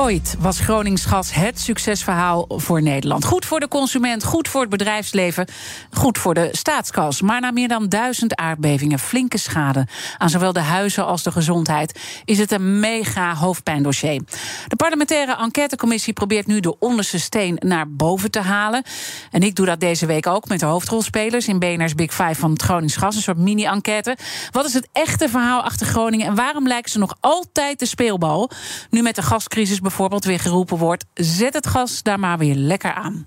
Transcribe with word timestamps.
Ooit 0.00 0.36
was 0.38 0.60
Gronings 0.60 1.04
gas 1.04 1.34
het 1.34 1.60
succesverhaal 1.60 2.44
voor 2.48 2.82
Nederland. 2.82 3.24
Goed 3.24 3.44
voor 3.44 3.60
de 3.60 3.68
consument, 3.68 4.24
goed 4.24 4.48
voor 4.48 4.60
het 4.60 4.70
bedrijfsleven, 4.70 5.46
goed 5.90 6.18
voor 6.18 6.34
de 6.34 6.48
staatskas. 6.52 7.20
Maar 7.20 7.40
na 7.40 7.50
meer 7.50 7.68
dan 7.68 7.88
duizend 7.88 8.36
aardbevingen, 8.36 8.98
flinke 8.98 9.38
schade 9.38 9.86
aan 10.18 10.30
zowel 10.30 10.52
de 10.52 10.60
huizen 10.60 11.06
als 11.06 11.22
de 11.22 11.32
gezondheid, 11.32 12.00
is 12.24 12.38
het 12.38 12.50
een 12.50 12.80
mega 12.80 13.34
hoofdpijndossier. 13.34 14.22
De 14.68 14.76
parlementaire 14.76 15.36
enquêtecommissie 15.36 16.12
probeert 16.12 16.46
nu 16.46 16.60
de 16.60 16.78
onderste 16.78 17.18
steen 17.18 17.56
naar 17.58 17.90
boven 17.90 18.30
te 18.30 18.40
halen. 18.40 18.82
En 19.30 19.42
ik 19.42 19.54
doe 19.54 19.66
dat 19.66 19.80
deze 19.80 20.06
week 20.06 20.26
ook 20.26 20.48
met 20.48 20.60
de 20.60 20.66
hoofdrolspelers 20.66 21.48
in 21.48 21.58
BNR's 21.58 21.94
Big 21.94 22.14
Five 22.14 22.34
van 22.34 22.52
het 22.52 22.62
Gronings 22.62 22.96
gas, 22.96 23.16
een 23.16 23.22
soort 23.22 23.38
mini-enquête. 23.38 24.16
Wat 24.50 24.64
is 24.64 24.74
het 24.74 24.88
echte 24.92 25.28
verhaal 25.28 25.62
achter 25.62 25.86
Groningen 25.86 26.26
en 26.26 26.34
waarom 26.34 26.66
lijken 26.66 26.90
ze 26.90 26.98
nog 26.98 27.16
altijd 27.20 27.78
de 27.78 27.86
speelbal? 27.86 28.50
Nu 28.90 29.02
met 29.02 29.14
de 29.14 29.22
gascrisis 29.22 29.80
bijvoorbeeld 29.90 30.24
weer 30.24 30.40
geroepen 30.40 30.76
wordt: 30.76 31.04
zet 31.14 31.54
het 31.54 31.66
gas 31.66 32.02
daar 32.02 32.18
maar 32.18 32.38
weer 32.38 32.54
lekker 32.54 32.92
aan. 32.92 33.26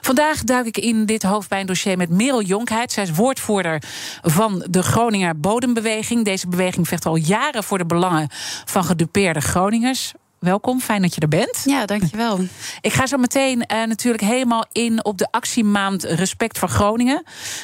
Vandaag 0.00 0.44
duik 0.44 0.66
ik 0.66 0.78
in 0.78 1.06
dit 1.06 1.22
hoofdpijndossier 1.22 1.96
met 1.96 2.10
Merel 2.10 2.42
Jonkheid. 2.42 2.92
Zij 2.92 3.02
is 3.02 3.10
woordvoerder 3.10 3.82
van 4.22 4.66
de 4.70 4.82
Groninger 4.82 5.40
Bodembeweging. 5.40 6.24
Deze 6.24 6.48
beweging 6.48 6.88
vecht 6.88 7.06
al 7.06 7.16
jaren 7.16 7.64
voor 7.64 7.78
de 7.78 7.86
belangen 7.86 8.28
van 8.64 8.84
gedupeerde 8.84 9.40
Groningers 9.40 10.12
welkom. 10.44 10.80
Fijn 10.80 11.02
dat 11.02 11.14
je 11.14 11.20
er 11.20 11.28
bent. 11.28 11.62
Ja, 11.64 11.86
dankjewel. 11.86 12.40
Ik 12.80 12.92
ga 12.92 13.06
zo 13.06 13.16
meteen 13.16 13.64
uh, 13.72 13.84
natuurlijk 13.84 14.22
helemaal 14.22 14.64
in 14.72 15.04
op 15.04 15.18
de 15.18 15.28
actiemaand 15.30 16.04
Respect 16.04 16.58
voor 16.58 16.68
Groningen. 16.68 17.22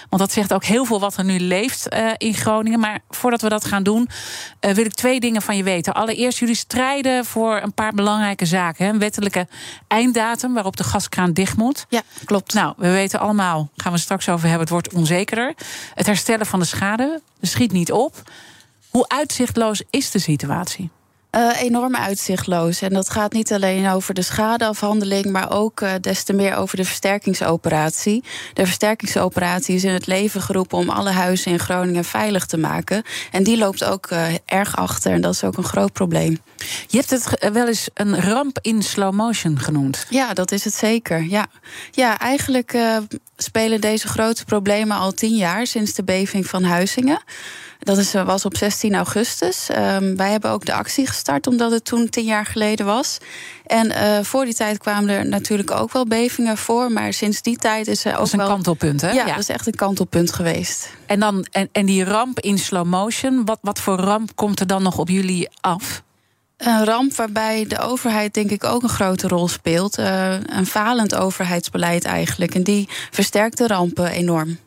Want 0.08 0.22
dat 0.22 0.32
zegt 0.32 0.52
ook 0.52 0.64
heel 0.64 0.84
veel 0.84 1.00
wat 1.00 1.16
er 1.16 1.24
nu 1.24 1.38
leeft 1.38 1.94
uh, 1.94 2.10
in 2.16 2.34
Groningen. 2.34 2.80
Maar 2.80 3.00
voordat 3.10 3.40
we 3.40 3.48
dat 3.48 3.64
gaan 3.64 3.82
doen, 3.82 4.08
uh, 4.60 4.70
wil 4.70 4.84
ik 4.84 4.94
twee 4.94 5.20
dingen 5.20 5.42
van 5.42 5.56
je 5.56 5.62
weten. 5.62 5.94
Allereerst, 5.94 6.38
jullie 6.38 6.54
strijden 6.54 7.24
voor 7.24 7.60
een 7.62 7.72
paar 7.72 7.92
belangrijke 7.92 8.46
zaken. 8.46 8.84
Hè? 8.84 8.92
Een 8.92 8.98
wettelijke 8.98 9.48
einddatum 9.86 10.54
waarop 10.54 10.76
de 10.76 10.84
gaskraan 10.84 11.32
dicht 11.32 11.56
moet. 11.56 11.86
Ja, 11.88 12.02
klopt. 12.24 12.54
Nou, 12.54 12.74
we 12.76 12.90
weten 12.90 13.20
allemaal, 13.20 13.70
gaan 13.76 13.92
we 13.92 13.98
straks 13.98 14.28
over 14.28 14.42
hebben, 14.48 14.60
het 14.60 14.70
wordt 14.70 14.94
onzekerder. 14.94 15.54
Het 15.94 16.06
herstellen 16.06 16.46
van 16.46 16.58
de 16.58 16.64
schade, 16.64 17.20
schiet 17.40 17.72
niet 17.72 17.92
op. 17.92 18.22
Hoe 18.90 19.08
uitzichtloos 19.08 19.82
is 19.90 20.10
de 20.10 20.18
situatie? 20.18 20.90
Uh, 21.36 21.62
enorm 21.62 21.96
uitzichtloos. 21.96 22.80
En 22.80 22.92
dat 22.92 23.10
gaat 23.10 23.32
niet 23.32 23.52
alleen 23.52 23.88
over 23.88 24.14
de 24.14 24.22
schadeafhandeling, 24.22 25.26
maar 25.26 25.52
ook 25.52 25.80
uh, 25.80 25.92
des 26.00 26.22
te 26.22 26.32
meer 26.32 26.54
over 26.56 26.76
de 26.76 26.84
versterkingsoperatie. 26.84 28.24
De 28.54 28.64
versterkingsoperatie 28.66 29.74
is 29.74 29.84
in 29.84 29.92
het 29.92 30.06
leven 30.06 30.40
geroepen 30.40 30.78
om 30.78 30.90
alle 30.90 31.10
huizen 31.10 31.52
in 31.52 31.58
Groningen 31.58 32.04
veilig 32.04 32.46
te 32.46 32.56
maken. 32.56 33.02
En 33.30 33.42
die 33.42 33.58
loopt 33.58 33.84
ook 33.84 34.10
uh, 34.10 34.24
erg 34.44 34.76
achter. 34.76 35.12
En 35.12 35.20
dat 35.20 35.34
is 35.34 35.44
ook 35.44 35.56
een 35.56 35.64
groot 35.64 35.92
probleem. 35.92 36.38
Je 36.86 36.96
hebt 36.96 37.10
het 37.10 37.50
wel 37.52 37.66
eens 37.66 37.88
een 37.94 38.20
ramp 38.20 38.58
in 38.62 38.82
slow 38.82 39.14
motion 39.14 39.58
genoemd. 39.58 40.06
Ja, 40.08 40.34
dat 40.34 40.52
is 40.52 40.64
het 40.64 40.74
zeker. 40.74 41.22
Ja, 41.28 41.46
ja 41.90 42.18
eigenlijk 42.18 42.78
spelen 43.36 43.80
deze 43.80 44.08
grote 44.08 44.44
problemen 44.44 44.96
al 44.96 45.12
tien 45.12 45.36
jaar 45.36 45.66
sinds 45.66 45.94
de 45.94 46.04
beving 46.04 46.46
van 46.46 46.64
Huizingen. 46.64 47.22
Dat 47.80 47.98
is, 47.98 48.12
was 48.12 48.44
op 48.44 48.56
16 48.56 48.94
augustus. 48.94 49.68
Um, 49.70 50.16
wij 50.16 50.30
hebben 50.30 50.50
ook 50.50 50.64
de 50.64 50.72
actie 50.72 51.06
gestart, 51.06 51.46
omdat 51.46 51.70
het 51.70 51.84
toen 51.84 52.08
tien 52.08 52.24
jaar 52.24 52.46
geleden 52.46 52.86
was. 52.86 53.18
En 53.66 53.86
uh, 53.86 54.18
voor 54.22 54.44
die 54.44 54.54
tijd 54.54 54.78
kwamen 54.78 55.08
er 55.08 55.26
natuurlijk 55.26 55.70
ook 55.70 55.92
wel 55.92 56.06
bevingen 56.06 56.56
voor. 56.56 56.92
Maar 56.92 57.12
sinds 57.12 57.42
die 57.42 57.56
tijd 57.56 57.88
is 57.88 58.04
er 58.04 58.10
ook. 58.10 58.18
Dat 58.18 58.26
is 58.26 58.32
een 58.32 58.38
wel... 58.38 58.48
kantelpunt, 58.48 59.00
hè? 59.00 59.10
Ja, 59.10 59.26
ja, 59.26 59.32
dat 59.32 59.38
is 59.38 59.48
echt 59.48 59.66
een 59.66 59.74
kantelpunt 59.74 60.32
geweest. 60.32 60.90
En, 61.06 61.20
dan, 61.20 61.46
en, 61.50 61.68
en 61.72 61.86
die 61.86 62.04
ramp 62.04 62.40
in 62.40 62.58
slow 62.58 62.86
motion, 62.86 63.44
wat, 63.44 63.58
wat 63.62 63.78
voor 63.78 63.96
ramp 63.96 64.36
komt 64.36 64.60
er 64.60 64.66
dan 64.66 64.82
nog 64.82 64.98
op 64.98 65.08
jullie 65.08 65.48
af? 65.60 66.02
Een 66.56 66.84
ramp 66.84 67.14
waarbij 67.14 67.66
de 67.66 67.78
overheid 67.78 68.34
denk 68.34 68.50
ik 68.50 68.64
ook 68.64 68.82
een 68.82 68.88
grote 68.88 69.28
rol 69.28 69.48
speelt. 69.48 69.98
Uh, 69.98 70.32
een 70.32 70.66
falend 70.66 71.14
overheidsbeleid 71.14 72.04
eigenlijk. 72.04 72.54
En 72.54 72.62
die 72.62 72.88
versterkt 73.10 73.58
de 73.58 73.66
rampen 73.66 74.10
enorm. 74.10 74.58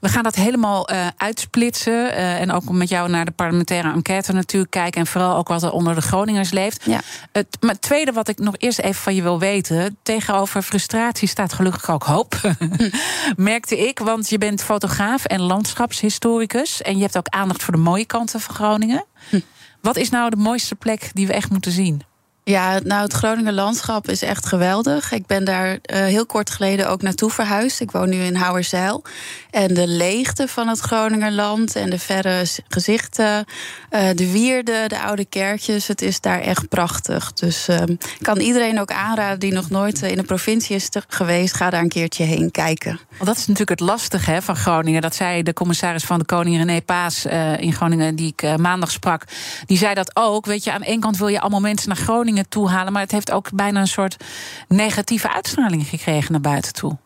We 0.00 0.08
gaan 0.08 0.22
dat 0.22 0.34
helemaal 0.34 0.92
uh, 0.92 1.06
uitsplitsen. 1.16 1.92
Uh, 1.92 2.40
en 2.40 2.50
ook 2.50 2.70
met 2.70 2.88
jou 2.88 3.08
naar 3.10 3.24
de 3.24 3.30
parlementaire 3.30 3.92
enquête 3.92 4.32
natuurlijk 4.32 4.70
kijken. 4.70 5.00
En 5.00 5.06
vooral 5.06 5.36
ook 5.36 5.48
wat 5.48 5.62
er 5.62 5.70
onder 5.70 5.94
de 5.94 6.00
Groningers 6.00 6.50
leeft. 6.50 6.84
Ja. 6.84 7.00
Het, 7.32 7.56
maar 7.60 7.70
het 7.70 7.82
tweede 7.82 8.12
wat 8.12 8.28
ik 8.28 8.38
nog 8.38 8.54
eerst 8.58 8.78
even 8.78 9.02
van 9.02 9.14
je 9.14 9.22
wil 9.22 9.38
weten. 9.38 9.96
Tegenover 10.02 10.62
frustratie 10.62 11.28
staat 11.28 11.52
gelukkig 11.52 11.90
ook 11.90 12.02
hoop. 12.02 12.40
Merkte 13.36 13.78
ik, 13.88 13.98
want 13.98 14.28
je 14.28 14.38
bent 14.38 14.62
fotograaf 14.62 15.24
en 15.24 15.40
landschapshistoricus. 15.40 16.82
En 16.82 16.96
je 16.96 17.02
hebt 17.02 17.18
ook 17.18 17.28
aandacht 17.28 17.62
voor 17.62 17.74
de 17.74 17.80
mooie 17.80 18.04
kanten 18.04 18.40
van 18.40 18.54
Groningen. 18.54 19.04
Hm. 19.28 19.40
Wat 19.80 19.96
is 19.96 20.10
nou 20.10 20.30
de 20.30 20.36
mooiste 20.36 20.74
plek 20.74 21.10
die 21.12 21.26
we 21.26 21.32
echt 21.32 21.50
moeten 21.50 21.72
zien? 21.72 22.02
Ja, 22.46 22.78
nou, 22.82 23.02
het 23.02 23.12
Groninger 23.12 23.52
landschap 23.52 24.08
is 24.08 24.22
echt 24.22 24.46
geweldig. 24.46 25.12
Ik 25.12 25.26
ben 25.26 25.44
daar 25.44 25.70
uh, 25.70 25.78
heel 25.86 26.26
kort 26.26 26.50
geleden 26.50 26.88
ook 26.88 27.02
naartoe 27.02 27.30
verhuisd. 27.30 27.80
Ik 27.80 27.90
woon 27.90 28.08
nu 28.08 28.16
in 28.16 28.34
Houwerzeil. 28.34 29.04
En 29.50 29.74
de 29.74 29.86
leegte 29.86 30.48
van 30.48 30.68
het 30.68 30.80
Groningerland 30.80 31.76
en 31.76 31.90
de 31.90 31.98
verre 31.98 32.46
gezichten, 32.68 33.44
uh, 33.90 34.00
de 34.14 34.32
wierden, 34.32 34.88
de 34.88 35.00
oude 35.00 35.24
kerkjes, 35.24 35.86
het 35.86 36.02
is 36.02 36.20
daar 36.20 36.40
echt 36.40 36.68
prachtig. 36.68 37.32
Dus 37.32 37.68
uh, 37.68 37.76
ik 37.86 38.18
kan 38.22 38.40
iedereen 38.40 38.80
ook 38.80 38.92
aanraden 38.92 39.40
die 39.40 39.52
nog 39.52 39.70
nooit 39.70 40.02
in 40.02 40.16
de 40.16 40.22
provincie 40.22 40.76
is 40.76 40.88
geweest, 41.08 41.54
ga 41.54 41.70
daar 41.70 41.82
een 41.82 41.88
keertje 41.88 42.24
heen 42.24 42.50
kijken. 42.50 43.00
Want 43.10 43.26
dat 43.26 43.36
is 43.36 43.46
natuurlijk 43.46 43.80
het 43.80 43.88
lastige 43.88 44.30
hè, 44.30 44.42
van 44.42 44.56
Groningen. 44.56 45.02
Dat 45.02 45.14
zei 45.14 45.42
de 45.42 45.52
commissaris 45.52 46.04
van 46.04 46.18
de 46.18 46.24
Koning 46.24 46.56
René 46.56 46.82
Paas 46.82 47.26
in 47.58 47.72
Groningen, 47.72 48.16
die 48.16 48.34
ik 48.36 48.58
maandag 48.58 48.90
sprak. 48.90 49.22
Die 49.66 49.78
zei 49.78 49.94
dat 49.94 50.16
ook. 50.16 50.46
Weet 50.46 50.64
je, 50.64 50.72
aan 50.72 50.82
één 50.82 51.00
kant 51.00 51.16
wil 51.16 51.28
je 51.28 51.40
allemaal 51.40 51.60
mensen 51.60 51.88
naar 51.88 51.96
Groningen 51.96 52.32
toe 52.42 52.68
halen. 52.68 52.92
Maar 52.92 53.02
het 53.02 53.10
heeft 53.10 53.30
ook 53.30 53.52
bijna 53.52 53.80
een 53.80 53.86
soort 53.86 54.24
negatieve 54.68 55.32
uitstraling 55.32 55.86
gekregen 55.86 56.32
naar 56.32 56.40
buiten 56.40 56.72
toe. 56.72 56.96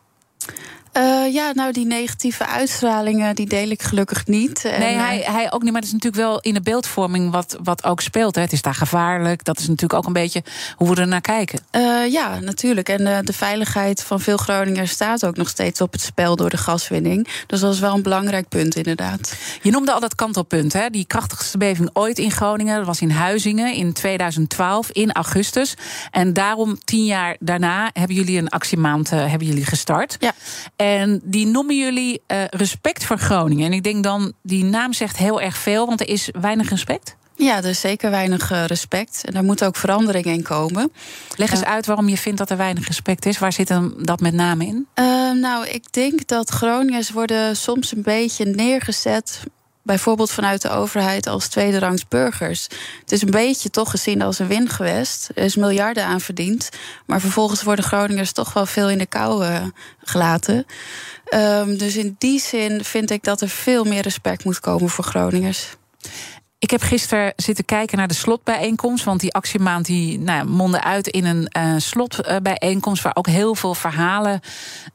Uh, 0.99 1.33
ja, 1.33 1.51
nou, 1.53 1.71
die 1.71 1.85
negatieve 1.85 2.45
uitstralingen, 2.45 3.35
die 3.35 3.47
deel 3.47 3.69
ik 3.69 3.81
gelukkig 3.81 4.27
niet. 4.27 4.63
Nee, 4.63 4.73
en, 4.73 4.99
hij, 4.99 5.17
hij 5.17 5.51
ook 5.51 5.61
niet. 5.61 5.71
Maar 5.71 5.81
het 5.81 5.89
is 5.89 5.95
natuurlijk 5.95 6.23
wel 6.23 6.39
in 6.39 6.53
de 6.53 6.61
beeldvorming 6.61 7.31
wat, 7.31 7.57
wat 7.63 7.83
ook 7.83 8.01
speelt. 8.01 8.35
Hè. 8.35 8.41
Het 8.41 8.51
is 8.51 8.61
daar 8.61 8.75
gevaarlijk. 8.75 9.43
Dat 9.43 9.59
is 9.59 9.67
natuurlijk 9.67 9.93
ook 9.93 10.05
een 10.05 10.13
beetje 10.13 10.43
hoe 10.75 10.95
we 10.95 11.01
er 11.01 11.07
naar 11.07 11.21
kijken. 11.21 11.59
Uh, 11.71 12.11
ja, 12.11 12.39
natuurlijk. 12.39 12.89
En 12.89 13.01
uh, 13.01 13.17
de 13.21 13.33
veiligheid 13.33 14.03
van 14.03 14.19
veel 14.19 14.37
Groningers 14.37 14.91
staat 14.91 15.25
ook 15.25 15.37
nog 15.37 15.49
steeds 15.49 15.81
op 15.81 15.91
het 15.91 16.01
spel 16.01 16.35
door 16.35 16.49
de 16.49 16.57
gaswinning. 16.57 17.27
Dus 17.47 17.59
dat 17.59 17.73
is 17.73 17.79
wel 17.79 17.95
een 17.95 18.03
belangrijk 18.03 18.47
punt, 18.47 18.75
inderdaad. 18.75 19.35
Je 19.61 19.71
noemde 19.71 19.91
al 19.91 19.99
dat 19.99 20.15
kantelpunt, 20.15 20.73
hè? 20.73 20.89
Die 20.89 21.05
krachtigste 21.05 21.57
beving 21.57 21.89
ooit 21.93 22.19
in 22.19 22.31
Groningen. 22.31 22.77
Dat 22.77 22.85
was 22.85 23.01
in 23.01 23.11
Huizingen 23.11 23.73
in 23.73 23.93
2012, 23.93 24.89
in 24.91 25.11
augustus. 25.11 25.73
En 26.11 26.33
daarom, 26.33 26.77
tien 26.83 27.05
jaar 27.05 27.35
daarna, 27.39 27.89
hebben 27.93 28.15
jullie 28.15 28.37
een 28.37 28.49
actiemaand 28.49 29.09
hebben 29.09 29.47
jullie 29.47 29.65
gestart. 29.65 30.17
Ja. 30.19 30.31
En 30.75 30.88
die 31.23 31.45
noemen 31.45 31.77
jullie 31.77 32.21
uh, 32.27 32.43
respect 32.49 33.05
voor 33.05 33.17
Groningen. 33.17 33.65
En 33.65 33.73
ik 33.73 33.83
denk 33.83 34.03
dan, 34.03 34.33
die 34.43 34.63
naam 34.63 34.93
zegt 34.93 35.17
heel 35.17 35.41
erg 35.41 35.57
veel, 35.57 35.85
want 35.85 35.99
er 35.99 36.07
is 36.07 36.29
weinig 36.41 36.69
respect. 36.69 37.15
Ja, 37.35 37.57
er 37.57 37.65
is 37.65 37.79
zeker 37.79 38.09
weinig 38.09 38.51
uh, 38.51 38.65
respect. 38.65 39.21
En 39.25 39.33
daar 39.33 39.43
moet 39.43 39.63
ook 39.63 39.75
verandering 39.75 40.25
in 40.25 40.43
komen. 40.43 40.91
Leg 41.35 41.51
eens 41.51 41.61
uh, 41.61 41.67
uit 41.67 41.85
waarom 41.85 42.09
je 42.09 42.17
vindt 42.17 42.37
dat 42.37 42.49
er 42.49 42.57
weinig 42.57 42.87
respect 42.87 43.25
is. 43.25 43.39
Waar 43.39 43.53
zit 43.53 43.69
hem 43.69 43.93
dat 43.99 44.19
met 44.19 44.33
name 44.33 44.65
in? 44.65 44.87
nou, 45.39 45.67
ik 45.67 45.91
denk 45.91 46.27
dat 46.27 46.49
Groningers 46.49 47.11
worden 47.11 47.55
soms 47.55 47.95
een 47.95 48.01
beetje 48.01 48.45
neergezet 48.45 49.39
bijvoorbeeld 49.89 50.31
vanuit 50.31 50.61
de 50.61 50.69
overheid 50.69 51.27
als 51.27 51.47
tweederangs 51.47 52.07
burgers. 52.07 52.63
Het 52.99 53.11
is 53.11 53.21
een 53.21 53.31
beetje 53.31 53.69
toch 53.69 53.89
gezien 53.89 54.21
als 54.21 54.39
een 54.39 54.47
wingewest. 54.47 55.29
Er 55.35 55.43
is 55.43 55.55
miljarden 55.55 56.05
aan 56.05 56.21
verdiend. 56.21 56.69
Maar 57.05 57.19
vervolgens 57.19 57.63
worden 57.63 57.85
Groningers 57.85 58.31
toch 58.31 58.53
wel 58.53 58.65
veel 58.65 58.89
in 58.89 58.97
de 58.97 59.05
kou 59.05 59.45
uh, 59.45 59.63
gelaten. 60.03 60.65
Um, 61.33 61.77
dus 61.77 61.95
in 61.95 62.15
die 62.17 62.39
zin 62.39 62.83
vind 62.83 63.11
ik 63.11 63.23
dat 63.23 63.41
er 63.41 63.49
veel 63.49 63.83
meer 63.83 64.01
respect 64.01 64.43
moet 64.43 64.59
komen 64.59 64.89
voor 64.89 65.03
Groningers. 65.03 65.67
Ik 66.59 66.71
heb 66.71 66.81
gisteren 66.81 67.33
zitten 67.35 67.65
kijken 67.65 67.97
naar 67.97 68.07
de 68.07 68.13
slotbijeenkomst. 68.13 69.03
Want 69.03 69.19
die 69.19 69.33
actiemaand 69.33 69.85
die, 69.85 70.19
nou, 70.19 70.45
mondde 70.45 70.83
uit 70.83 71.07
in 71.07 71.25
een 71.25 71.51
uh, 71.57 71.73
slotbijeenkomst. 71.77 73.03
Waar 73.03 73.15
ook 73.15 73.27
heel 73.27 73.55
veel 73.55 73.75
verhalen 73.75 74.39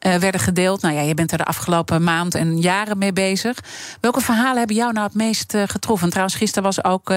uh, 0.07 0.15
werden 0.15 0.41
gedeeld. 0.41 0.83
Nou 0.83 0.95
ja, 0.95 1.01
je 1.01 1.15
bent 1.15 1.33
er 1.33 1.39
de 1.39 1.45
afgelopen 1.45 2.03
maand 2.03 2.35
en 2.35 2.61
jaren 2.61 2.99
mee 2.99 3.13
bezig. 3.13 3.59
Welke 4.01 4.21
verhalen 4.21 4.59
hebben 4.59 4.77
jou 4.77 4.93
nou 4.93 5.07
het 5.07 5.15
meest 5.15 5.57
getroffen? 5.67 6.09
Trouwens, 6.09 6.37
gisteren 6.37 6.63
was 6.63 6.85
ook 6.85 7.15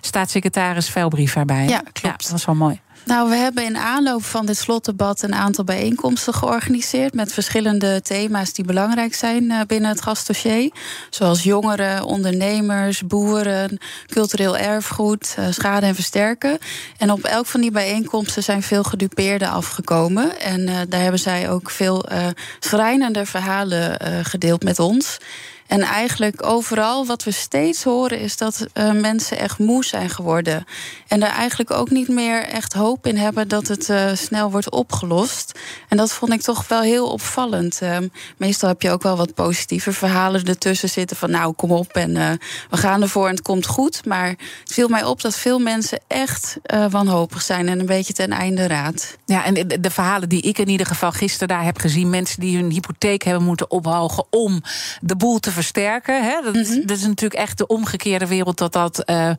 staatssecretaris 0.00 0.88
Veilbrief 0.88 1.36
erbij. 1.36 1.68
Ja, 1.68 1.78
klopt. 1.78 2.02
Ja, 2.02 2.10
dat 2.16 2.28
was 2.30 2.44
wel 2.44 2.54
mooi. 2.54 2.80
Nou, 3.08 3.28
we 3.28 3.36
hebben 3.36 3.64
in 3.64 3.76
aanloop 3.76 4.24
van 4.24 4.46
dit 4.46 4.56
slotdebat 4.56 5.22
een 5.22 5.34
aantal 5.34 5.64
bijeenkomsten 5.64 6.34
georganiseerd 6.34 7.14
met 7.14 7.32
verschillende 7.32 8.02
thema's 8.02 8.52
die 8.52 8.64
belangrijk 8.64 9.14
zijn 9.14 9.50
eh, 9.50 9.60
binnen 9.66 9.90
het 9.90 10.02
gastdossier. 10.02 10.72
Zoals 11.10 11.42
jongeren, 11.42 12.04
ondernemers, 12.04 13.06
boeren, 13.06 13.78
cultureel 14.06 14.56
erfgoed, 14.56 15.34
eh, 15.36 15.44
schade 15.50 15.86
en 15.86 15.94
versterken. 15.94 16.58
En 16.98 17.12
op 17.12 17.24
elk 17.24 17.46
van 17.46 17.60
die 17.60 17.70
bijeenkomsten 17.70 18.42
zijn 18.42 18.62
veel 18.62 18.82
gedupeerden 18.82 19.48
afgekomen. 19.48 20.40
En 20.40 20.60
uh, 20.60 20.76
daar 20.88 21.02
hebben 21.02 21.20
zij 21.20 21.50
ook 21.50 21.70
veel 21.70 22.12
uh, 22.12 22.26
schrijnende 22.58 23.26
verhalen 23.26 23.98
gedeeld 24.24 24.62
met 24.62 24.78
ons. 24.78 25.18
En 25.68 25.80
eigenlijk 25.80 26.46
overal 26.46 27.06
wat 27.06 27.24
we 27.24 27.30
steeds 27.30 27.84
horen 27.84 28.20
is 28.20 28.36
dat 28.36 28.66
uh, 28.74 28.92
mensen 28.92 29.38
echt 29.38 29.58
moe 29.58 29.84
zijn 29.84 30.10
geworden. 30.10 30.64
En 31.08 31.22
er 31.22 31.30
eigenlijk 31.30 31.70
ook 31.70 31.90
niet 31.90 32.08
meer 32.08 32.42
echt 32.42 32.72
hoop 32.72 33.06
in 33.06 33.16
hebben 33.16 33.48
dat 33.48 33.68
het 33.68 33.88
uh, 33.88 34.10
snel 34.14 34.50
wordt 34.50 34.70
opgelost. 34.70 35.58
En 35.88 35.96
dat 35.96 36.12
vond 36.12 36.32
ik 36.32 36.40
toch 36.40 36.68
wel 36.68 36.80
heel 36.80 37.10
opvallend. 37.10 37.80
Uh, 37.82 37.96
meestal 38.36 38.68
heb 38.68 38.82
je 38.82 38.90
ook 38.90 39.02
wel 39.02 39.16
wat 39.16 39.34
positieve 39.34 39.92
verhalen 39.92 40.44
ertussen 40.44 40.88
zitten 40.88 41.16
van 41.16 41.30
nou 41.30 41.52
kom 41.52 41.72
op 41.72 41.92
en 41.92 42.10
uh, 42.10 42.30
we 42.70 42.76
gaan 42.76 43.02
ervoor 43.02 43.26
en 43.26 43.34
het 43.34 43.42
komt 43.42 43.66
goed. 43.66 44.04
Maar 44.04 44.28
het 44.28 44.72
viel 44.72 44.88
mij 44.88 45.04
op 45.04 45.20
dat 45.20 45.36
veel 45.36 45.58
mensen 45.58 46.00
echt 46.06 46.56
wanhopig 46.90 47.42
zijn 47.42 47.68
en 47.68 47.80
een 47.80 47.86
beetje 47.86 48.12
ten 48.12 48.30
einde 48.30 48.66
raad. 48.66 49.16
Ja, 49.24 49.44
en 49.44 49.54
de, 49.54 49.80
de 49.80 49.90
verhalen 49.90 50.28
die 50.28 50.42
ik 50.42 50.58
in 50.58 50.68
ieder 50.68 50.86
geval 50.86 51.12
gisteren 51.12 51.48
daar 51.48 51.64
heb 51.64 51.78
gezien, 51.78 52.10
mensen 52.10 52.40
die 52.40 52.56
hun 52.56 52.70
hypotheek 52.70 53.22
hebben 53.22 53.44
moeten 53.44 53.70
ophogen 53.70 54.24
om 54.30 54.62
de 55.00 55.16
boel 55.16 55.38
te 55.38 55.52
versterken. 55.58 56.24
Hè? 56.24 56.40
Dat, 56.42 56.54
mm 56.54 56.62
-hmm. 56.62 56.86
dat, 56.86 56.96
is 56.96 57.06
natuurlijk 57.06 57.40
echt 57.40 57.58
de 57.58 57.66
omgekeerde 57.66 58.26
wereld 58.26 58.58
dat 58.58 58.72
dat 58.72 59.02
uh, 59.06 59.26
uh, 59.28 59.34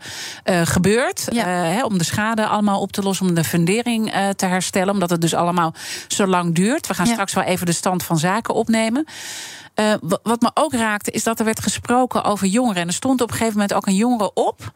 gebeurt. 0.64 1.28
Ja. 1.32 1.46
Uh, 1.46 1.76
hè, 1.76 1.84
om 1.84 1.98
de 1.98 2.04
schade 2.04 2.48
allemaal 2.48 2.82
op 2.82 2.92
te 2.92 3.02
lossen, 3.02 3.28
om 3.28 3.34
de 3.34 3.44
fundering 3.44 4.12
te 4.36 4.46
herstellen. 4.46 4.94
Omdat 4.94 5.10
het 5.10 5.22
dus 5.22 5.34
allemaal 5.34 5.74
zo 6.08 6.28
lang 6.28 6.56
duurt. 6.56 6.88
We 6.88 6.94
gaan 6.94 7.06
ja. 7.06 7.12
straks 7.12 7.34
wel 7.34 7.44
even 7.44 7.66
de 7.66 7.72
stand 7.72 8.04
van 8.04 8.18
zaken 8.18 8.54
opnemen. 8.54 9.06
Uh, 9.80 9.94
wat 10.24 10.42
me 10.42 10.52
ook 10.54 10.74
raakte, 10.74 11.12
is 11.12 11.24
dat 11.24 11.40
er 11.40 11.46
werd 11.46 11.62
gesproken 11.62 12.24
over 12.24 12.48
jongeren. 12.48 12.82
En 12.82 12.88
er 12.88 12.94
stond 12.94 13.22
op 13.22 13.28
een 13.28 13.34
gegeven 13.34 13.54
moment 13.54 13.74
ook 13.74 13.88
een 13.88 13.96
jongere 13.96 14.34
op. 14.34 14.72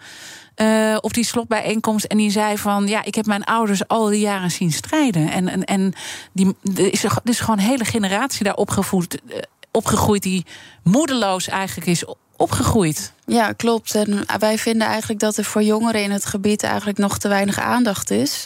Uh, 0.55 0.97
op 1.01 1.13
die 1.13 1.23
slotbijeenkomst. 1.23 2.05
En 2.05 2.17
die 2.17 2.31
zei 2.31 2.57
van 2.57 2.87
ja, 2.87 3.03
ik 3.03 3.15
heb 3.15 3.25
mijn 3.25 3.43
ouders 3.43 3.87
al 3.87 4.05
die 4.05 4.19
jaren 4.19 4.51
zien 4.51 4.71
strijden. 4.71 5.31
En, 5.31 5.47
en, 5.47 5.63
en 5.63 5.93
die, 6.31 6.55
er 6.75 6.93
is, 6.93 7.03
er 7.03 7.19
is 7.23 7.39
gewoon 7.39 7.59
een 7.59 7.65
hele 7.65 7.85
generatie 7.85 8.43
daar 8.43 8.55
opgevoed, 8.55 9.17
opgegroeid 9.73 10.23
die 10.23 10.45
moedeloos 10.83 11.47
eigenlijk 11.47 11.87
is 11.87 12.05
opgegroeid. 12.37 13.13
Ja, 13.25 13.51
klopt. 13.51 13.95
En 13.95 14.25
wij 14.39 14.57
vinden 14.57 14.87
eigenlijk 14.87 15.19
dat 15.19 15.37
er 15.37 15.43
voor 15.43 15.63
jongeren 15.63 16.03
in 16.03 16.11
het 16.11 16.25
gebied 16.25 16.63
eigenlijk 16.63 16.97
nog 16.97 17.17
te 17.17 17.27
weinig 17.27 17.59
aandacht 17.59 18.11
is. 18.11 18.45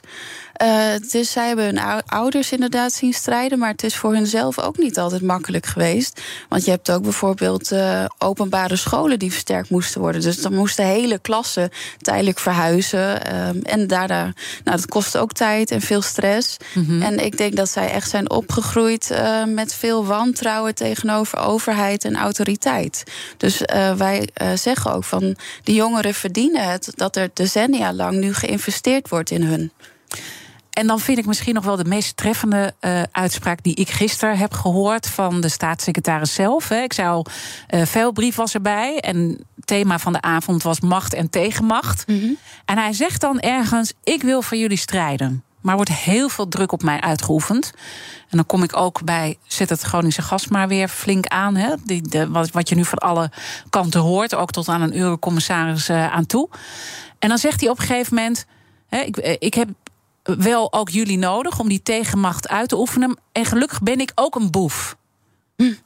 Uh, 0.64 1.10
dus 1.12 1.32
zij 1.32 1.48
hebben 1.48 1.66
hun 1.66 2.04
ouders 2.06 2.52
inderdaad 2.52 2.94
zien 2.94 3.14
strijden, 3.14 3.60
maar 3.60 3.72
het 3.72 3.84
is 3.84 3.96
voor 3.96 4.14
hunzelf 4.14 4.60
ook 4.60 4.78
niet 4.78 5.00
altijd 5.00 5.22
makkelijk 5.22 5.66
geweest. 5.66 6.22
Want 6.50 6.66
je 6.66 6.72
hebt 6.72 6.92
ook 6.92 7.02
bijvoorbeeld 7.02 7.72
uh, 7.72 8.06
openbare 8.18 8.76
scholen 8.76 9.20
die 9.20 9.32
versterkt 9.32 9.70
moesten 9.70 10.02
worden. 10.02 10.22
Dus 10.22 10.42
dan 10.42 10.54
moesten 10.54 10.86
hele 10.86 11.20
klassen 11.20 11.70
tijdelijk 12.02 12.40
verhuizen. 12.40 13.36
Um, 13.48 13.62
en 13.64 13.88
daarna, 13.88 14.24
nou, 14.64 14.78
dat 14.78 14.86
kost 14.86 15.18
ook 15.18 15.34
tijd 15.34 15.72
en 15.72 15.82
veel 15.82 16.02
stress. 16.02 16.58
Mm 16.74 16.86
-hmm. 16.86 17.02
En 17.02 17.26
ik 17.26 17.38
denk 17.38 17.56
dat 17.56 17.70
zij 17.70 17.92
echt 17.92 18.10
zijn 18.10 18.30
opgegroeid 18.30 19.10
uh, 19.12 19.44
met 19.44 19.74
veel 19.74 20.06
wantrouwen 20.06 20.76
tegenover 20.76 21.40
overheid 21.40 22.04
en 22.04 22.16
autoriteit. 22.16 23.04
Dus 23.38 23.62
wij 23.98 24.30
zeggen 24.56 24.94
ook 24.94 25.04
van 25.04 25.36
die 25.64 25.76
jongeren 25.76 26.14
verdienen 26.14 26.70
het 26.70 26.92
dat 26.96 27.16
er 27.16 27.30
decennia 27.34 27.94
lang 27.94 28.18
nu 28.18 28.34
geïnvesteerd 28.34 29.10
wordt 29.10 29.32
in 29.32 29.42
hun. 29.44 29.72
En 30.78 30.88
dan 30.88 31.00
vind 31.00 31.18
ik 31.18 31.26
misschien 31.26 31.54
nog 31.54 31.66
wel 31.66 31.76
de 31.76 31.86
meest 31.86 32.18
treffende 32.18 32.74
uh, 32.82 33.02
uitspraak 33.12 33.64
die 33.64 33.76
ik 33.76 33.90
gisteren 33.90 34.38
heb 34.38 34.54
gehoord 34.54 35.08
van 35.08 35.42
de 35.42 35.50
staatssecretaris 35.50 36.34
zelf. 36.34 36.70
Hè. 36.70 36.82
Ik 36.82 36.94
zei 36.94 37.08
al, 37.08 37.26
uh, 37.70 37.86
veel 37.86 38.12
brief 38.12 38.36
was 38.36 38.54
erbij. 38.54 39.00
En 39.00 39.46
het 39.56 39.68
thema 39.68 40.00
van 40.00 40.14
de 40.14 40.22
avond 40.22 40.64
was 40.64 40.80
macht 40.80 41.14
en 41.14 41.30
tegenmacht. 41.30 42.08
Mm 42.08 42.20
-hmm. 42.20 42.38
En 42.66 42.78
hij 42.78 42.94
zegt 42.94 43.22
dan 43.22 43.40
ergens: 43.40 43.94
Ik 44.04 44.22
wil 44.22 44.42
voor 44.42 44.58
jullie 44.58 44.78
strijden. 44.78 45.44
Maar 45.62 45.76
wordt 45.76 45.92
heel 45.92 46.30
veel 46.30 46.48
druk 46.48 46.72
op 46.72 46.84
mij 46.84 47.02
uitgeoefend. 47.02 47.72
En 48.30 48.38
dan 48.38 48.46
kom 48.46 48.64
ik 48.64 48.76
ook 48.76 49.04
bij, 49.04 49.38
zet 49.48 49.70
het 49.70 49.82
Groningse 49.82 50.22
gas 50.22 50.48
maar 50.48 50.68
weer 50.68 50.88
flink 50.88 51.26
aan. 51.26 51.56
Hè? 51.56 51.74
Die, 51.86 52.02
de, 52.02 52.30
wat, 52.30 52.52
wat 52.52 52.70
je 52.70 52.76
nu 52.76 52.86
van 52.86 52.98
alle 52.98 53.32
kanten 53.70 54.00
hoort, 54.00 54.36
ook 54.36 54.52
tot 54.52 54.68
aan 54.68 54.82
een 54.82 54.96
eurocommissaris 54.96 55.90
uh, 55.90 56.14
aan 56.14 56.26
toe. 56.26 56.50
En 57.20 57.30
dan 57.30 57.38
zegt 57.38 57.62
hij 57.62 57.70
op 57.70 57.80
een 57.80 57.86
gegeven 57.86 58.16
moment: 58.16 58.46
hè, 58.88 59.00
ik, 59.00 59.18
ik 59.40 59.54
heb 59.54 59.70
wel 60.38 60.74
ook 60.74 60.90
jullie 60.90 61.18
nodig 61.18 61.60
om 61.60 61.70
die 61.70 61.82
tegenmacht 61.84 62.48
uit 62.48 62.70
te 62.70 62.78
oefenen. 62.78 63.18
En 63.32 63.46
gelukkig 63.46 63.82
ben 63.82 64.00
ik 64.00 64.12
ook 64.16 64.36
een 64.36 64.52
boef. 64.52 64.96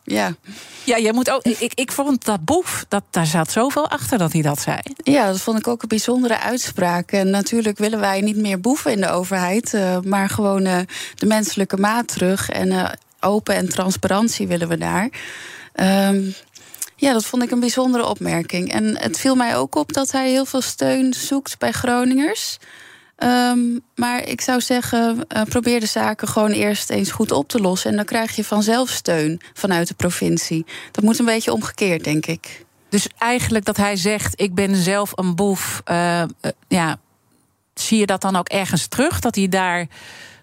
Ja. 0.03 0.35
Ja, 0.83 0.99
jij 0.99 1.11
moet 1.13 1.29
ook. 1.29 1.43
Ik, 1.43 1.73
ik 1.73 1.91
vond 1.91 2.25
dat 2.25 2.45
boef, 2.45 2.85
dat, 2.87 3.03
daar 3.09 3.25
zat 3.25 3.51
zoveel 3.51 3.89
achter 3.89 4.17
dat 4.17 4.33
hij 4.33 4.41
dat 4.41 4.61
zei. 4.61 4.77
Ja, 5.03 5.27
dat 5.27 5.41
vond 5.41 5.59
ik 5.59 5.67
ook 5.67 5.81
een 5.81 5.87
bijzondere 5.87 6.39
uitspraak. 6.39 7.11
En 7.11 7.29
natuurlijk 7.29 7.77
willen 7.77 7.99
wij 7.99 8.21
niet 8.21 8.37
meer 8.37 8.59
boeven 8.59 8.91
in 8.91 9.01
de 9.01 9.09
overheid, 9.09 9.73
uh, 9.73 9.99
maar 9.99 10.29
gewoon 10.29 10.65
uh, 10.65 10.79
de 11.15 11.25
menselijke 11.25 11.77
maat 11.77 12.07
terug. 12.07 12.49
En 12.49 12.67
uh, 12.67 12.89
open 13.19 13.55
en 13.55 13.69
transparantie 13.69 14.47
willen 14.47 14.67
we 14.67 14.77
daar. 14.77 15.09
Um, 16.09 16.33
ja, 16.95 17.13
dat 17.13 17.25
vond 17.25 17.43
ik 17.43 17.51
een 17.51 17.59
bijzondere 17.59 18.05
opmerking. 18.05 18.71
En 18.71 18.97
het 18.97 19.19
viel 19.19 19.35
mij 19.35 19.57
ook 19.57 19.75
op 19.75 19.93
dat 19.93 20.11
hij 20.11 20.29
heel 20.29 20.45
veel 20.45 20.61
steun 20.61 21.13
zoekt 21.13 21.59
bij 21.59 21.71
Groningers. 21.71 22.57
Um, 23.23 23.81
maar 23.95 24.27
ik 24.27 24.41
zou 24.41 24.61
zeggen, 24.61 25.25
uh, 25.35 25.41
probeer 25.43 25.79
de 25.79 25.85
zaken 25.85 26.27
gewoon 26.27 26.51
eerst 26.51 26.89
eens 26.89 27.11
goed 27.11 27.31
op 27.31 27.47
te 27.47 27.59
lossen. 27.59 27.89
En 27.89 27.95
dan 27.95 28.05
krijg 28.05 28.35
je 28.35 28.43
vanzelf 28.43 28.89
steun 28.89 29.41
vanuit 29.53 29.87
de 29.87 29.93
provincie. 29.93 30.65
Dat 30.91 31.03
moet 31.03 31.19
een 31.19 31.25
beetje 31.25 31.53
omgekeerd, 31.53 32.03
denk 32.03 32.25
ik. 32.25 32.65
Dus 32.89 33.07
eigenlijk 33.17 33.65
dat 33.65 33.77
hij 33.77 33.95
zegt: 33.95 34.41
Ik 34.41 34.53
ben 34.53 34.75
zelf 34.75 35.11
een 35.15 35.35
boef. 35.35 35.81
Uh, 35.91 36.19
uh, 36.19 36.25
ja, 36.67 36.99
zie 37.73 37.99
je 37.99 38.05
dat 38.05 38.21
dan 38.21 38.35
ook 38.35 38.49
ergens 38.49 38.87
terug? 38.87 39.19
Dat 39.19 39.35
hij 39.35 39.47
daar 39.47 39.87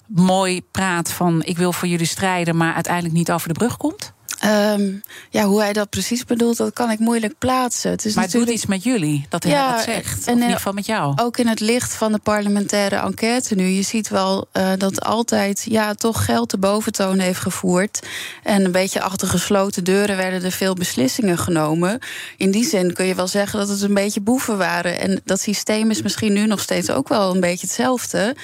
mooi 0.06 0.62
praat 0.62 1.12
van: 1.12 1.42
Ik 1.44 1.56
wil 1.56 1.72
voor 1.72 1.88
jullie 1.88 2.06
strijden, 2.06 2.56
maar 2.56 2.74
uiteindelijk 2.74 3.14
niet 3.14 3.32
over 3.32 3.48
de 3.48 3.54
brug 3.54 3.76
komt? 3.76 4.12
Um, 4.44 5.02
ja, 5.30 5.44
hoe 5.44 5.60
hij 5.60 5.72
dat 5.72 5.90
precies 5.90 6.24
bedoelt, 6.24 6.56
dat 6.56 6.72
kan 6.72 6.90
ik 6.90 6.98
moeilijk 6.98 7.34
plaatsen. 7.38 7.90
Het 7.90 8.04
is 8.04 8.14
maar 8.14 8.24
het 8.24 8.32
doet 8.32 8.48
iets 8.48 8.66
met 8.66 8.82
jullie, 8.82 9.26
dat 9.28 9.42
hij 9.42 9.52
ja, 9.52 9.74
dat 9.74 9.84
zegt. 9.84 10.26
En, 10.26 10.34
in 10.34 10.40
ieder 10.40 10.56
geval 10.56 10.72
met 10.72 10.86
jou. 10.86 11.12
Ook 11.16 11.36
in 11.38 11.46
het 11.46 11.60
licht 11.60 11.94
van 11.94 12.12
de 12.12 12.18
parlementaire 12.18 12.96
enquête 12.96 13.54
nu. 13.54 13.66
Je 13.66 13.82
ziet 13.82 14.08
wel 14.08 14.48
uh, 14.52 14.70
dat 14.78 15.04
altijd 15.04 15.66
ja, 15.68 15.94
toch 15.94 16.24
geld 16.24 16.50
de 16.50 16.58
boventoon 16.58 17.18
heeft 17.18 17.40
gevoerd. 17.40 18.06
En 18.42 18.64
een 18.64 18.72
beetje 18.72 19.00
achter 19.00 19.28
gesloten 19.28 19.84
deuren 19.84 20.16
werden 20.16 20.44
er 20.44 20.52
veel 20.52 20.74
beslissingen 20.74 21.38
genomen. 21.38 21.98
In 22.36 22.50
die 22.50 22.64
zin 22.64 22.92
kun 22.92 23.06
je 23.06 23.14
wel 23.14 23.28
zeggen 23.28 23.58
dat 23.58 23.68
het 23.68 23.82
een 23.82 23.94
beetje 23.94 24.20
boeven 24.20 24.58
waren. 24.58 25.00
En 25.00 25.20
dat 25.24 25.40
systeem 25.40 25.90
is 25.90 26.02
misschien 26.02 26.32
nu 26.32 26.46
nog 26.46 26.60
steeds 26.60 26.90
ook 26.90 27.08
wel 27.08 27.34
een 27.34 27.40
beetje 27.40 27.66
hetzelfde. 27.66 28.36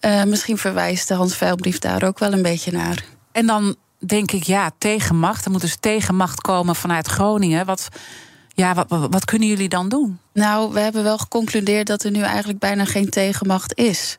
Uh, 0.00 0.24
misschien 0.24 0.58
verwijst 0.58 1.08
de 1.08 1.14
Hans 1.14 1.36
Veilbrief 1.36 1.78
daar 1.78 2.02
ook 2.02 2.18
wel 2.18 2.32
een 2.32 2.42
beetje 2.42 2.72
naar. 2.72 3.04
En 3.32 3.46
dan 3.46 3.76
denk 4.06 4.32
ik, 4.32 4.42
ja, 4.42 4.70
tegenmacht. 4.78 5.44
Er 5.44 5.50
moet 5.50 5.60
dus 5.60 5.76
tegenmacht 5.80 6.40
komen 6.40 6.76
vanuit 6.76 7.06
Groningen. 7.06 7.66
Wat, 7.66 7.88
ja, 8.54 8.74
wat, 8.74 9.06
wat 9.10 9.24
kunnen 9.24 9.48
jullie 9.48 9.68
dan 9.68 9.88
doen? 9.88 10.18
Nou, 10.32 10.72
we 10.72 10.80
hebben 10.80 11.02
wel 11.02 11.18
geconcludeerd 11.18 11.86
dat 11.86 12.02
er 12.02 12.10
nu 12.10 12.20
eigenlijk 12.20 12.58
bijna 12.58 12.84
geen 12.84 13.08
tegenmacht 13.10 13.78
is. 13.78 14.18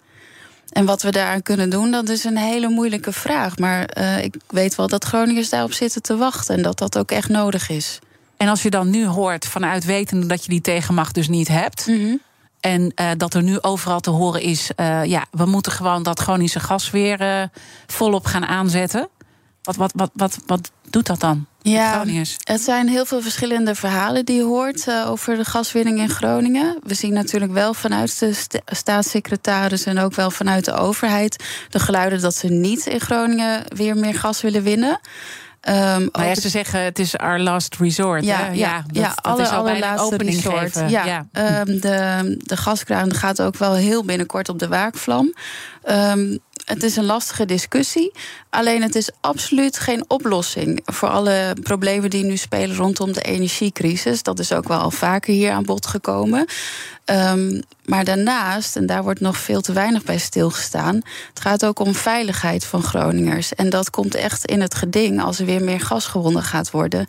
En 0.70 0.86
wat 0.86 1.02
we 1.02 1.12
daaraan 1.12 1.42
kunnen 1.42 1.70
doen, 1.70 1.92
dat 1.92 2.10
is 2.10 2.24
een 2.24 2.38
hele 2.38 2.70
moeilijke 2.70 3.12
vraag. 3.12 3.58
Maar 3.58 3.98
uh, 3.98 4.24
ik 4.24 4.36
weet 4.48 4.76
wel 4.76 4.88
dat 4.88 5.06
Groningers 5.06 5.50
daarop 5.50 5.74
zitten 5.74 6.02
te 6.02 6.18
wachten 6.18 6.56
en 6.56 6.62
dat 6.62 6.78
dat 6.78 6.98
ook 6.98 7.12
echt 7.12 7.30
nodig 7.30 7.70
is. 7.70 8.00
En 8.38 8.48
als 8.48 8.62
je 8.62 8.70
dan 8.70 8.90
nu 8.90 9.06
hoort 9.06 9.46
vanuit 9.46 9.86
wetende 9.86 10.26
dat 10.26 10.44
je 10.44 10.50
die 10.50 10.62
tegenmacht 10.62 11.16
dus 11.16 11.28
niet 11.28 11.48
hebt. 11.48 11.88
Mm 11.88 11.96
-hmm. 11.96 12.20
En 12.60 12.92
uh, 12.96 13.12
dat 13.18 13.34
er 13.34 13.44
nu 13.44 13.62
overal 13.62 14.00
te 14.00 14.10
horen 14.10 14.42
is, 14.42 14.72
uh, 14.76 15.04
ja, 15.04 15.26
we 15.32 15.46
moeten 15.46 15.72
gewoon 15.72 16.04
dat 16.04 16.20
Groningse 16.20 16.60
gas 16.60 16.92
weer 16.92 17.50
volop 17.88 18.26
gaan 18.26 18.46
aanzetten. 18.46 19.10
Wat, 19.66 19.76
wat, 19.76 19.92
wat, 19.96 20.12
wat, 20.14 20.38
wat 20.46 20.72
doet 20.90 21.06
dat 21.06 21.20
dan? 21.20 21.46
Ja, 21.62 22.04
het 22.44 22.62
zijn 22.62 22.88
heel 22.88 23.06
veel 23.06 23.22
verschillende 23.22 23.76
verhalen 23.76 24.26
die 24.26 24.36
je 24.36 24.44
hoort 24.44 24.88
uh, 24.88 25.10
over 25.10 25.36
de 25.36 25.46
gaswinning 25.46 26.00
in 26.00 26.10
Groningen. 26.10 26.78
We 26.84 26.94
zien 26.94 27.14
natuurlijk 27.14 27.52
wel 27.52 27.74
vanuit 27.74 28.20
de 28.20 28.34
st 28.34 28.60
staatssecretaris 28.66 29.86
en 29.86 30.00
ook 30.00 30.14
wel 30.16 30.32
vanuit 30.32 30.66
de 30.66 30.74
overheid 30.74 31.44
de 31.70 31.80
geluiden 31.80 32.22
dat 32.22 32.36
ze 32.36 32.48
niet 32.48 32.86
in 32.86 33.00
Groningen 33.00 33.64
weer 33.76 33.98
meer 33.98 34.14
gas 34.16 34.42
willen 34.42 34.64
winnen. 34.64 35.00
Um, 35.70 36.10
maar 36.12 36.28
ja, 36.28 36.36
ze 36.36 36.50
zeggen 36.50 36.84
het 36.84 37.00
is 37.00 37.18
our 37.18 37.40
last 37.40 37.76
resort. 37.76 38.24
Ja, 38.26 38.38
hè? 38.38 38.46
ja, 38.46 38.54
ja, 38.54 38.84
dat, 38.88 38.96
ja 38.96 39.08
dat 39.08 39.24
alle, 39.24 39.42
is 39.42 39.50
al 39.50 39.58
allerlaatste 39.58 40.16
resort. 40.16 40.56
geven. 40.72 40.90
Ja, 40.90 41.06
Ja. 41.06 41.26
ehm, 41.32 41.80
de, 41.80 42.36
de 42.38 42.58
gaskraan 42.58 43.14
gaat 43.14 43.42
ook 43.42 43.58
wel 43.58 43.74
heel 43.74 44.04
binnenkort 44.06 44.50
op 44.50 44.60
de 44.60 44.68
waakvlam. 44.68 45.34
Ehm, 45.84 46.38
het 46.66 46.84
is 46.84 46.96
een 46.96 47.06
lastige 47.06 47.46
discussie. 47.46 48.12
Alleen 48.50 48.82
het 48.82 48.96
is 48.96 49.10
absoluut 49.22 49.80
geen 49.80 50.06
oplossing 50.08 50.82
voor 50.86 51.10
alle 51.10 51.56
problemen 51.62 52.10
die 52.10 52.24
nu 52.24 52.38
spelen 52.38 52.76
rondom 52.76 53.12
de 53.12 53.22
energiecrisis. 53.22 54.24
Dat 54.24 54.40
is 54.40 54.52
ook 54.52 54.68
wel 54.68 54.80
al 54.80 54.92
vaker 54.92 55.34
hier 55.34 55.52
aan 55.52 55.64
bod 55.64 55.86
gekomen. 55.86 56.46
Ehm, 57.06 57.62
maar 57.86 58.04
daarnaast, 58.04 58.76
en 58.76 58.86
daar 58.86 59.04
wordt 59.04 59.20
nog 59.20 59.38
veel 59.38 59.62
te 59.62 59.74
weinig 59.74 60.04
bij 60.04 60.18
stilgestaan, 60.18 60.96
het 61.30 61.40
gaat 61.40 61.66
ook 61.66 61.80
om 61.80 61.96
veiligheid 61.96 62.66
van 62.66 62.84
Groningers. 62.84 63.54
En 63.54 63.70
dat 63.70 63.90
komt 63.90 64.16
echt 64.16 64.46
in 64.46 64.62
het 64.62 64.76
geding 64.76 65.22
als 65.22 65.40
er 65.40 65.46
weer 65.46 65.64
meer 65.64 65.82
gas 65.82 66.06
gewonnen 66.06 66.44
gaat 66.44 66.72
worden. 66.72 67.08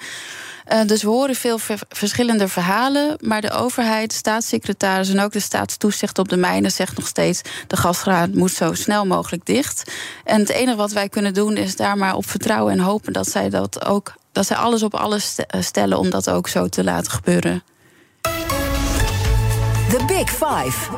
Uh, 0.72 0.80
dus 0.86 1.02
we 1.02 1.08
horen 1.08 1.34
veel 1.34 1.58
ver 1.58 1.78
verschillende 1.88 2.48
verhalen. 2.48 3.16
Maar 3.20 3.40
de 3.40 3.50
overheid, 3.50 4.12
staatssecretaris 4.12 5.08
en 5.08 5.20
ook 5.20 5.32
de 5.32 5.40
staatstoezicht 5.40 6.18
op 6.18 6.28
de 6.28 6.36
mijnen 6.36 6.70
zegt 6.70 6.96
nog 6.96 7.06
steeds: 7.06 7.40
de 7.66 7.76
gasgraad 7.76 8.34
moet 8.34 8.50
zo 8.50 8.74
snel 8.74 9.06
mogelijk 9.06 9.46
dicht. 9.46 9.92
En 10.24 10.40
het 10.40 10.48
enige 10.48 10.76
wat 10.76 10.92
wij 10.92 11.08
kunnen 11.08 11.34
doen 11.34 11.56
is 11.56 11.76
daar 11.76 11.98
maar 11.98 12.14
op 12.14 12.28
vertrouwen 12.28 12.72
en 12.72 12.78
hopen 12.78 13.12
dat 13.12 13.28
zij 13.28 13.50
dat 13.50 13.84
ook. 13.84 14.14
Dat 14.32 14.46
zij 14.46 14.56
alles 14.56 14.82
op 14.82 14.94
alles 14.94 15.36
stellen 15.60 15.98
om 15.98 16.10
dat 16.10 16.30
ook 16.30 16.48
zo 16.48 16.68
te 16.68 16.84
laten 16.84 17.12
gebeuren. 17.12 17.62
The 19.88 20.04
Big 20.06 20.30
Five. 20.30 20.90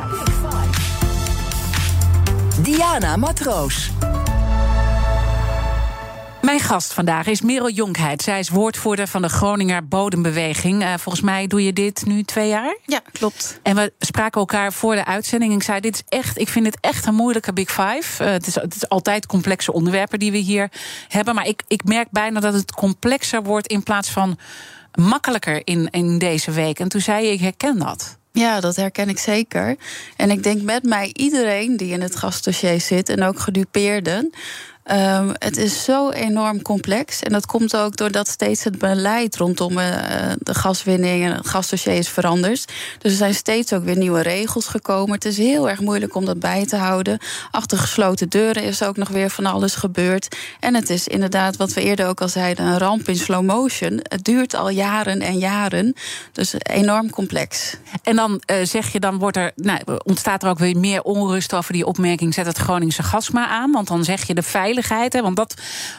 Diana 2.63 3.17
Matroos. 3.17 3.91
Mijn 6.43 6.61
gast 6.61 6.93
vandaag 6.93 7.27
is 7.27 7.41
Merel 7.41 7.71
Jonkheid. 7.71 8.23
Zij 8.23 8.39
is 8.39 8.49
woordvoerder 8.49 9.07
van 9.07 9.23
de 9.23 9.29
Groninger 9.29 9.89
Bodembeweging. 9.89 10.83
Uh, 10.83 10.95
volgens 10.99 11.25
mij 11.25 11.47
doe 11.47 11.65
je 11.65 11.73
dit 11.73 12.07
nu 12.07 12.23
twee 12.23 12.49
jaar? 12.49 12.77
Ja, 12.85 13.01
klopt. 13.13 13.61
En 13.63 13.77
we 13.77 13.93
spraken 13.99 14.41
elkaar 14.41 14.73
voor 14.73 14.95
de 14.95 15.05
uitzending. 15.05 15.55
Ik 15.55 15.63
zei: 15.63 15.81
dit 15.81 15.95
is 15.95 16.19
echt, 16.19 16.39
ik 16.39 16.49
vind 16.49 16.65
dit 16.65 16.79
echt 16.81 17.07
een 17.07 17.15
moeilijke 17.15 17.53
Big 17.53 17.71
Five. 17.71 18.25
Uh, 18.25 18.31
het, 18.31 18.47
is, 18.47 18.55
het 18.55 18.75
is 18.75 18.89
altijd 18.89 19.27
complexe 19.27 19.73
onderwerpen 19.73 20.19
die 20.19 20.31
we 20.31 20.39
hier 20.39 20.71
hebben. 21.09 21.35
Maar 21.35 21.47
ik, 21.47 21.63
ik 21.67 21.85
merk 21.85 22.11
bijna 22.11 22.41
dat 22.41 22.55
het 22.55 22.73
complexer 22.73 23.43
wordt 23.43 23.67
in 23.67 23.83
plaats 23.83 24.11
van 24.11 24.39
makkelijker 24.95 25.61
in, 25.65 25.89
in 25.91 26.19
deze 26.19 26.51
week. 26.51 26.79
En 26.79 26.89
toen 26.89 27.01
zei 27.01 27.27
je: 27.27 27.33
ik 27.33 27.41
herken 27.41 27.79
dat. 27.79 28.19
Ja, 28.33 28.61
dat 28.61 28.77
herken 28.77 29.09
ik 29.09 29.19
zeker. 29.19 29.77
En 30.17 30.31
ik 30.31 30.43
denk 30.43 30.63
met 30.63 30.83
mij 30.83 31.11
iedereen 31.13 31.77
die 31.77 31.93
in 31.93 32.01
het 32.01 32.17
gastdossier 32.17 32.81
zit 32.81 33.09
en 33.09 33.23
ook 33.23 33.39
gedupeerden. 33.39 34.33
Um, 34.93 35.33
het 35.39 35.57
is 35.57 35.85
zo 35.85 36.11
enorm 36.11 36.63
complex. 36.63 37.23
En 37.23 37.33
dat 37.33 37.47
komt 37.47 37.77
ook 37.77 37.97
doordat 37.97 38.29
steeds 38.29 38.65
het 38.65 38.79
beleid 38.79 39.37
rondom 39.37 39.79
uh, 39.79 39.87
de 40.39 40.55
gaswinning 40.55 41.25
en 41.25 41.33
het 41.33 41.49
gasdossier 41.49 41.95
is 41.95 42.09
veranderd. 42.09 42.73
Dus 42.99 43.11
er 43.13 43.19
zijn 43.19 43.35
steeds 43.35 43.73
ook 43.73 43.85
weer 43.85 43.97
nieuwe 43.97 44.21
regels 44.21 44.67
gekomen. 44.67 45.15
Het 45.15 45.25
is 45.25 45.37
heel 45.37 45.69
erg 45.69 45.81
moeilijk 45.81 46.15
om 46.15 46.25
dat 46.25 46.41
bij 46.41 46.67
te 46.67 46.77
houden. 46.77 47.19
Achter 47.51 47.79
gesloten 47.79 48.29
deuren 48.29 48.63
is 48.63 48.83
ook 48.83 48.97
nog 48.97 49.09
weer 49.09 49.31
van 49.31 49.47
alles 49.47 49.75
gebeurd. 49.75 50.37
En 50.61 50.75
het 50.75 50.91
is 50.91 51.09
inderdaad, 51.09 51.57
wat 51.57 51.73
we 51.73 51.83
eerder 51.83 52.07
ook 52.07 52.21
al 52.21 52.29
zeiden, 52.29 52.67
een 52.67 52.79
ramp 52.79 53.09
in 53.09 53.17
slow 53.17 53.45
motion. 53.45 54.01
Het 54.03 54.25
duurt 54.25 54.55
al 54.55 54.69
jaren 54.69 55.21
en 55.21 55.39
jaren. 55.39 55.95
Dus 56.33 56.55
enorm 56.59 57.11
complex. 57.11 57.77
En 58.03 58.17
dan 58.17 58.41
uh, 58.51 58.57
zeg 58.63 58.93
je, 58.93 59.01
dan 59.01 59.19
wordt 59.19 59.37
er, 59.37 59.53
nou, 59.55 59.81
ontstaat 60.05 60.43
er 60.43 60.49
ook 60.49 60.59
weer 60.59 60.79
meer 60.79 61.03
onrust 61.03 61.55
over 61.55 61.73
die 61.73 61.87
opmerking. 61.87 62.35
Zet 62.35 62.47
het 62.47 62.59
Groningse 62.59 63.03
gas 63.03 63.31
maar 63.31 63.49
aan. 63.49 63.73
Want 63.73 63.89
dan 63.89 64.05
zeg 64.05 64.27
je 64.27 64.35
de 64.35 64.43
veiligheid 64.43 64.77
Hè, 65.13 65.23
want 65.23 65.37
dat 65.37 65.55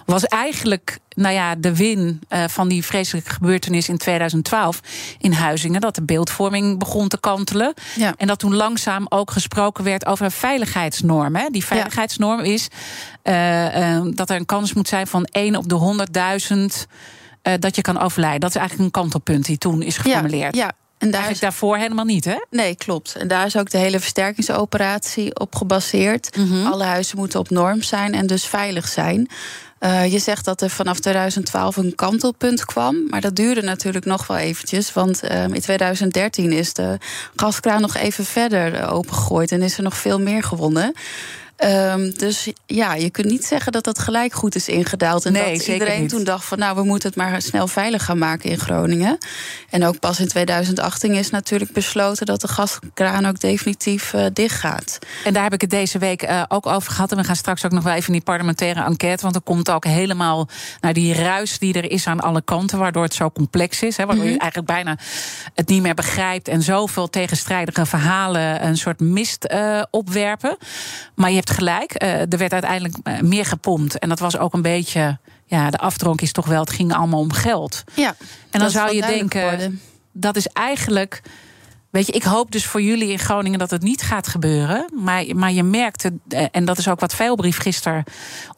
was 0.06 0.24
eigenlijk 0.24 1.00
nou 1.20 1.34
ja, 1.34 1.56
de 1.56 1.76
win 1.76 2.22
uh, 2.30 2.44
van 2.48 2.68
die 2.68 2.86
vreselijke 2.86 3.30
gebeurtenis 3.30 3.90
in 3.90 3.98
2012 3.98 4.80
in 5.20 5.32
Huizingen. 5.32 5.82
Dat 5.82 5.96
de 5.96 6.04
beeldvorming 6.04 6.80
begon 6.80 7.08
te 7.08 7.20
kantelen. 7.20 7.74
Ja. 7.96 8.14
En 8.18 8.28
dat 8.28 8.40
toen 8.40 8.56
langzaam 8.56 9.06
ook 9.10 9.32
gesproken 9.32 9.84
werd 9.84 10.06
over 10.06 10.26
een 10.26 10.32
veiligheidsnorm. 10.32 11.36
Hè. 11.36 11.48
Die 11.50 11.66
veiligheidsnorm 11.66 12.40
is 12.40 12.68
uh, 13.24 13.96
uh, 13.96 14.02
dat 14.14 14.30
er 14.30 14.36
een 14.36 14.46
kans 14.46 14.74
moet 14.74 14.88
zijn 14.88 15.08
van 15.08 15.24
1 15.26 15.56
op 15.56 15.70
de 15.70 16.08
100.000 16.82 16.88
dat 17.60 17.76
je 17.76 17.82
kan 17.82 18.00
overlijden. 18.00 18.40
Dat 18.40 18.50
is 18.50 18.56
eigenlijk 18.56 18.86
een 18.86 19.02
kantelpunt 19.02 19.46
die 19.46 19.58
toen 19.58 19.82
is 19.82 19.98
geformuleerd. 19.98 20.56
Ja, 20.56 20.64
ja. 20.64 20.72
En 21.00 21.12
daar 21.12 21.30
is 21.30 21.40
daarvoor 21.40 21.78
helemaal 21.78 22.06
niet, 22.06 22.26
hè? 22.26 22.38
Nee, 22.50 22.76
klopt. 22.76 23.16
En 23.16 23.28
daar 23.28 23.46
is 23.46 23.58
ook 23.58 23.70
de 23.70 23.78
hele 23.78 24.00
versterkingsoperatie 24.00 25.40
op 25.40 25.56
gebaseerd. 25.56 26.36
Mhm. 26.36 26.46
Mm 26.46 26.52
-hmm. 26.52 26.72
Alle 26.72 26.84
huizen 26.84 27.18
moeten 27.18 27.40
op 27.40 27.50
norm 27.50 27.82
zijn 27.82 28.14
en 28.14 28.28
dus 28.28 28.46
veilig 28.46 28.88
zijn. 28.88 29.30
Uh, 29.80 30.12
je 30.12 30.20
zegt 30.20 30.46
dat 30.46 30.62
er 30.62 30.70
vanaf 30.70 31.00
2012 31.00 31.78
een 31.78 31.96
kantelpunt 31.96 32.66
kwam. 32.66 33.08
Maar 33.10 33.22
dat 33.22 33.36
duurde 33.36 33.62
natuurlijk 33.62 34.06
nog 34.06 34.28
wel 34.28 34.38
eventjes. 34.38 34.94
Want 34.94 35.24
uh, 35.24 35.44
in 35.44 35.62
2013 35.62 36.52
is 36.52 36.74
de 36.74 36.98
gaskraan 37.36 37.82
nog 37.82 37.96
even 37.96 38.26
verder 38.26 38.90
opengegooid. 38.90 39.52
En 39.52 39.62
is 39.62 39.78
er 39.78 39.84
nog 39.84 39.98
veel 39.98 40.20
meer 40.20 40.44
gewonnen. 40.44 40.94
Um, 41.64 42.14
dus 42.18 42.52
ja, 42.66 42.94
je 42.94 43.10
kunt 43.10 43.28
niet 43.28 43.46
zeggen 43.46 43.72
dat 43.72 43.84
dat 43.84 44.00
gelijk 44.00 44.34
goed 44.34 44.56
is 44.56 44.68
ingedaald. 44.68 45.26
En 45.26 45.32
nee, 45.34 45.58
dat 45.58 45.68
iedereen 45.68 46.02
niet. 46.02 46.10
toen 46.10 46.24
dacht 46.24 46.46
van 46.46 46.58
nou, 46.60 46.76
we 46.76 46.84
moeten 46.84 47.10
het 47.10 47.18
maar 47.18 47.42
snel 47.42 47.68
veilig 47.68 48.06
gaan 48.06 48.18
maken 48.18 48.50
in 48.50 48.58
Groningen. 48.60 49.18
En 49.70 49.86
ook 49.86 50.00
pas 50.00 50.20
in 50.20 50.28
2018 50.28 51.14
is 51.14 51.30
natuurlijk 51.30 51.72
besloten 51.72 52.26
dat 52.26 52.42
de 52.42 52.48
gaskraan 52.48 53.26
ook 53.26 53.40
definitief 53.40 54.14
uh, 54.14 54.26
dicht 54.34 54.60
gaat. 54.60 55.00
En 55.24 55.34
daar 55.34 55.44
heb 55.44 55.54
ik 55.54 55.62
het 55.62 55.70
deze 55.70 55.98
week 55.98 56.24
uh, 56.24 56.44
ook 56.48 56.66
over 56.66 56.92
gehad. 56.92 57.12
En 57.12 57.18
we 57.18 57.24
gaan 57.24 57.36
straks 57.36 57.66
ook 57.66 57.72
nog 57.72 57.84
wel 57.84 57.94
even 57.94 58.08
in 58.08 58.14
die 58.14 58.22
parlementaire 58.22 58.84
enquête. 58.84 59.24
Want 59.24 59.36
er 59.36 59.42
komt 59.42 59.72
ook 59.72 59.86
helemaal 59.86 60.48
naar 60.82 60.94
die 60.94 61.14
ruis 61.14 61.60
die 61.60 61.74
er 61.74 61.92
is 61.92 62.08
aan 62.08 62.20
alle 62.20 62.42
kanten. 62.42 62.80
Waardoor 62.80 63.04
het 63.04 63.14
zo 63.14 63.32
complex 63.32 63.82
is. 63.82 63.98
Hè, 63.98 64.06
waardoor 64.06 64.24
Mhm. 64.26 64.34
je 64.34 64.40
eigenlijk 64.40 64.72
bijna 64.72 64.98
het 65.54 65.68
niet 65.68 65.82
meer 65.82 65.94
begrijpt. 65.94 66.48
En 66.48 66.62
zoveel 66.62 67.10
tegenstrijdige 67.10 67.86
verhalen 67.86 68.66
een 68.66 68.78
soort 68.78 69.00
mist 69.00 69.48
uh, 69.54 69.82
opwerpen. 69.92 70.58
Maar 71.16 71.30
je 71.30 71.36
hebt 71.36 71.48
gelijk. 71.50 72.04
Uh, 72.04 72.20
er 72.20 72.38
werd 72.38 72.54
uiteindelijk 72.54 72.96
uh, 73.04 73.20
meer 73.20 73.46
gepompt. 73.46 74.00
En 74.00 74.10
dat 74.10 74.20
was 74.20 74.38
ook 74.38 74.54
een 74.54 74.62
beetje. 74.62 75.18
Ja, 75.46 75.70
de 75.70 75.78
afdronk 75.78 76.22
is 76.22 76.32
toch 76.32 76.46
wel. 76.46 76.60
Het 76.60 76.70
ging 76.70 76.94
allemaal 76.94 77.20
om 77.20 77.34
geld. 77.34 77.84
Ja, 77.94 78.16
en 78.50 78.60
dan 78.60 78.70
zou 78.70 78.96
je 78.96 79.02
denken. 79.02 79.82
Dat 80.12 80.36
is 80.36 80.48
eigenlijk. 80.48 81.22
Weet 81.90 82.06
je, 82.06 82.12
ik 82.12 82.24
hoop 82.24 82.52
dus 82.52 82.66
voor 82.66 82.82
jullie 82.82 83.12
in 83.12 83.20
Groningen 83.20 83.60
dat 83.60 83.70
het 83.70 83.82
niet 83.82 84.02
gaat 84.02 84.28
gebeuren. 84.28 84.86
Maar, 84.94 85.26
maar 85.36 85.52
je 85.52 85.64
merkt, 85.64 86.04
het, 86.04 86.14
eh, 86.28 86.46
en 86.52 86.66
dat 86.66 86.78
is 86.78 86.88
ook 86.88 87.00
wat 87.00 87.16
Veilbrief 87.16 87.58
gisteren 87.58 88.04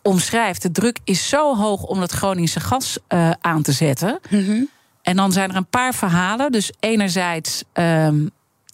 omschrijft. 0.01 0.61
De 0.61 0.71
druk 0.71 0.99
is 1.03 1.29
zo 1.29 1.55
hoog 1.55 1.83
om 1.83 2.01
het 2.01 2.11
Groningse 2.11 2.59
gas 2.59 2.97
uh, 3.09 3.31
aan 3.41 3.61
te 3.61 3.71
zetten. 3.71 4.19
Mhm. 4.29 4.63
En 5.01 5.15
dan 5.15 5.31
zijn 5.31 5.49
er 5.49 5.55
een 5.55 5.69
paar 5.69 5.93
verhalen. 5.93 6.51
Dus 6.51 6.71
enerzijds 6.79 7.63
um, 7.73 8.31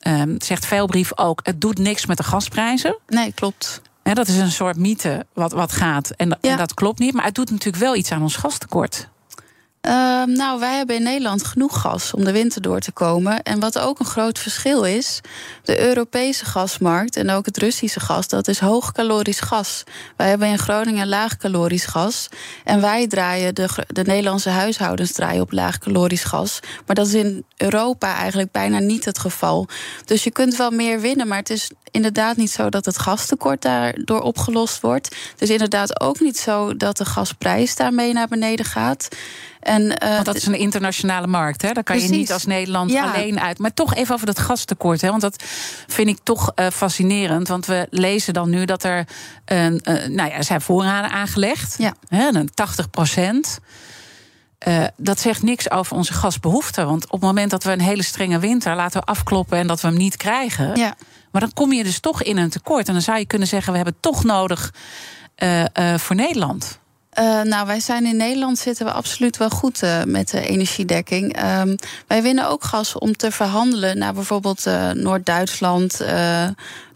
um, 0.07 0.35
zegt 0.37 0.65
Veilbrief 0.65 1.17
ook: 1.17 1.39
het 1.43 1.61
doet 1.61 1.77
niks 1.77 2.05
met 2.05 2.17
de 2.17 2.23
gasprijzen. 2.23 2.97
Nee, 3.07 3.33
klopt. 3.33 3.81
He, 4.07 4.13
dat 4.13 4.27
is 4.27 4.37
een 4.37 4.51
soort 4.51 4.77
mythe 4.77 5.25
wat, 5.33 5.51
wat 5.51 5.71
gaat. 5.71 6.09
En, 6.09 6.37
Ja. 6.41 6.51
en 6.51 6.57
dat 6.57 6.73
klopt 6.73 6.99
niet. 6.99 7.13
Maar 7.13 7.25
het 7.25 7.35
doet 7.35 7.49
natuurlijk 7.51 7.83
wel 7.83 7.95
iets 7.95 8.11
aan 8.11 8.21
ons 8.21 8.35
gastekort. 8.35 9.07
Uh, 9.87 10.23
nou, 10.23 10.59
wij 10.59 10.75
hebben 10.75 10.95
in 10.95 11.03
Nederland 11.03 11.43
genoeg 11.45 11.81
gas 11.81 12.13
om 12.13 12.23
de 12.23 12.31
winter 12.31 12.61
door 12.61 12.79
te 12.79 12.91
komen. 12.91 13.43
En 13.43 13.59
wat 13.59 13.79
ook 13.79 13.99
een 13.99 14.05
groot 14.05 14.39
verschil 14.39 14.83
is, 14.83 15.21
de 15.63 15.79
Europese 15.79 16.45
gasmarkt 16.45 17.15
en 17.15 17.29
ook 17.29 17.45
het 17.45 17.57
Russische 17.57 17.99
gas, 17.99 18.27
dat 18.27 18.47
is 18.47 18.59
hoogcalorisch 18.59 19.39
gas. 19.39 19.83
Wij 20.17 20.29
hebben 20.29 20.47
in 20.47 20.57
Groningen 20.57 21.07
laagcalorisch 21.07 21.85
gas. 21.85 22.27
En 22.63 22.81
wij 22.81 23.07
draaien, 23.07 23.55
de, 23.55 23.69
de 23.87 24.03
Nederlandse 24.03 24.49
huishoudens 24.49 25.11
draaien 25.11 25.41
op 25.41 25.51
laagcalorisch 25.51 26.23
gas. 26.23 26.59
Maar 26.85 26.95
dat 26.95 27.07
is 27.07 27.13
in 27.13 27.45
Europa 27.57 28.15
eigenlijk 28.15 28.51
bijna 28.51 28.79
niet 28.79 29.05
het 29.05 29.19
geval. 29.19 29.67
Dus 30.05 30.23
je 30.23 30.31
kunt 30.31 30.55
wel 30.55 30.71
meer 30.71 30.99
winnen, 30.99 31.27
maar 31.27 31.37
het 31.37 31.49
is 31.49 31.71
inderdaad 31.91 32.37
niet 32.37 32.51
zo 32.51 32.69
dat 32.69 32.85
het 32.85 32.99
gastekort 32.99 33.61
daardoor 33.61 34.21
opgelost 34.21 34.81
wordt. 34.81 35.15
Het 35.31 35.41
is 35.41 35.49
inderdaad 35.49 36.01
ook 36.01 36.19
niet 36.19 36.37
zo 36.37 36.77
dat 36.77 36.97
de 36.97 37.05
gasprijs 37.05 37.75
daarmee 37.75 38.13
naar 38.13 38.27
beneden 38.27 38.65
gaat. 38.65 39.07
En, 39.59 39.81
uh, 39.81 39.95
Want 40.13 40.25
dat 40.25 40.35
is 40.35 40.45
een 40.45 40.57
internationale 40.57 41.27
markt. 41.27 41.61
Hè? 41.61 41.71
Daar 41.71 41.83
kan 41.83 41.99
je 41.99 42.09
niet 42.09 42.31
als 42.33 42.45
Nederland 42.45 42.91
Ja. 42.91 43.13
alleen 43.13 43.39
uit. 43.39 43.59
Maar 43.59 43.73
toch 43.73 43.95
even 43.95 44.13
over 44.13 44.25
dat 44.25 44.39
gastekort. 44.39 45.01
Hè? 45.01 45.09
Want 45.09 45.21
dat 45.21 45.43
vind 45.87 46.07
ik 46.07 46.17
toch 46.23 46.51
uh, 46.55 46.67
fascinerend. 46.67 47.47
Want 47.47 47.65
we 47.65 47.87
lezen 47.89 48.33
dan 48.33 48.49
nu 48.49 48.65
dat 48.65 48.83
er. 48.83 49.07
uh, 49.51 49.65
nou 49.87 50.13
ja, 50.15 50.31
er 50.31 50.43
zijn 50.43 50.61
voorraden 50.61 51.11
aangelegd. 51.11 51.75
Ja. 51.77 51.93
Hè, 52.07 52.27
een 52.27 52.49
80 52.53 52.89
procent. 52.89 53.59
Uh, 54.67 54.83
dat 54.97 55.19
zegt 55.19 55.43
niks 55.43 55.71
over 55.71 55.95
onze 55.95 56.13
gasbehoefte. 56.13 56.85
Want 56.85 57.05
op 57.05 57.11
het 57.11 57.21
moment 57.21 57.51
dat 57.51 57.63
we 57.63 57.71
een 57.71 57.81
hele 57.81 58.03
strenge 58.03 58.39
winter 58.39 58.75
laten 58.75 58.99
we 58.99 59.05
afkloppen 59.05 59.57
en 59.57 59.67
dat 59.67 59.81
we 59.81 59.87
hem 59.87 59.97
niet 59.97 60.17
krijgen. 60.17 60.75
Ja. 60.75 60.95
Maar 61.31 61.41
dan 61.41 61.53
kom 61.53 61.73
je 61.73 61.83
dus 61.83 61.99
toch 61.99 62.23
in 62.23 62.37
een 62.37 62.49
tekort. 62.49 62.87
En 62.87 62.93
dan 62.93 63.01
zou 63.01 63.17
je 63.17 63.25
kunnen 63.25 63.47
zeggen: 63.47 63.71
we 63.71 63.77
hebben 63.77 63.95
het 64.01 64.11
toch 64.11 64.23
nodig 64.23 64.73
uh, 65.43 65.59
uh, 65.59 65.97
voor 65.97 66.15
Nederland. 66.15 66.79
Uh, 67.19 67.41
nou, 67.41 67.67
wij 67.67 67.79
zijn 67.79 68.05
in 68.05 68.17
Nederland 68.17 68.57
zitten 68.57 68.85
we 68.85 68.91
absoluut 68.91 69.37
wel 69.37 69.49
goed 69.49 69.83
uh, 69.83 70.03
met 70.03 70.29
de 70.29 70.47
energiedekking. 70.47 71.43
Um, 71.59 71.75
wij 72.07 72.21
winnen 72.21 72.49
ook 72.49 72.63
gas 72.63 72.97
om 72.97 73.15
te 73.15 73.31
verhandelen 73.31 73.97
naar 73.97 74.13
bijvoorbeeld 74.13 74.65
uh, 74.67 74.91
Noord-Duitsland, 74.91 76.01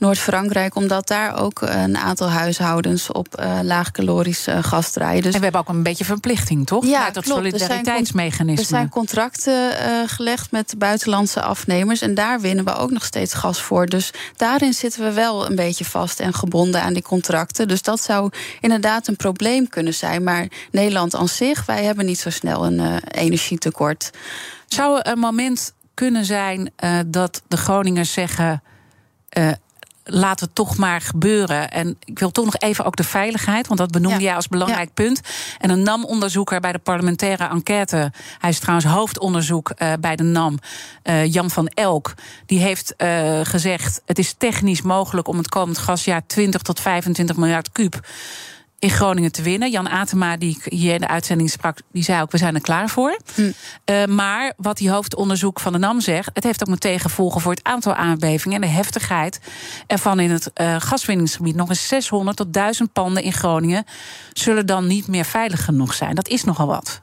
Noord-Frankrijk, 0.02 0.76
omdat 0.76 1.08
daar 1.08 1.40
ook 1.40 1.62
een 1.62 1.98
aantal 1.98 2.30
huishoudens 2.30 3.12
op 3.12 3.40
uh, 3.40 3.60
laagcalorisch 3.62 4.48
uh, 4.48 4.64
gas 4.64 4.92
draaien. 4.92 5.22
Dus 5.22 5.34
en 5.34 5.38
we 5.38 5.44
hebben 5.44 5.62
ook 5.62 5.70
een 5.70 5.84
beetje 5.84 6.06
verplichting, 6.06 6.68
toch? 6.68 6.86
Ja, 6.86 7.12
dat 7.12 7.26
solidariteitsmechanisme. 7.26 8.62
Er 8.62 8.70
zijn 8.70 8.90
contracten 8.90 9.72
uh, 9.72 9.78
gelegd 10.06 10.52
met 10.52 10.74
buitenlandse 10.78 11.42
afnemers 11.42 12.02
en 12.02 12.14
daar 12.14 12.40
winnen 12.40 12.66
we 12.66 12.76
ook 12.76 12.92
nog 12.92 13.06
steeds 13.06 13.34
gas 13.34 13.62
voor. 13.62 13.86
Dus 13.86 14.14
daarin 14.36 14.74
zitten 14.74 15.04
we 15.04 15.12
wel 15.12 15.50
een 15.50 15.56
beetje 15.56 15.86
vast 15.86 16.20
en 16.20 16.34
gebonden 16.34 16.82
aan 16.82 16.94
die 16.94 17.04
contracten. 17.04 17.68
Dus 17.68 17.82
dat 17.82 18.02
zou 18.02 18.30
inderdaad 18.62 19.08
een 19.08 19.16
probleem 19.16 19.70
kunnen 19.70 19.94
zijn. 19.94 20.24
Maar 20.24 20.48
Nederland 20.72 21.16
aan 21.16 21.28
zich, 21.28 21.66
wij 21.66 21.84
hebben 21.84 22.06
niet 22.06 22.20
zo 22.20 22.30
snel 22.30 22.66
een 22.66 23.00
energietekort. 23.00 24.10
Zou 24.68 24.98
er 24.98 25.12
een 25.12 25.20
moment 25.20 25.74
kunnen 25.94 26.26
zijn 26.26 26.72
uh, 26.84 27.00
dat 27.06 27.42
de 27.48 27.58
Groningers 27.58 28.14
zeggen. 28.14 28.64
Uh, 29.38 29.52
laat 30.04 30.40
het 30.40 30.56
toch 30.56 30.78
maar 30.78 31.02
gebeuren. 31.02 31.72
En 31.72 31.98
ik 32.04 32.20
wil 32.20 32.32
toch 32.32 32.46
nog 32.46 32.58
even 32.58 32.86
ook 32.86 32.96
de 32.96 33.04
veiligheid, 33.04 33.68
want 33.68 33.80
dat 33.80 33.92
benoemde 33.92 34.20
ja. 34.20 34.26
jij 34.26 34.36
als 34.36 34.48
belangrijk 34.48 34.92
ja. 34.96 35.04
punt. 35.04 35.22
En 35.60 35.70
een 35.70 35.84
NAM-onderzoeker 35.84 36.60
bij 36.60 36.72
de 36.72 36.80
parlementaire 36.80 37.48
enquête, 37.48 38.12
hij 38.40 38.50
is 38.50 38.60
trouwens 38.60 38.88
hoofdonderzoek 38.88 39.72
uh, 39.78 39.94
bij 40.00 40.16
de 40.16 40.24
NAM, 40.24 40.60
uh, 41.04 41.26
Jan 41.26 41.50
van 41.50 41.68
Elk, 41.68 42.14
die 42.46 42.60
heeft 42.60 42.94
uh, 42.98 43.40
gezegd: 43.44 44.02
het 44.06 44.20
is 44.20 44.34
technisch 44.38 44.82
mogelijk 44.82 45.28
om 45.28 45.38
het 45.38 45.50
komend 45.50 45.78
gasjaar 45.78 46.26
20 46.28 46.62
tot 46.62 46.80
25 46.80 47.36
miljard 47.36 47.72
kuub 47.72 48.00
in 48.82 48.90
Groningen 48.90 49.32
te 49.32 49.42
winnen. 49.42 49.72
Jan 49.72 49.90
Atema, 49.90 50.38
die 50.38 50.58
ik 50.58 50.74
hier 50.74 50.94
in 50.94 51.00
de 51.00 51.08
uitzending 51.08 51.50
sprak, 51.50 51.78
die 51.92 52.04
zei 52.04 52.22
ook: 52.22 52.32
we 52.32 52.38
zijn 52.38 52.56
er 52.56 52.62
klaar 52.62 52.90
voor. 52.90 53.18
Hm. 53.36 53.42
Uh, 53.86 54.06
maar 54.06 54.54
wat 54.58 54.78
die 54.78 54.90
hoofdonderzoek 54.90 55.60
van 55.60 55.72
de 55.72 55.78
NAM 55.78 56.02
zegt, 56.02 56.30
het 56.34 56.44
heeft 56.44 56.62
ook 56.62 56.70
meteen 56.70 57.00
gevolgen 57.00 57.42
voor 57.42 57.52
het 57.52 57.64
aantal 57.64 57.94
aardbevingen 57.94 58.56
en 58.56 58.70
de 58.70 58.76
heftigheid 58.76 59.40
ervan 59.88 60.20
in 60.20 60.32
het 60.32 60.52
uh, 60.62 60.76
gaswinningsgebied. 60.80 61.56
Nog 61.56 61.70
eens 61.70 61.88
600 61.88 62.38
tot 62.38 62.54
1000 62.54 62.94
panden 62.94 63.24
in 63.24 63.34
Groningen 63.34 63.86
zullen 64.34 64.66
dan 64.66 64.88
niet 64.88 65.08
meer 65.08 65.26
veilig 65.26 65.66
genoeg 65.66 65.94
zijn. 65.94 66.16
Dat 66.16 66.28
is 66.28 66.44
nogal 66.44 66.68
wat. 66.68 67.02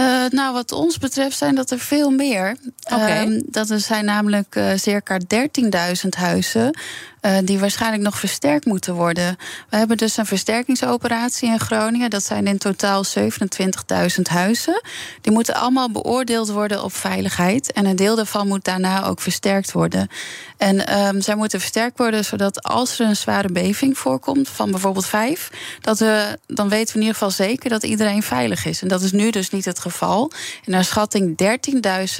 Uh, 0.00 0.24
nou, 0.30 0.52
wat 0.52 0.72
ons 0.72 0.98
betreft 0.98 1.36
zijn 1.36 1.54
dat 1.54 1.70
er 1.70 1.78
veel 1.78 2.10
meer. 2.10 2.56
Okay. 2.84 3.26
Uh, 3.26 3.42
dat 3.46 3.70
er 3.70 3.80
zijn 3.80 4.04
namelijk 4.04 4.56
uh, 4.56 4.72
circa 4.76 5.18
13.000 5.18 6.08
huizen. 6.10 6.78
Uh, 7.22 7.36
die 7.44 7.58
waarschijnlijk 7.58 8.02
nog 8.02 8.18
versterkt 8.18 8.64
moeten 8.64 8.94
worden. 8.94 9.36
We 9.68 9.76
hebben 9.76 9.96
dus 9.96 10.16
een 10.16 10.26
versterkingsoperatie 10.26 11.48
in 11.48 11.60
Groningen. 11.60 12.10
Dat 12.10 12.24
zijn 12.24 12.46
in 12.46 12.58
totaal 12.58 13.04
27.000 13.18 14.22
huizen. 14.22 14.82
Die 15.20 15.32
moeten 15.32 15.54
allemaal 15.54 15.90
beoordeeld 15.90 16.50
worden 16.50 16.84
op 16.84 16.94
veiligheid. 16.94 17.72
En 17.72 17.86
een 17.86 17.96
deel 17.96 18.16
daarvan 18.16 18.48
moet 18.48 18.64
daarna 18.64 19.04
ook 19.06 19.20
versterkt 19.20 19.72
worden. 19.72 20.08
En 20.56 20.98
um, 21.06 21.20
zij 21.20 21.34
moeten 21.34 21.60
versterkt 21.60 21.98
worden 21.98 22.24
zodat 22.24 22.62
als 22.62 22.98
er 22.98 23.06
een 23.06 23.16
zware 23.16 23.52
beving 23.52 23.98
voorkomt, 23.98 24.48
van 24.48 24.70
bijvoorbeeld 24.70 25.06
vijf, 25.06 25.50
dat 25.80 25.98
we, 25.98 26.38
dan 26.46 26.68
weten 26.68 26.86
we 26.86 26.94
in 26.94 27.06
ieder 27.06 27.14
geval 27.14 27.30
zeker 27.30 27.70
dat 27.70 27.82
iedereen 27.82 28.22
veilig 28.22 28.64
is. 28.64 28.82
En 28.82 28.88
dat 28.88 29.02
is 29.02 29.12
nu 29.12 29.30
dus 29.30 29.50
niet 29.50 29.64
het 29.64 29.78
geval. 29.78 30.30
In 30.64 30.72
naar 30.72 30.84
schatting 30.84 31.42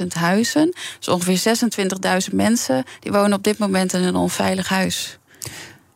13.000 0.01 0.07
huizen, 0.07 0.73
dus 0.99 1.07
ongeveer 1.07 1.57
26.000 2.29 2.35
mensen, 2.35 2.83
die 2.99 3.11
wonen 3.11 3.37
op 3.37 3.43
dit 3.43 3.57
moment 3.57 3.93
in 3.93 4.03
een 4.03 4.15
onveilig 4.15 4.67
huis. 4.67 4.92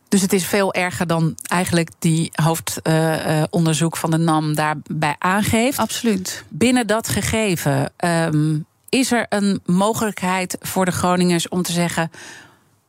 Dus 0.08 0.20
het 0.20 0.32
is 0.32 0.44
veel 0.44 0.74
erger 0.74 1.06
dan 1.06 1.34
eigenlijk 1.42 1.90
die 1.98 2.30
hoofdonderzoek 2.32 3.94
uh, 3.94 4.00
van 4.00 4.10
de 4.10 4.16
NAM 4.16 4.54
daarbij 4.54 5.16
aangeeft. 5.18 5.78
Absoluut. 5.78 6.44
Binnen 6.48 6.86
dat 6.86 7.08
gegeven, 7.08 7.92
um, 8.04 8.66
is 8.88 9.12
er 9.12 9.26
een 9.28 9.60
mogelijkheid 9.64 10.56
voor 10.60 10.84
de 10.84 10.90
Groningers 10.90 11.48
om 11.48 11.62
te 11.62 11.72
zeggen: 11.72 12.10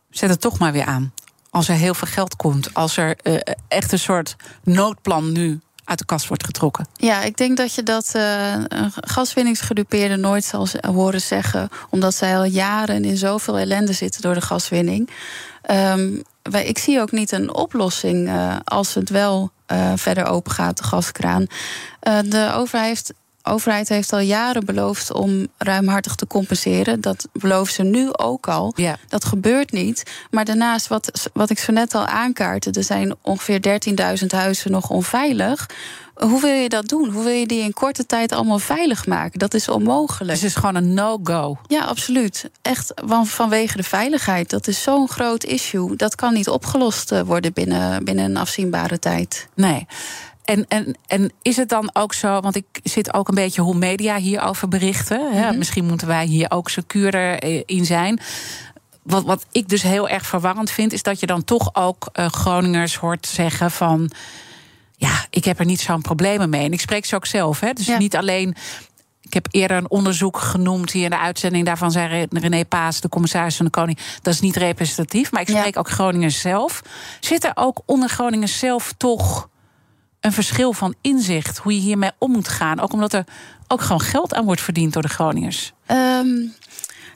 zet 0.10 0.30
het 0.30 0.42
toch 0.42 0.60
maar 0.60 0.72
weer 0.72 0.86
aan. 0.86 1.14
Als 1.50 1.70
er 1.70 1.76
heel 1.76 1.94
veel 1.94 2.08
geld 2.08 2.36
komt, 2.36 2.74
als 2.74 2.98
er 2.98 3.18
uh, 3.24 3.40
echt 3.68 3.92
een 3.92 4.00
soort 4.00 4.36
noodplan 4.64 5.32
nu 5.32 5.60
uit 5.84 6.00
de 6.00 6.06
kast 6.06 6.28
wordt 6.28 6.46
getrokken. 6.46 6.88
Ja, 6.96 7.22
ik 7.22 7.38
denk 7.38 7.58
dat 7.58 7.74
je 7.74 7.84
dat 7.84 8.12
uh, 8.16 8.54
een 8.68 8.92
gaswinningsgedupeerde 8.96 10.16
nooit 10.16 10.44
zal 10.44 10.68
horen 10.82 11.22
zeggen, 11.22 11.70
omdat 11.90 12.16
zij 12.16 12.38
al 12.38 12.44
jaren 12.44 13.06
in 13.06 13.18
zoveel 13.18 13.58
ellende 13.58 13.94
zitten 13.94 14.22
door 14.22 14.34
de 14.34 14.42
gaswinning. 14.42 15.10
Um, 15.72 16.24
wij, 16.50 16.66
ik 16.66 16.78
zie 16.78 17.02
ook 17.02 17.12
niet 17.12 17.32
een 17.32 17.54
oplossing 17.54 18.28
uh, 18.28 18.56
als 18.64 18.94
het 18.94 19.10
wel 19.10 19.52
uh, 19.72 19.92
verder 19.96 20.26
open 20.26 20.52
gaat, 20.52 20.78
de 20.78 20.84
gaskraan. 20.84 21.46
Uh, 22.08 22.20
de 22.26 22.52
overheid 22.54 22.88
heeft, 22.88 23.14
overheid 23.44 23.90
heeft 23.90 24.14
al 24.14 24.20
jaren 24.20 24.66
beloofd 24.66 25.14
om 25.14 25.48
ruimhartig 25.58 26.16
te 26.16 26.28
compenseren. 26.28 27.02
Dat 27.02 27.28
beloven 27.34 27.74
ze 27.74 27.84
nu 27.84 28.10
ook 28.12 28.48
al. 28.48 28.74
Ja. 28.76 28.98
Dat 29.08 29.26
gebeurt 29.26 29.72
niet. 29.72 30.04
Maar 30.32 30.46
daarnaast, 30.46 30.88
wat, 30.88 31.30
wat 31.34 31.50
ik 31.50 31.60
zo 31.60 31.72
net 31.72 31.96
al 31.96 32.06
aankaartte, 32.06 32.72
er 32.72 32.84
zijn 32.84 33.16
ongeveer 33.22 33.82
13.000 34.22 34.26
huizen 34.28 34.72
nog 34.72 34.90
onveilig. 34.90 35.70
Hoe 36.20 36.42
wil 36.42 36.54
je 36.54 36.70
dat 36.70 36.88
doen? 36.88 37.10
Hoe 37.10 37.24
wil 37.24 37.34
je 37.34 37.48
die 37.48 37.64
in 37.64 37.74
korte 37.74 38.06
tijd 38.06 38.32
allemaal 38.32 38.60
veilig 38.60 39.06
maken? 39.06 39.40
Dat 39.40 39.54
is 39.54 39.70
onmogelijk. 39.70 40.32
Dus 40.32 40.42
het 40.42 40.50
is 40.50 40.56
gewoon 40.56 40.76
een 40.76 40.94
no-go. 40.94 41.58
Ja, 41.68 41.84
absoluut. 41.84 42.50
Echt 42.62 42.94
vanwege 43.24 43.78
de 43.78 43.84
veiligheid. 43.84 44.50
Dat 44.50 44.68
is 44.68 44.82
zo'n 44.82 45.10
groot 45.10 45.44
issue. 45.44 45.96
Dat 45.96 46.16
kan 46.16 46.34
niet 46.34 46.50
opgelost 46.50 47.22
worden 47.22 47.54
binnen, 47.54 48.04
binnen 48.04 48.26
een 48.26 48.38
afzienbare 48.38 49.00
tijd. 49.00 49.48
Nee. 49.56 49.88
En, 50.44 50.66
en, 50.68 50.98
en 51.08 51.32
is 51.42 51.56
het 51.56 51.70
dan 51.70 51.90
ook 51.94 52.14
zo, 52.14 52.40
want 52.40 52.56
ik 52.56 52.66
zit 52.84 53.14
ook 53.14 53.28
een 53.28 53.36
beetje 53.36 53.62
hoe 53.62 53.76
media 53.76 54.18
hierover 54.18 54.68
berichten. 54.68 55.22
Mm 55.22 55.32
-hmm. 55.32 55.58
Misschien 55.58 55.86
moeten 55.86 56.08
wij 56.08 56.26
hier 56.26 56.52
ook 56.52 56.70
secuurder 56.70 57.44
in 57.68 57.86
zijn. 57.86 58.20
Wat, 59.04 59.24
wat 59.24 59.46
ik 59.52 59.70
dus 59.70 59.82
heel 59.82 60.10
erg 60.10 60.26
verwarrend 60.26 60.72
vind, 60.72 60.94
is 60.94 61.04
dat 61.04 61.20
je 61.20 61.26
dan 61.26 61.44
toch 61.44 61.76
ook 61.76 62.10
uh, 62.14 62.26
Groningers 62.26 62.96
hoort 62.96 63.28
zeggen 63.28 63.72
van 63.72 64.12
ja, 65.00 65.26
ik 65.30 65.46
heb 65.46 65.60
er 65.60 65.66
niet 65.66 65.80
zo'n 65.80 66.02
problemen 66.02 66.50
mee. 66.50 66.66
En 66.66 66.74
ik 66.74 66.80
spreek 66.80 67.06
ze 67.06 67.16
ook 67.16 67.26
zelf. 67.26 67.60
Hè? 67.60 67.74
Dus 67.74 67.86
ja. 67.86 67.98
niet 67.98 68.16
alleen. 68.16 68.56
Ik 69.22 69.34
heb 69.34 69.48
eerder 69.52 69.78
een 69.78 69.90
onderzoek 69.90 70.38
genoemd 70.38 70.92
hier 70.92 71.04
in 71.04 71.10
de 71.10 71.20
uitzending. 71.20 71.66
Daarvan 71.66 71.92
zei 71.92 72.28
René 72.30 72.66
Paas, 72.66 73.02
de 73.02 73.10
commissaris 73.10 73.56
van 73.56 73.66
de 73.66 73.72
Koning. 73.72 73.98
Dat 74.22 74.34
is 74.34 74.40
niet 74.40 74.56
representatief. 74.56 75.32
Maar 75.32 75.42
ik 75.42 75.48
spreek 75.48 75.74
ja. 75.74 75.80
ook 75.80 75.90
Groningen 75.90 76.32
zelf. 76.32 76.82
Zit 77.20 77.44
er 77.44 77.52
ook 77.56 77.82
onder 77.86 78.10
Groningen 78.10 78.48
zelf 78.48 78.94
toch 78.98 79.50
een 80.20 80.32
verschil 80.32 80.74
van 80.74 80.96
inzicht? 81.02 81.58
Hoe 81.58 81.74
je 81.74 81.80
hiermee 81.80 82.12
om 82.18 82.32
moet 82.32 82.48
gaan? 82.48 82.80
Ook 82.80 82.94
omdat 82.94 83.14
er 83.14 83.24
ook 83.68 83.82
gewoon 83.82 84.02
geld 84.02 84.34
aan 84.34 84.46
wordt 84.46 84.62
verdiend 84.62 84.94
door 84.94 85.02
de 85.02 85.10
Groningers. 85.10 85.74
Um... 85.88 86.54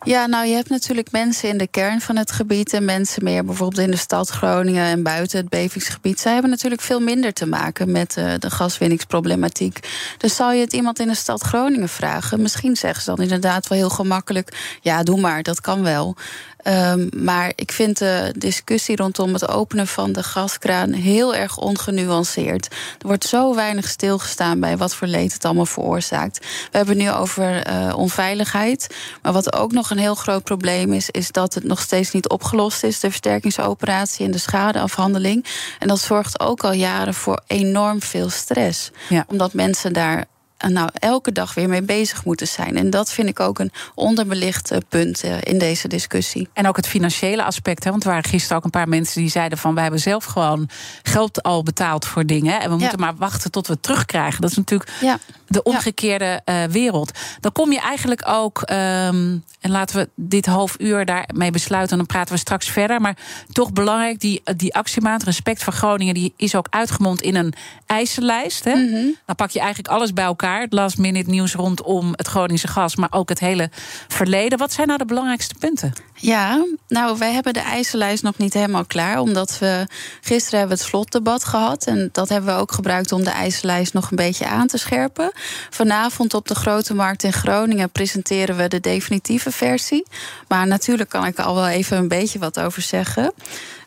Ja, 0.05 0.25
nou, 0.25 0.47
je 0.47 0.53
hebt 0.53 0.69
natuurlijk 0.69 1.11
mensen 1.11 1.49
in 1.49 1.57
de 1.57 1.67
kern 1.67 2.01
van 2.01 2.15
het 2.15 2.31
gebied 2.31 2.73
en 2.73 2.85
mensen 2.85 3.23
meer 3.23 3.45
bijvoorbeeld 3.45 3.85
in 3.85 3.91
de 3.91 3.97
stad 3.97 4.29
Groningen 4.29 4.85
en 4.85 5.03
buiten 5.03 5.37
het 5.37 5.49
bevingsgebied. 5.49 6.19
Zij 6.19 6.33
hebben 6.33 6.49
natuurlijk 6.51 6.81
veel 6.81 6.99
minder 6.99 7.33
te 7.33 7.45
maken 7.45 7.91
met 7.91 8.15
uh, 8.17 8.33
de 8.39 8.49
gaswinningsproblematiek. 8.49 9.79
Dus 10.17 10.35
zal 10.35 10.51
je 10.51 10.61
het 10.61 10.73
iemand 10.73 10.99
in 10.99 11.07
de 11.07 11.15
stad 11.15 11.41
Groningen 11.41 11.89
vragen? 11.89 12.41
Misschien 12.41 12.75
zeggen 12.75 13.03
ze 13.03 13.09
dan 13.09 13.21
inderdaad 13.21 13.67
wel 13.67 13.77
heel 13.77 13.89
gemakkelijk: 13.89 14.77
ja, 14.81 15.03
doe 15.03 15.19
maar, 15.19 15.43
dat 15.43 15.61
kan 15.61 15.83
wel. 15.83 16.15
Um, 16.63 17.09
maar 17.15 17.51
ik 17.55 17.71
vind 17.71 17.97
de 17.97 18.33
discussie 18.37 18.95
rondom 18.95 19.33
het 19.33 19.47
openen 19.47 19.87
van 19.87 20.11
de 20.11 20.23
gaskraan 20.23 20.91
heel 20.91 21.35
erg 21.35 21.57
ongenuanceerd. 21.57 22.65
Er 22.99 23.07
wordt 23.07 23.25
zo 23.25 23.55
weinig 23.55 23.87
stilgestaan 23.87 24.59
bij 24.59 24.77
wat 24.77 24.95
voor 24.95 25.07
leed 25.07 25.33
het 25.33 25.45
allemaal 25.45 25.65
veroorzaakt. 25.65 26.39
We 26.71 26.77
hebben 26.77 26.97
het 26.97 27.05
nu 27.05 27.11
over 27.11 27.67
uh, 27.67 27.93
onveiligheid. 27.97 28.95
Maar 29.21 29.33
wat 29.33 29.53
ook 29.53 29.71
nog 29.71 29.89
een 29.89 29.97
heel 29.97 30.15
groot 30.15 30.43
probleem 30.43 30.93
is, 30.93 31.09
is 31.09 31.31
dat 31.31 31.53
het 31.53 31.63
nog 31.63 31.81
steeds 31.81 32.11
niet 32.11 32.29
opgelost 32.29 32.83
is, 32.83 32.99
de 32.99 33.09
versterkingsoperatie 33.09 34.25
en 34.25 34.31
de 34.31 34.37
schadeafhandeling. 34.37 35.45
En 35.79 35.87
dat 35.87 35.99
zorgt 35.99 36.39
ook 36.39 36.63
al 36.63 36.73
jaren 36.73 37.13
voor 37.13 37.41
enorm 37.47 38.01
veel 38.01 38.29
stress. 38.29 38.91
Ja. 39.09 39.25
Omdat 39.27 39.53
mensen 39.53 39.93
daar 39.93 40.25
nou, 40.67 40.89
elke 40.93 41.31
dag 41.31 41.53
weer 41.53 41.69
mee 41.69 41.81
bezig 41.81 42.25
moeten 42.25 42.47
zijn. 42.47 42.77
En 42.77 42.89
dat 42.89 43.11
vind 43.11 43.29
ik 43.29 43.39
ook 43.39 43.59
een 43.59 43.71
onderbelicht 43.95 44.71
punt 44.89 45.23
in 45.23 45.57
deze 45.57 45.87
discussie. 45.87 46.49
En 46.53 46.67
ook 46.67 46.75
het 46.75 46.87
financiële 46.87 47.43
aspect. 47.43 47.83
Hè? 47.83 47.89
Want 47.89 48.03
er 48.03 48.09
waren 48.09 48.29
gisteren 48.29 48.57
ook 48.57 48.63
een 48.63 48.69
paar 48.69 48.87
mensen 48.87 49.21
die 49.21 49.29
zeiden 49.29 49.57
van... 49.57 49.73
wij 49.73 49.83
hebben 49.83 50.01
zelf 50.01 50.25
gewoon 50.25 50.69
geld 51.03 51.43
al 51.43 51.63
betaald 51.63 52.05
voor 52.05 52.25
dingen. 52.25 52.61
En 52.61 52.69
we 52.69 52.77
moeten 52.77 52.99
ja. 52.99 53.05
maar 53.05 53.15
wachten 53.15 53.51
tot 53.51 53.67
we 53.67 53.73
het 53.73 53.83
terugkrijgen. 53.83 54.41
Dat 54.41 54.49
is 54.49 54.57
natuurlijk 54.57 54.91
ja. 55.01 55.19
de 55.47 55.63
omgekeerde 55.63 56.41
uh, 56.45 56.63
wereld. 56.63 57.11
Dan 57.39 57.51
kom 57.51 57.71
je 57.71 57.79
eigenlijk 57.79 58.27
ook... 58.27 58.61
Um, 58.71 59.43
en 59.59 59.71
laten 59.71 59.95
we 59.95 60.09
dit 60.15 60.45
half 60.45 60.75
uur 60.79 61.05
daarmee 61.05 61.51
besluiten... 61.51 61.91
en 61.91 61.97
dan 61.97 62.05
praten 62.05 62.33
we 62.33 62.39
straks 62.39 62.69
verder. 62.69 63.01
Maar 63.01 63.17
toch 63.51 63.73
belangrijk, 63.73 64.19
die, 64.19 64.41
die 64.55 64.75
actiemaat 64.75 65.23
Respect 65.23 65.63
voor 65.63 65.73
Groningen... 65.73 66.13
die 66.13 66.33
is 66.37 66.55
ook 66.55 66.67
uitgemond 66.69 67.21
in 67.21 67.35
een 67.35 67.53
eisenlijst. 67.85 68.63
Hè? 68.63 68.75
Mm 68.75 68.93
-hmm. 68.93 69.15
Dan 69.25 69.35
pak 69.35 69.49
je 69.49 69.59
eigenlijk 69.59 69.93
alles 69.93 70.13
bij 70.13 70.23
elkaar 70.23 70.52
het 70.61 70.73
last 70.73 70.97
minute 70.97 71.29
nieuws 71.29 71.53
rondom 71.53 72.11
het 72.11 72.27
Groningse 72.27 72.67
gas, 72.67 72.95
maar 72.95 73.11
ook 73.11 73.29
het 73.29 73.39
hele 73.39 73.69
verleden. 74.07 74.57
Wat 74.57 74.73
zijn 74.73 74.87
nou 74.87 74.99
de 74.99 75.05
belangrijkste 75.05 75.55
punten? 75.59 75.93
Ja, 76.15 76.65
nou, 76.87 77.17
wij 77.17 77.33
hebben 77.33 77.53
de 77.53 77.59
eisenlijst 77.59 78.23
nog 78.23 78.37
niet 78.37 78.53
helemaal 78.53 78.85
klaar. 78.85 79.19
Omdat 79.19 79.59
we 79.59 79.87
gisteren 80.21 80.59
hebben 80.59 80.77
het 80.77 80.85
slotdebat 80.85 81.43
gehad. 81.43 81.85
En 81.85 82.09
dat 82.11 82.29
hebben 82.29 82.55
we 82.55 82.61
ook 82.61 82.71
gebruikt 82.71 83.11
om 83.11 83.23
de 83.23 83.29
eisenlijst 83.29 83.93
nog 83.93 84.09
een 84.09 84.15
beetje 84.15 84.45
aan 84.45 84.67
te 84.67 84.77
scherpen. 84.77 85.31
Vanavond 85.69 86.33
op 86.33 86.47
de 86.47 86.55
Grote 86.55 86.93
Markt 86.93 87.23
in 87.23 87.33
Groningen 87.33 87.89
presenteren 87.89 88.57
we 88.57 88.67
de 88.67 88.79
definitieve 88.79 89.51
versie. 89.51 90.05
Maar 90.47 90.67
natuurlijk 90.67 91.09
kan 91.09 91.25
ik 91.25 91.37
er 91.37 91.43
al 91.43 91.55
wel 91.55 91.67
even 91.67 91.97
een 91.97 92.07
beetje 92.07 92.39
wat 92.39 92.59
over 92.59 92.81
zeggen. 92.81 93.33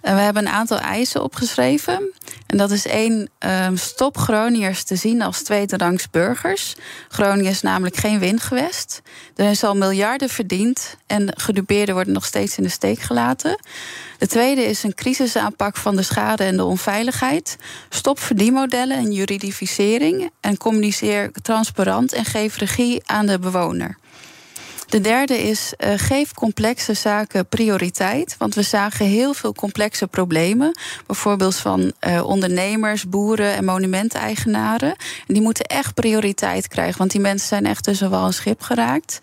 En 0.07 0.15
we 0.15 0.21
hebben 0.21 0.47
een 0.47 0.53
aantal 0.53 0.79
eisen 0.79 1.23
opgeschreven. 1.23 2.13
En 2.47 2.57
dat 2.57 2.71
is 2.71 2.87
één, 2.87 3.31
um, 3.39 3.77
stop 3.77 4.19
Groningers 4.19 4.83
te 4.83 4.97
zien 4.97 5.23
als 5.23 5.43
tweederangs 5.43 6.11
burgers. 6.11 6.75
Groningen 7.09 7.51
is 7.51 7.63
namelijk 7.63 7.97
geen 7.97 8.19
windgewest. 8.19 9.03
Er 9.37 9.51
is 9.51 9.65
al 9.65 9.77
miljarden 9.77 10.29
verdiend 10.29 10.97
en 11.07 11.33
gedupeerden 11.37 11.95
worden 11.95 12.16
nog 12.17 12.25
steeds 12.25 12.57
in 12.57 12.63
de 12.63 12.69
steek 12.69 12.99
gelaten. 12.99 13.59
De 14.19 14.27
tweede 14.27 14.65
is 14.65 14.83
een 14.83 14.95
crisisaanpak 14.95 15.77
van 15.77 15.97
de 15.97 16.03
schade 16.03 16.45
en 16.45 16.57
de 16.57 16.65
onveiligheid. 16.65 17.57
Stop 17.89 18.21
verdienmodellen 18.21 18.97
en 18.97 19.13
juridificering 19.13 20.31
en 20.41 20.57
communiceer 20.57 21.31
transparant 21.43 22.13
en 22.13 22.25
geef 22.25 22.57
regie 22.57 23.03
aan 23.07 23.27
de 23.27 23.39
bewoner. 23.39 23.99
De 24.87 25.01
derde 25.01 25.43
is 25.43 25.73
uh, 25.79 25.93
geef 25.97 26.33
complexe 26.33 26.95
zaken 26.95 27.47
prioriteit. 27.47 28.37
Want 28.39 28.55
we 28.55 28.63
zagen 28.63 29.07
heel 29.07 29.35
veel 29.35 29.53
complexe 29.53 30.07
problemen. 30.07 30.79
Bijvoorbeeld 31.07 31.57
van 31.57 31.93
uh, 32.09 32.27
ondernemers, 32.27 33.09
boeren 33.09 33.55
en 33.55 33.65
monumenteigenaren. 33.65 34.95
En 35.27 35.35
die 35.35 35.43
moeten 35.43 35.65
echt 35.65 35.95
prioriteit 35.95 36.69
krijgen. 36.69 36.99
Want 36.99 37.11
die 37.11 37.21
mensen 37.21 37.49
zijn 37.49 37.67
echt 37.67 37.85
tussen 37.85 38.11
wel 38.11 38.25
een 38.25 38.33
schip 38.33 38.63
geraakt. 38.63 39.21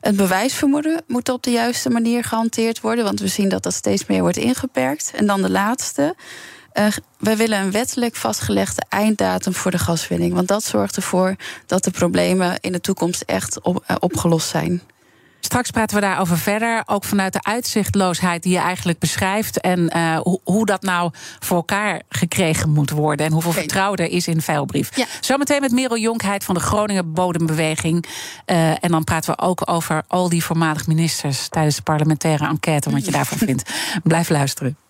Het 0.00 0.16
bewijsvermoeden 0.16 1.02
moet 1.06 1.28
op 1.28 1.42
de 1.42 1.50
juiste 1.50 1.90
manier 1.90 2.24
gehanteerd 2.24 2.80
worden. 2.80 3.04
Want 3.04 3.20
we 3.20 3.28
zien 3.28 3.48
dat 3.48 3.62
dat 3.62 3.74
steeds 3.74 4.06
meer 4.06 4.20
wordt 4.20 4.36
ingeperkt. 4.36 5.12
En 5.14 5.26
dan 5.26 5.42
de 5.42 5.50
laatste. 5.50 6.14
Uh, 6.74 6.86
wij 7.18 7.36
willen 7.36 7.60
een 7.60 7.70
wettelijk 7.70 8.16
vastgelegde 8.16 8.82
einddatum 8.88 9.54
voor 9.54 9.70
de 9.70 9.78
gaswinning. 9.78 10.34
Want 10.34 10.48
dat 10.48 10.64
zorgt 10.64 10.96
ervoor 10.96 11.36
dat 11.66 11.84
de 11.84 11.90
problemen 11.90 12.58
in 12.60 12.72
de 12.72 12.80
toekomst 12.80 13.22
echt 13.22 13.58
uh, 13.62 13.74
opgelost 13.98 14.48
zijn. 14.48 14.82
Straks 15.40 15.70
praten 15.70 15.96
we 15.96 16.02
daarover 16.02 16.38
verder. 16.38 16.82
Ook 16.86 17.04
vanuit 17.04 17.32
de 17.32 17.42
uitzichtloosheid 17.42 18.42
die 18.42 18.52
je 18.52 18.58
eigenlijk 18.58 18.98
beschrijft. 18.98 19.60
En 19.60 19.90
uh, 19.96 20.18
hoe, 20.18 20.40
hoe, 20.44 20.66
dat 20.66 20.82
nou 20.82 21.10
voor 21.38 21.56
elkaar 21.56 22.02
gekregen 22.08 22.70
moet 22.70 22.90
worden. 22.90 23.26
En 23.26 23.32
hoeveel 23.32 23.50
okay. 23.50 23.62
vertrouwen 23.62 23.98
er 23.98 24.10
is 24.10 24.28
in 24.28 24.40
Veilbrief. 24.40 24.96
Ja. 24.96 25.06
Zometeen 25.20 25.60
met 25.60 25.72
Merel 25.72 25.98
Jonkheid 25.98 26.44
van 26.44 26.54
de 26.54 26.60
Groningen 26.60 27.12
Bodembeweging. 27.12 28.06
Uh, 28.46 28.84
en 28.84 28.90
dan 28.90 29.04
praten 29.04 29.34
we 29.36 29.42
ook 29.42 29.70
over 29.70 30.02
al 30.08 30.28
die 30.28 30.44
voormalig 30.44 30.86
ministers 30.86 31.48
tijdens 31.48 31.76
de 31.76 31.82
parlementaire 31.82 32.46
enquête. 32.46 32.90
Wat 32.90 33.04
je 33.04 33.10
daarvan 33.10 33.38
vindt. 33.38 33.70
Blijf 34.02 34.28
luisteren. 34.28 34.89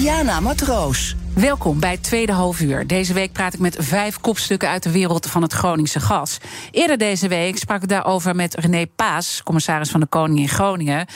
Diana 0.00 0.40
Matroos. 0.40 1.19
Welkom 1.40 1.80
bij 1.80 1.96
tweede 1.96 2.32
halfuur. 2.32 2.86
Deze 2.86 3.12
week 3.12 3.32
praat 3.32 3.54
ik 3.54 3.60
met 3.60 3.76
vijf 3.78 4.20
kopstukken 4.20 4.68
uit 4.68 4.82
de 4.82 4.90
wereld 4.90 5.26
van 5.26 5.42
het 5.42 5.52
Groningse 5.52 6.00
gas. 6.00 6.38
Eerder 6.70 6.98
deze 6.98 7.28
week 7.28 7.58
sprak 7.58 7.82
ik 7.82 7.88
daarover 7.88 8.36
met 8.36 8.54
René 8.54 8.86
Paas, 8.86 9.42
commissaris 9.42 9.90
van 9.90 10.00
de 10.00 10.06
Koning 10.06 10.38
in 10.38 10.48
Groningen. 10.48 11.06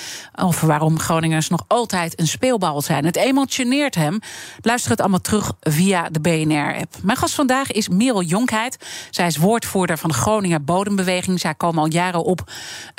Over 0.41 0.67
waarom 0.67 0.99
Groningers 0.99 1.49
nog 1.49 1.65
altijd 1.67 2.21
een 2.21 2.27
speelbal 2.27 2.83
zijn. 2.83 3.05
Het 3.05 3.17
emotioneert 3.17 3.95
hem. 3.95 4.19
Luister 4.61 4.91
het 4.91 5.01
allemaal 5.01 5.21
terug 5.21 5.53
via 5.61 6.09
de 6.11 6.21
BNR-app. 6.21 6.95
Mijn 7.03 7.19
gast 7.19 7.35
vandaag 7.35 7.73
is 7.73 7.89
Merel 7.89 8.23
Jonkheid. 8.23 8.77
Zij 9.11 9.27
is 9.27 9.37
woordvoerder 9.37 9.99
van 9.99 10.11
de 10.11 10.17
Groninger 10.17 10.65
Bodembeweging. 10.65 11.41
Zij 11.41 11.55
komen 11.55 11.83
al 11.83 11.91
jaren 11.91 12.25
op 12.25 12.51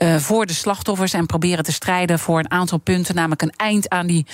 uh, 0.03 0.15
voor 0.15 0.45
de 0.45 0.53
slachtoffers 0.53 1.13
en 1.13 1.25
proberen 1.25 1.63
te 1.63 1.71
strijden 1.71 2.19
voor 2.19 2.39
een 2.39 2.51
aantal 2.51 2.77
punten. 2.77 3.15
Namelijk 3.15 3.41
een 3.41 3.53
eind 3.57 3.89
aan 3.89 4.07
die 4.07 4.25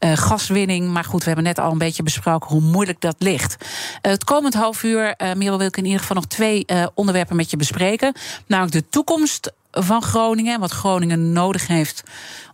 uh, 0.00 0.12
gaswinning. 0.12 0.88
Maar 0.88 1.04
goed, 1.04 1.20
we 1.20 1.26
hebben 1.26 1.44
net 1.44 1.58
al 1.58 1.72
een 1.72 1.78
beetje 1.78 2.02
besproken 2.02 2.39
hoe 2.44 2.60
moeilijk 2.60 3.00
dat 3.00 3.16
ligt. 3.18 3.56
Uh, 3.60 4.12
het 4.12 4.24
komend 4.24 4.54
half 4.54 4.82
uur, 4.82 5.14
uh, 5.22 5.32
Merel, 5.32 5.58
wil 5.58 5.66
ik 5.66 5.76
in 5.76 5.84
ieder 5.84 6.00
geval 6.00 6.16
nog 6.16 6.26
twee 6.26 6.64
uh, 6.66 6.86
onderwerpen 6.94 7.36
met 7.36 7.50
je 7.50 7.56
bespreken. 7.56 8.12
Namelijk 8.46 8.74
de 8.74 8.88
toekomst 8.88 9.52
van 9.70 10.02
Groningen, 10.02 10.60
wat 10.60 10.70
Groningen 10.70 11.32
nodig 11.32 11.66
heeft 11.66 12.02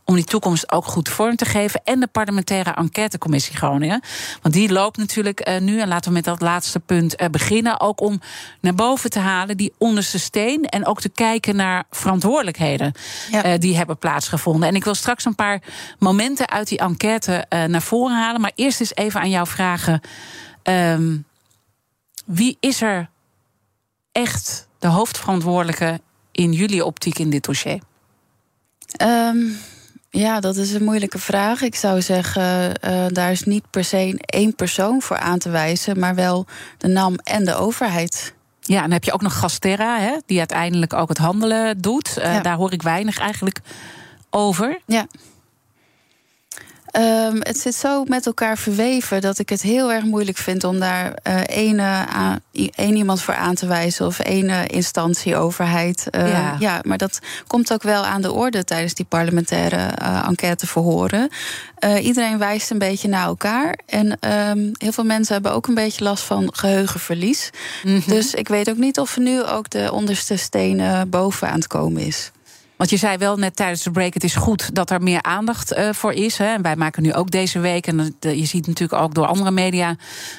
om 0.06 0.14
die 0.14 0.24
toekomst 0.24 0.72
ook 0.72 0.84
goed 0.84 1.08
vorm 1.08 1.36
te 1.36 1.44
geven. 1.44 1.80
En 1.84 2.00
de 2.00 2.06
parlementaire 2.06 2.74
enquêtecommissie 2.74 3.56
Groningen. 3.56 4.00
Want 4.42 4.54
die 4.54 4.72
loopt 4.72 4.96
natuurlijk 4.96 5.48
uh, 5.48 5.58
nu. 5.58 5.80
En 5.80 5.88
laten 5.88 6.08
we 6.08 6.14
met 6.14 6.24
dat 6.24 6.40
laatste 6.40 6.80
punt 6.80 7.20
uh, 7.20 7.28
beginnen. 7.28 7.80
Ook 7.80 8.00
om 8.00 8.20
naar 8.60 8.74
boven 8.74 9.10
te 9.10 9.18
halen 9.18 9.56
die 9.56 9.74
onderste 9.78 10.18
steen. 10.18 10.64
En 10.64 10.86
ook 10.86 11.00
te 11.00 11.08
kijken 11.08 11.56
naar 11.56 11.84
verantwoordelijkheden 11.90 12.92
ja. 13.30 13.46
uh, 13.46 13.58
die 13.58 13.76
hebben 13.76 13.98
plaatsgevonden. 13.98 14.68
En 14.68 14.74
ik 14.74 14.84
wil 14.84 14.94
straks 14.94 15.24
een 15.24 15.34
paar 15.34 15.62
momenten 15.98 16.48
uit 16.48 16.68
die 16.68 16.78
enquête 16.78 17.46
naar 17.48 17.82
voren 17.82 18.16
halen. 18.16 18.40
Maar 18.40 18.52
eerst 18.54 18.80
eens 18.80 18.94
even 18.94 19.20
aan 19.20 19.30
jou 19.30 19.46
vragen. 19.46 20.00
Um, 20.62 21.24
wie 22.24 22.56
is 22.60 22.82
er 22.82 23.10
echt 24.12 24.68
de 24.78 24.88
hoofdverantwoordelijke 24.88 26.00
in 26.32 26.52
jullie 26.52 26.84
optiek 26.84 27.18
in 27.18 27.30
dit 27.30 27.44
dossier? 27.44 27.80
Um, 29.02 29.58
ja, 30.16 30.40
dat 30.40 30.56
is 30.56 30.72
een 30.72 30.84
moeilijke 30.84 31.18
vraag. 31.18 31.62
Ik 31.62 31.74
zou 31.74 32.02
zeggen, 32.02 32.72
uh, 32.84 33.06
daar 33.08 33.30
is 33.30 33.42
niet 33.42 33.70
per 33.70 33.84
se 33.84 34.14
één 34.26 34.54
persoon 34.54 35.02
voor 35.02 35.18
aan 35.18 35.38
te 35.38 35.50
wijzen, 35.50 35.98
maar 35.98 36.14
wel 36.14 36.46
de 36.78 36.88
NAM 36.88 37.16
en 37.22 37.44
de 37.44 37.54
overheid. 37.54 38.34
Ja, 38.60 38.76
en 38.76 38.82
dan 38.82 38.92
heb 38.92 39.04
je 39.04 39.12
ook 39.12 39.22
nog 39.22 39.38
Gasterra, 39.38 39.98
hè, 39.98 40.16
die 40.26 40.38
uiteindelijk 40.38 40.92
ook 40.92 41.08
het 41.08 41.18
handelen 41.18 41.78
doet. 41.78 42.14
Uh, 42.18 42.24
ja. 42.24 42.40
Daar 42.40 42.56
hoor 42.56 42.72
ik 42.72 42.82
weinig 42.82 43.18
eigenlijk 43.18 43.60
over. 44.30 44.80
Ja. 44.86 45.06
Um, 46.98 47.36
het 47.40 47.58
zit 47.58 47.74
zo 47.74 48.04
met 48.04 48.26
elkaar 48.26 48.58
verweven 48.58 49.20
dat 49.20 49.38
ik 49.38 49.48
het 49.48 49.62
heel 49.62 49.92
erg 49.92 50.04
moeilijk 50.04 50.38
vind 50.38 50.64
om 50.64 50.78
daar 50.78 51.18
uh, 51.26 51.40
één, 51.40 51.78
uh, 51.78 52.32
één 52.74 52.96
iemand 52.96 53.22
voor 53.22 53.34
aan 53.34 53.54
te 53.54 53.66
wijzen 53.66 54.06
of 54.06 54.18
één 54.18 54.48
uh, 54.48 54.60
instantie, 54.66 55.36
overheid. 55.36 56.06
Uh, 56.10 56.28
ja. 56.30 56.56
ja. 56.58 56.80
maar 56.82 56.98
dat 56.98 57.18
komt 57.46 57.72
ook 57.72 57.82
wel 57.82 58.04
aan 58.04 58.22
de 58.22 58.32
orde 58.32 58.64
tijdens 58.64 58.94
die 58.94 59.04
parlementaire 59.04 59.76
enquêteverhoren. 60.26 61.28
iedereen 62.00 62.38
wijst 62.38 62.70
een 62.70 62.78
beetje 62.78 63.08
naar 63.08 63.26
elkaar. 63.26 63.78
En 63.86 64.18
um, 64.50 64.72
heel 64.78 64.92
veel 64.92 65.04
mensen 65.04 65.34
hebben 65.34 65.52
ook 65.52 65.66
een 65.66 65.74
beetje 65.74 66.04
last 66.04 66.24
van 66.24 66.48
geheugenverlies. 66.52 67.50
Mm 67.82 67.92
-hmm. 67.92 68.02
Dus 68.06 68.34
ik 68.34 68.48
weet 68.48 68.70
ook 68.70 68.76
niet 68.76 69.00
of 69.00 69.16
er 69.16 69.22
nu 69.22 69.42
ook 69.42 69.70
de 69.70 69.92
onderste 69.92 70.36
stenen 70.36 71.10
boven 71.10 71.48
aan 71.48 71.58
het 71.58 71.66
komen 71.66 72.02
is. 72.02 72.30
Want 72.76 72.90
je 72.90 72.96
zei 72.96 73.16
wel 73.16 73.36
net 73.36 73.56
tijdens 73.56 73.82
de 73.82 73.90
break: 73.90 74.14
het 74.14 74.24
is 74.24 74.34
goed 74.34 74.74
dat 74.74 74.90
er 74.90 75.02
meer 75.02 75.22
aandacht 75.22 75.72
uh, 75.72 75.92
voor 75.92 76.12
is. 76.12 76.38
Hè. 76.38 76.46
En 76.54 76.62
wij 76.62 76.76
maken 76.76 77.02
nu 77.02 77.14
ook 77.14 77.30
deze 77.30 77.58
week, 77.58 77.86
en 77.86 78.16
je 78.20 78.44
ziet 78.44 78.66
natuurlijk 78.66 79.02
ook 79.02 79.14
door 79.14 79.26
andere 79.26 79.50
media 79.50 79.96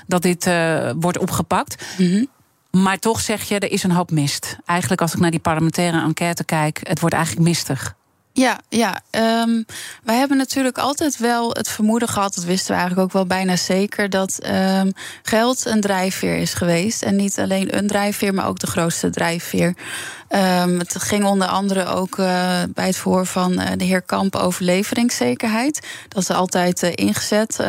dat 0.08 0.22
dit 0.22 0.48
uh, 0.48 0.92
wordt 1.00 1.18
opgepakt. 1.18 1.86
Mm 1.98 2.12
-hmm. 2.12 2.28
Maar 2.72 3.00
toch 3.00 3.20
zeg 3.20 3.44
je, 3.44 3.60
er 3.60 3.72
is 3.72 3.84
een 3.84 3.92
hoop 3.92 4.12
mist. 4.12 4.58
Eigenlijk, 4.66 5.02
als 5.02 5.14
ik 5.14 5.20
naar 5.20 5.32
die 5.32 5.40
parlementaire 5.40 6.02
enquête 6.02 6.44
kijk, 6.44 6.80
het 6.84 7.00
wordt 7.00 7.16
eigenlijk 7.16 7.48
mistig. 7.48 7.96
Ja, 8.38 8.60
ja. 8.70 9.02
Um, 9.42 9.66
wij 10.04 10.16
hebben 10.16 10.38
natuurlijk 10.38 10.78
altijd 10.78 11.18
wel 11.18 11.50
het 11.50 11.70
vermoeden 11.70 12.08
gehad, 12.08 12.36
dat 12.36 12.44
wisten 12.44 12.68
we 12.68 12.80
eigenlijk 12.80 13.08
ook 13.08 13.14
wel 13.14 13.26
bijna 13.26 13.56
zeker, 13.56 14.10
dat 14.10 14.40
um, 14.48 14.92
geld 15.24 15.66
een 15.66 15.82
drijfveer 15.82 16.36
is 16.36 16.54
geweest. 16.54 17.02
En 17.02 17.16
niet 17.16 17.40
alleen 17.40 17.78
een 17.78 17.88
drijfveer, 17.88 18.34
maar 18.34 18.48
ook 18.48 18.60
de 18.60 18.68
grootste 18.68 19.10
drijfveer. 19.10 19.76
Um, 20.30 20.80
het 20.80 21.02
ging 21.02 21.26
onder 21.26 21.48
andere 21.48 21.86
ook 21.86 22.18
uh, 22.18 22.62
bij 22.74 22.86
het 22.86 22.96
verhoor 22.96 23.26
van 23.26 23.52
uh, 23.52 23.68
de 23.78 23.84
heer 23.84 24.02
Kamp 24.02 24.36
over 24.36 24.64
leveringszekerheid. 24.64 25.88
Dat 26.08 26.22
is 26.22 26.30
altijd 26.30 26.84
uh, 26.84 26.90
ingezet 26.96 27.60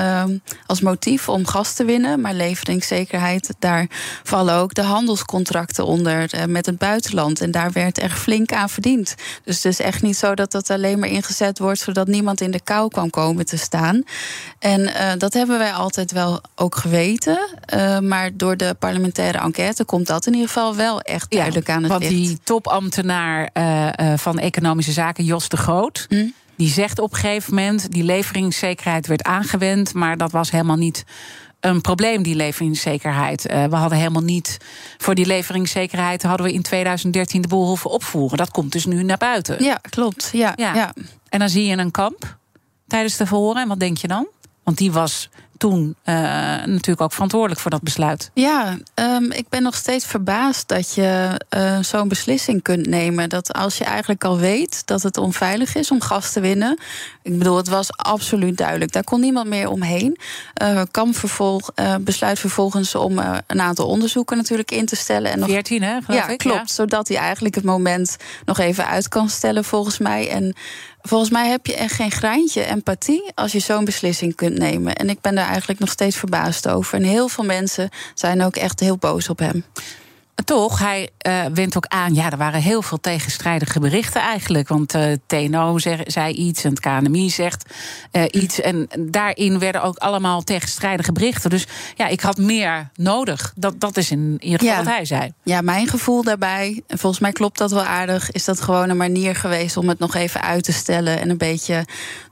als 0.66 0.81
motief 0.81 1.29
om 1.29 1.47
gas 1.47 1.75
te 1.75 1.85
winnen. 1.85 2.21
Maar 2.21 2.35
leveringszekerheid, 2.35 3.55
daar 3.59 3.87
vallen 4.23 4.55
ook 4.55 4.75
de 4.75 4.83
handelscontracten 4.83 5.87
onder 5.87 6.31
met 6.49 6.66
het 6.66 6.79
buitenland. 6.79 7.40
En 7.40 7.51
daar 7.51 7.73
werd 7.73 7.99
echt 7.99 8.18
flink 8.18 8.53
aan 8.53 8.68
verdiend. 8.68 9.14
Dus 9.44 9.57
het 9.57 9.64
is 9.64 9.81
echt 9.81 10.03
niet 10.03 10.16
zo 10.16 10.35
dat 10.35 10.53
dat 10.53 10.71
alleen 10.71 10.99
maar 10.99 11.09
ingezet 11.09 11.59
wordt 11.59 11.81
zodat 11.81 12.07
niemand 12.07 12.40
in 12.40 12.51
de 12.51 12.61
kou 12.61 12.88
kan 12.88 13.11
komen 13.11 13.47
te 13.47 13.57
staan. 13.57 14.03
En 14.59 14.90
dat 15.18 15.33
hebben 15.33 15.59
wij 15.59 15.73
altijd 15.73 16.12
wel 16.12 16.40
ook 16.55 16.77
geweten. 16.77 17.38
maar 18.03 18.31
door 18.35 18.57
de 18.57 18.77
parlementaire 18.79 19.38
enquête 19.38 19.85
komt 19.85 20.07
dat 20.07 20.27
in 20.27 20.33
ieder 20.33 20.49
geval 20.49 20.77
wel 20.77 21.01
echt 21.01 21.31
duidelijk 21.31 21.66
ja, 21.66 21.75
aan 21.75 21.85
het 21.85 22.11
licht 22.11 22.48
topambtenaar 22.49 23.51
uh, 23.55 23.89
uh, 24.01 24.13
van 24.17 24.39
Economische 24.39 24.93
Zaken, 24.93 25.25
Jos 25.25 25.49
de 25.49 25.57
Groot. 25.57 26.07
Mm. 26.09 26.35
Die 26.57 26.69
zegt 26.69 26.99
op 26.99 27.13
een 27.13 27.19
gegeven 27.19 27.55
moment: 27.55 27.93
die 27.93 28.03
leveringszekerheid 28.03 29.07
werd 29.07 29.23
aangewend, 29.23 29.95
maar 29.95 30.17
dat 30.17 30.33
was 30.33 30.51
helemaal 30.51 30.77
niet 30.77 31.05
een 31.61 31.81
probleem, 31.81 32.23
die 32.23 32.35
leveringszekerheid. 32.35 33.51
Uh, 33.51 33.65
we 33.65 33.77
hadden 33.77 33.99
helemaal 33.99 34.23
niet. 34.23 34.57
Voor 34.99 35.15
die 35.15 35.27
leveringszekerheid 35.27 36.23
hadden 36.23 36.47
we 36.47 36.53
in 36.53 36.63
2013 36.63 37.43
de 37.43 37.49
boel 37.49 37.67
hoeven 37.67 37.91
opvoeren. 37.91 38.39
Dat 38.39 38.51
komt 38.51 38.73
dus 38.73 38.87
nu 38.87 39.03
naar 39.03 39.17
buiten. 39.17 39.65
Ja, 39.65 39.81
klopt. 39.91 40.31
Ja, 40.33 40.53
ja. 40.57 40.75
ja. 40.75 40.93
En 41.29 41.39
dan 41.39 41.49
zie 41.49 41.67
je 41.67 41.77
een 41.77 41.91
kamp 41.91 42.37
tijdens 42.87 43.17
de 43.17 43.27
verhoren. 43.27 43.63
En 43.63 43.69
wat 43.69 43.81
denk 43.81 43.97
je 43.97 44.09
dan? 44.09 44.29
Want 44.69 44.81
die 44.81 44.93
was 44.93 45.29
toen 45.57 45.97
uh, 46.05 46.15
natuurlijk 46.65 47.01
ook 47.01 47.13
verantwoordelijk 47.13 47.61
voor 47.61 47.71
dat 47.71 47.83
besluit. 47.83 48.31
Ja, 48.35 48.77
um, 48.95 49.33
ik 49.33 49.49
ben 49.49 49.63
nog 49.63 49.75
steeds 49.75 50.07
verbaasd 50.07 50.69
dat 50.69 50.95
je 50.95 51.41
uh, 51.57 51.79
zo'n 51.81 52.09
beslissing 52.09 52.63
kunt 52.63 52.87
nemen. 52.87 53.29
Dat 53.29 53.53
als 53.53 53.79
je 53.79 53.85
eigenlijk 53.85 54.25
al 54.25 54.39
weet 54.39 54.87
dat 54.87 55.03
het 55.03 55.17
onveilig 55.17 55.75
is 55.75 55.91
om 55.91 56.01
gas 56.01 56.33
te 56.33 56.41
winnen. 56.41 56.79
Ik 57.23 57.39
bedoel, 57.39 57.57
het 57.57 57.69
was 57.69 57.97
absoluut 57.97 58.57
duidelijk. 58.57 58.93
Daar 58.93 59.05
kon 59.05 59.21
niemand 59.21 59.49
meer 59.49 59.69
omheen. 59.69 60.19
Uh, 60.63 60.83
Kamp 60.91 61.17
vervolg, 61.17 61.71
besluit 62.01 62.39
vervolgens 62.39 62.95
om 62.95 63.19
een 63.47 63.61
aantal 63.61 63.87
onderzoeken 63.87 64.37
natuurlijk 64.37 64.71
in 64.71 64.87
te 64.87 64.97
stellen. 64.97 65.33
En 65.33 65.39
nog, 65.39 65.49
14, 65.49 65.83
hè? 65.83 65.99
Ja, 66.09 66.29
ik, 66.29 66.39
klopt. 66.39 66.71
Zodat 66.71 67.09
hij 67.09 67.17
eigenlijk 67.17 67.55
het 67.55 67.65
moment 67.65 68.17
nog 68.45 68.59
even 68.59 68.87
uit 68.87 69.09
kan 69.09 69.29
stellen, 69.29 69.65
volgens 69.65 69.99
mij. 69.99 70.31
En 70.31 70.55
Volgens 71.09 71.31
mij 71.31 71.49
heb 71.49 71.66
je 71.66 71.75
echt 71.75 71.94
geen 71.94 72.11
greintje 72.11 72.64
empathie 72.64 73.33
als 73.35 73.53
je 73.53 73.59
zo'n 73.59 73.85
beslissing 73.85 74.35
kunt 74.35 74.59
nemen. 74.59 74.94
En 74.94 75.09
ik 75.09 75.21
ben 75.21 75.35
daar 75.35 75.49
eigenlijk 75.49 75.81
nog 75.81 75.90
steeds 75.90 76.16
verbaasd 76.16 76.68
over. 76.68 76.94
En 76.94 77.03
heel 77.03 77.29
veel 77.29 77.44
mensen 77.44 77.88
zijn 78.14 78.42
ook 78.42 78.57
echt 78.57 78.81
heel 78.81 78.97
boos 78.97 79.29
op 79.29 79.38
hem. 79.38 79.64
Toch, 80.44 80.79
hij 80.79 81.09
uh, 81.27 81.44
wint 81.53 81.77
ook 81.77 81.87
aan. 81.87 82.14
Ja, 82.14 82.31
er 82.31 82.37
waren 82.37 82.61
heel 82.61 82.83
veel 82.83 83.01
tegenstrijdige 83.01 83.81
berichten 83.81 84.20
eigenlijk. 84.20 84.68
Want 84.68 84.94
uh, 84.94 85.12
eh, 85.12 85.18
TNO 85.27 85.79
zei 86.07 86.33
iets 86.33 86.64
en 86.64 86.70
het 86.70 86.81
KNMI 86.81 87.31
zegt 87.31 87.74
uh, 88.12 88.22
iets. 88.31 88.61
En 88.61 88.88
daarin 88.98 89.59
werden 89.59 89.83
ook 89.83 89.96
allemaal 89.96 90.42
tegenstrijdige 90.42 91.12
berichten. 91.12 91.51
Dus 91.51 91.66
ja, 91.96 92.07
ik 92.07 92.20
had 92.20 92.37
meer 92.37 92.90
nodig. 92.94 93.53
Dat, 93.57 93.81
dat 93.81 93.96
is 93.96 94.11
in 94.11 94.37
ieder 94.40 94.59
geval 94.59 94.74
ja. 94.74 94.85
wat 94.85 94.94
hij 94.94 95.05
zei. 95.05 95.33
Ja, 95.42 95.61
mijn 95.61 95.87
gevoel 95.87 96.22
daarbij, 96.22 96.83
en 96.87 96.98
volgens 96.98 97.22
mij 97.22 97.33
klopt 97.33 97.59
dat 97.59 97.70
wel 97.70 97.85
aardig... 97.85 98.31
is 98.31 98.44
dat 98.44 98.61
gewoon 98.61 98.88
een 98.88 98.96
manier 98.96 99.35
geweest 99.35 99.77
om 99.77 99.88
het 99.88 99.98
nog 99.98 100.14
even 100.14 100.42
uit 100.42 100.64
te 100.64 100.72
stellen... 100.72 101.20
en 101.20 101.31
een 101.31 101.38
beetje 101.38 101.85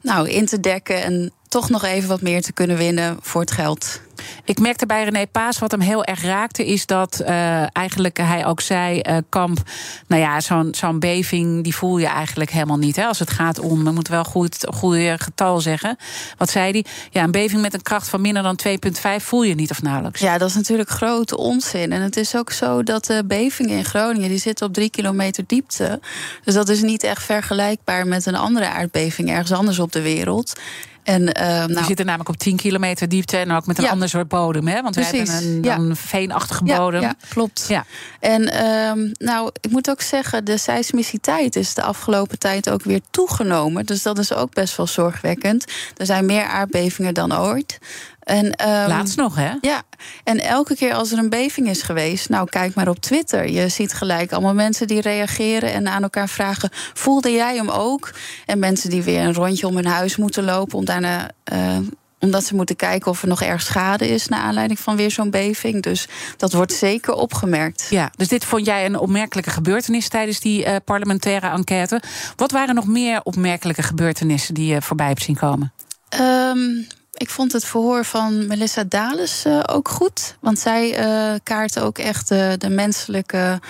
nou, 0.02 0.28
in 0.28 0.46
te 0.46 0.60
dekken 0.60 1.02
en 1.02 1.32
toch 1.56 1.70
nog 1.70 1.84
even 1.84 2.08
wat 2.08 2.20
meer 2.20 2.42
te 2.42 2.52
kunnen 2.52 2.76
winnen 2.76 3.16
voor 3.20 3.40
het 3.40 3.50
geld. 3.50 4.00
Ik 4.44 4.58
merkte 4.58 4.86
bij 4.86 5.04
René 5.04 5.26
Paas 5.26 5.58
wat 5.58 5.70
hem 5.70 5.80
heel 5.80 6.04
erg 6.04 6.22
raakte, 6.22 6.66
is 6.66 6.86
dat 6.86 7.20
uh, 7.20 7.76
eigenlijk 7.76 8.16
hij 8.16 8.46
ook 8.46 8.60
zei: 8.60 9.00
uh, 9.08 9.16
Kamp, 9.28 9.58
nou 10.06 10.22
ja, 10.22 10.40
zo'n 10.40 10.68
zo'n 10.74 10.98
beving 10.98 11.64
die 11.64 11.74
voel 11.74 11.98
je 11.98 12.06
eigenlijk 12.06 12.50
helemaal 12.50 12.76
niet. 12.76 12.96
Hè, 12.96 13.04
als 13.04 13.18
het 13.18 13.30
gaat 13.30 13.58
om, 13.58 13.84
we 13.84 13.90
moeten 13.90 14.12
wel 14.12 14.24
goed 14.24 14.66
goede 14.74 15.14
getal 15.18 15.60
zeggen. 15.60 15.96
Wat 16.36 16.50
zei 16.50 16.70
hij? 16.70 16.84
Ja, 17.10 17.22
een 17.22 17.30
beving 17.30 17.62
met 17.62 17.74
een 17.74 17.82
kracht 17.82 18.08
van 18.08 18.20
minder 18.20 18.42
dan 18.42 18.58
2,5 18.68 19.24
voel 19.24 19.42
je 19.42 19.54
niet 19.54 19.70
of 19.70 19.82
nauwelijks. 19.82 20.20
Ja, 20.20 20.38
dat 20.38 20.48
is 20.48 20.54
natuurlijk 20.54 20.90
grote 20.90 21.36
onzin. 21.36 21.92
En 21.92 22.02
het 22.02 22.16
is 22.16 22.36
ook 22.36 22.52
zo 22.52 22.82
dat 22.82 23.04
de 23.04 23.22
bevingen 23.26 23.76
in 23.76 23.84
Groningen 23.84 24.28
die 24.28 24.38
zitten 24.38 24.66
op 24.66 24.72
drie 24.72 24.90
kilometer 24.90 25.44
diepte. 25.46 26.00
Dus 26.44 26.54
dat 26.54 26.68
is 26.68 26.82
niet 26.82 27.02
echt 27.02 27.22
vergelijkbaar 27.22 28.06
met 28.06 28.26
een 28.26 28.36
andere 28.36 28.68
aardbeving 28.68 29.30
ergens 29.30 29.52
anders 29.52 29.78
op 29.78 29.92
de 29.92 30.02
wereld. 30.02 30.54
En, 31.06 31.22
uh, 31.22 31.34
nou, 31.36 31.66
die 31.66 31.84
zitten 31.84 32.06
namelijk 32.06 32.28
op 32.28 32.36
10 32.36 32.56
kilometer 32.56 33.08
diepte 33.08 33.36
en 33.36 33.52
ook 33.52 33.66
met 33.66 33.78
een 33.78 33.84
ja. 33.84 33.90
ander 33.90 34.08
soort 34.08 34.28
bodem. 34.28 34.66
Hè? 34.66 34.82
Want 34.82 34.94
we 34.94 35.04
hebben 35.04 35.36
een, 35.36 35.62
ja. 35.62 35.76
een 35.76 35.96
veenachtige 35.96 36.64
bodem. 36.64 37.00
Ja, 37.00 37.14
klopt. 37.28 37.64
Ja. 37.68 37.84
En 38.20 38.66
um, 38.66 39.12
nou, 39.18 39.50
ik 39.60 39.70
moet 39.70 39.90
ook 39.90 40.00
zeggen, 40.00 40.44
de 40.44 40.58
seismiciteit 40.58 41.56
is 41.56 41.74
de 41.74 41.82
afgelopen 41.82 42.38
tijd 42.38 42.70
ook 42.70 42.82
weer 42.82 43.00
toegenomen. 43.10 43.86
Dus 43.86 44.02
dat 44.02 44.18
is 44.18 44.32
ook 44.32 44.54
best 44.54 44.76
wel 44.76 44.86
zorgwekkend. 44.86 45.64
Er 45.96 46.06
zijn 46.06 46.26
meer 46.26 46.44
aardbevingen 46.44 47.14
dan 47.14 47.38
ooit. 47.38 47.78
En, 48.26 48.46
um, 48.46 48.88
Laatst 48.88 49.16
nog, 49.16 49.36
hè? 49.36 49.52
Ja. 49.60 49.82
En 50.24 50.40
elke 50.40 50.76
keer 50.76 50.94
als 50.94 51.12
er 51.12 51.18
een 51.18 51.28
beving 51.28 51.68
is 51.68 51.82
geweest, 51.82 52.28
nou 52.28 52.48
kijk 52.48 52.74
maar 52.74 52.88
op 52.88 53.00
Twitter. 53.00 53.50
Je 53.50 53.68
ziet 53.68 53.92
gelijk 53.92 54.32
allemaal 54.32 54.54
mensen 54.54 54.86
die 54.86 55.00
reageren 55.00 55.72
en 55.72 55.88
aan 55.88 56.02
elkaar 56.02 56.28
vragen: 56.28 56.70
voelde 56.94 57.30
jij 57.30 57.56
hem 57.56 57.68
ook? 57.68 58.12
En 58.46 58.58
mensen 58.58 58.90
die 58.90 59.02
weer 59.02 59.20
een 59.20 59.34
rondje 59.34 59.66
om 59.66 59.74
hun 59.74 59.86
huis 59.86 60.16
moeten 60.16 60.44
lopen 60.44 60.78
om 60.78 60.84
daarna. 60.84 61.30
Uh, 61.52 61.76
omdat 62.20 62.44
ze 62.44 62.54
moeten 62.54 62.76
kijken 62.76 63.10
of 63.10 63.22
er 63.22 63.28
nog 63.28 63.42
erg 63.42 63.62
schade 63.62 64.08
is 64.08 64.28
naar 64.28 64.40
aanleiding 64.40 64.78
van 64.78 64.96
weer 64.96 65.10
zo'n 65.10 65.30
beving. 65.30 65.82
Dus 65.82 66.08
dat 66.36 66.52
wordt 66.52 66.72
zeker 66.72 67.14
opgemerkt. 67.14 67.86
Ja, 67.90 68.10
dus 68.16 68.28
dit 68.28 68.44
vond 68.44 68.66
jij 68.66 68.86
een 68.86 68.98
opmerkelijke 68.98 69.50
gebeurtenis 69.50 70.08
tijdens 70.08 70.40
die 70.40 70.66
uh, 70.66 70.76
parlementaire 70.84 71.48
enquête. 71.48 72.02
Wat 72.36 72.50
waren 72.50 72.74
nog 72.74 72.86
meer 72.86 73.20
opmerkelijke 73.22 73.82
gebeurtenissen 73.82 74.54
die 74.54 74.72
je 74.72 74.82
voorbij 74.82 75.08
hebt 75.08 75.22
zien 75.22 75.36
komen? 75.36 75.72
Um, 76.20 76.86
ik 77.16 77.30
vond 77.30 77.52
het 77.52 77.64
verhoor 77.64 78.04
van 78.04 78.46
Melissa 78.46 78.84
Dales 78.88 79.44
uh, 79.46 79.60
ook 79.66 79.88
goed. 79.88 80.36
Want 80.40 80.58
zij 80.58 81.06
uh, 81.06 81.34
kaart 81.42 81.80
ook 81.80 81.98
echt 81.98 82.30
uh, 82.30 82.52
de 82.58 82.68
menselijke 82.68 83.60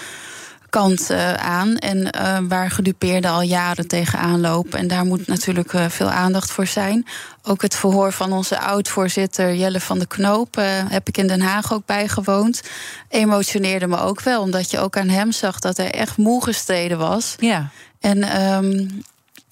kant 0.71 1.11
aan. 1.37 1.77
En 1.77 2.11
waar 2.49 2.71
gedupeerden 2.71 3.31
al 3.31 3.43
jaren 3.43 3.89
tegenaan 3.89 4.41
lopen. 4.41 4.79
En 4.79 4.89
daar 4.89 5.05
moet 5.05 5.27
natuurlijk 5.27 5.73
veel 5.89 6.11
aandacht 6.11 6.51
voor 6.51 6.67
zijn. 6.67 7.07
Ook 7.43 7.63
het 7.63 7.75
verhoor 7.75 8.13
van 8.13 8.33
onze 8.33 8.59
oud-voorzitter 8.59 9.55
Jelle 9.55 9.81
van 9.81 9.99
de 9.99 10.07
Knoop... 10.07 10.55
heb 10.89 11.09
ik 11.09 11.17
in 11.17 11.27
Den 11.27 11.41
Haag 11.41 11.73
ook 11.73 11.87
bijgewoond. 11.87 12.63
Emotioneerde 13.09 13.87
me 13.87 13.99
ook 13.99 14.21
wel, 14.21 14.41
omdat 14.41 14.71
je 14.71 14.79
ook 14.79 14.97
aan 14.97 15.09
hem 15.09 15.33
zag... 15.33 15.59
dat 15.59 15.77
hij 15.77 15.91
echt 15.91 16.17
moe 16.17 16.43
gestreden 16.45 16.99
was. 16.99 17.35
Ja. 17.39 17.69
En 18.01 18.43
um, 18.43 19.03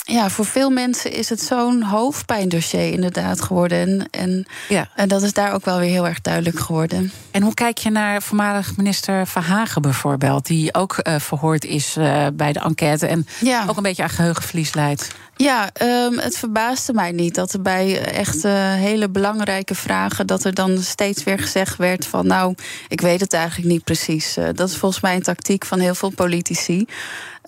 ja, 0.07 0.31
voor 0.31 0.45
veel 0.45 0.71
mensen 0.71 1.13
is 1.13 1.29
het 1.29 1.41
zo'n 1.41 1.83
hoofdpijndossier 1.83 2.93
inderdaad 2.93 3.41
geworden. 3.41 3.79
En, 3.79 4.09
en, 4.11 4.47
ja. 4.69 4.89
en 4.95 5.09
dat 5.09 5.23
is 5.23 5.33
daar 5.33 5.53
ook 5.53 5.65
wel 5.65 5.79
weer 5.79 5.91
heel 5.91 6.07
erg 6.07 6.21
duidelijk 6.21 6.59
geworden. 6.59 7.13
En 7.31 7.43
hoe 7.43 7.55
kijk 7.55 7.79
je 7.79 7.91
naar 7.91 8.23
voormalig 8.23 8.77
minister 8.77 9.27
Verhagen 9.27 9.83
bijvoorbeeld... 9.83 10.47
die 10.47 10.75
ook 10.75 10.97
uh, 11.03 11.15
verhoord 11.19 11.65
is 11.65 11.97
uh, 11.97 12.27
bij 12.35 12.53
de 12.53 12.61
enquête 12.61 13.07
en 13.07 13.27
ja. 13.41 13.65
ook 13.69 13.77
een 13.77 13.83
beetje 13.83 14.03
aan 14.03 14.09
geheugenverlies 14.09 14.75
leidt? 14.75 15.15
Ja, 15.37 15.71
um, 15.83 16.19
het 16.19 16.39
verbaasde 16.39 16.93
mij 16.93 17.13
niet 17.13 17.35
dat 17.35 17.53
er 17.53 17.63
bij 17.63 18.01
echt 18.05 18.45
uh, 18.45 18.53
hele 18.75 19.09
belangrijke 19.09 19.75
vragen... 19.75 20.27
dat 20.27 20.45
er 20.45 20.55
dan 20.55 20.79
steeds 20.83 21.25
weer 21.25 21.39
gezegd 21.39 21.77
werd 21.77 22.07
van... 22.07 22.27
nou, 22.27 22.55
ik 22.89 23.01
weet 23.01 23.21
het 23.21 23.33
eigenlijk 23.33 23.69
niet 23.69 23.85
precies. 23.85 24.35
dat 24.55 24.69
is 24.69 24.77
volgens 24.77 25.03
mij 25.03 25.15
een 25.15 25.23
tactiek 25.23 25.65
van 25.65 25.79
heel 25.79 25.95
veel 25.95 26.11
politici... 26.11 26.87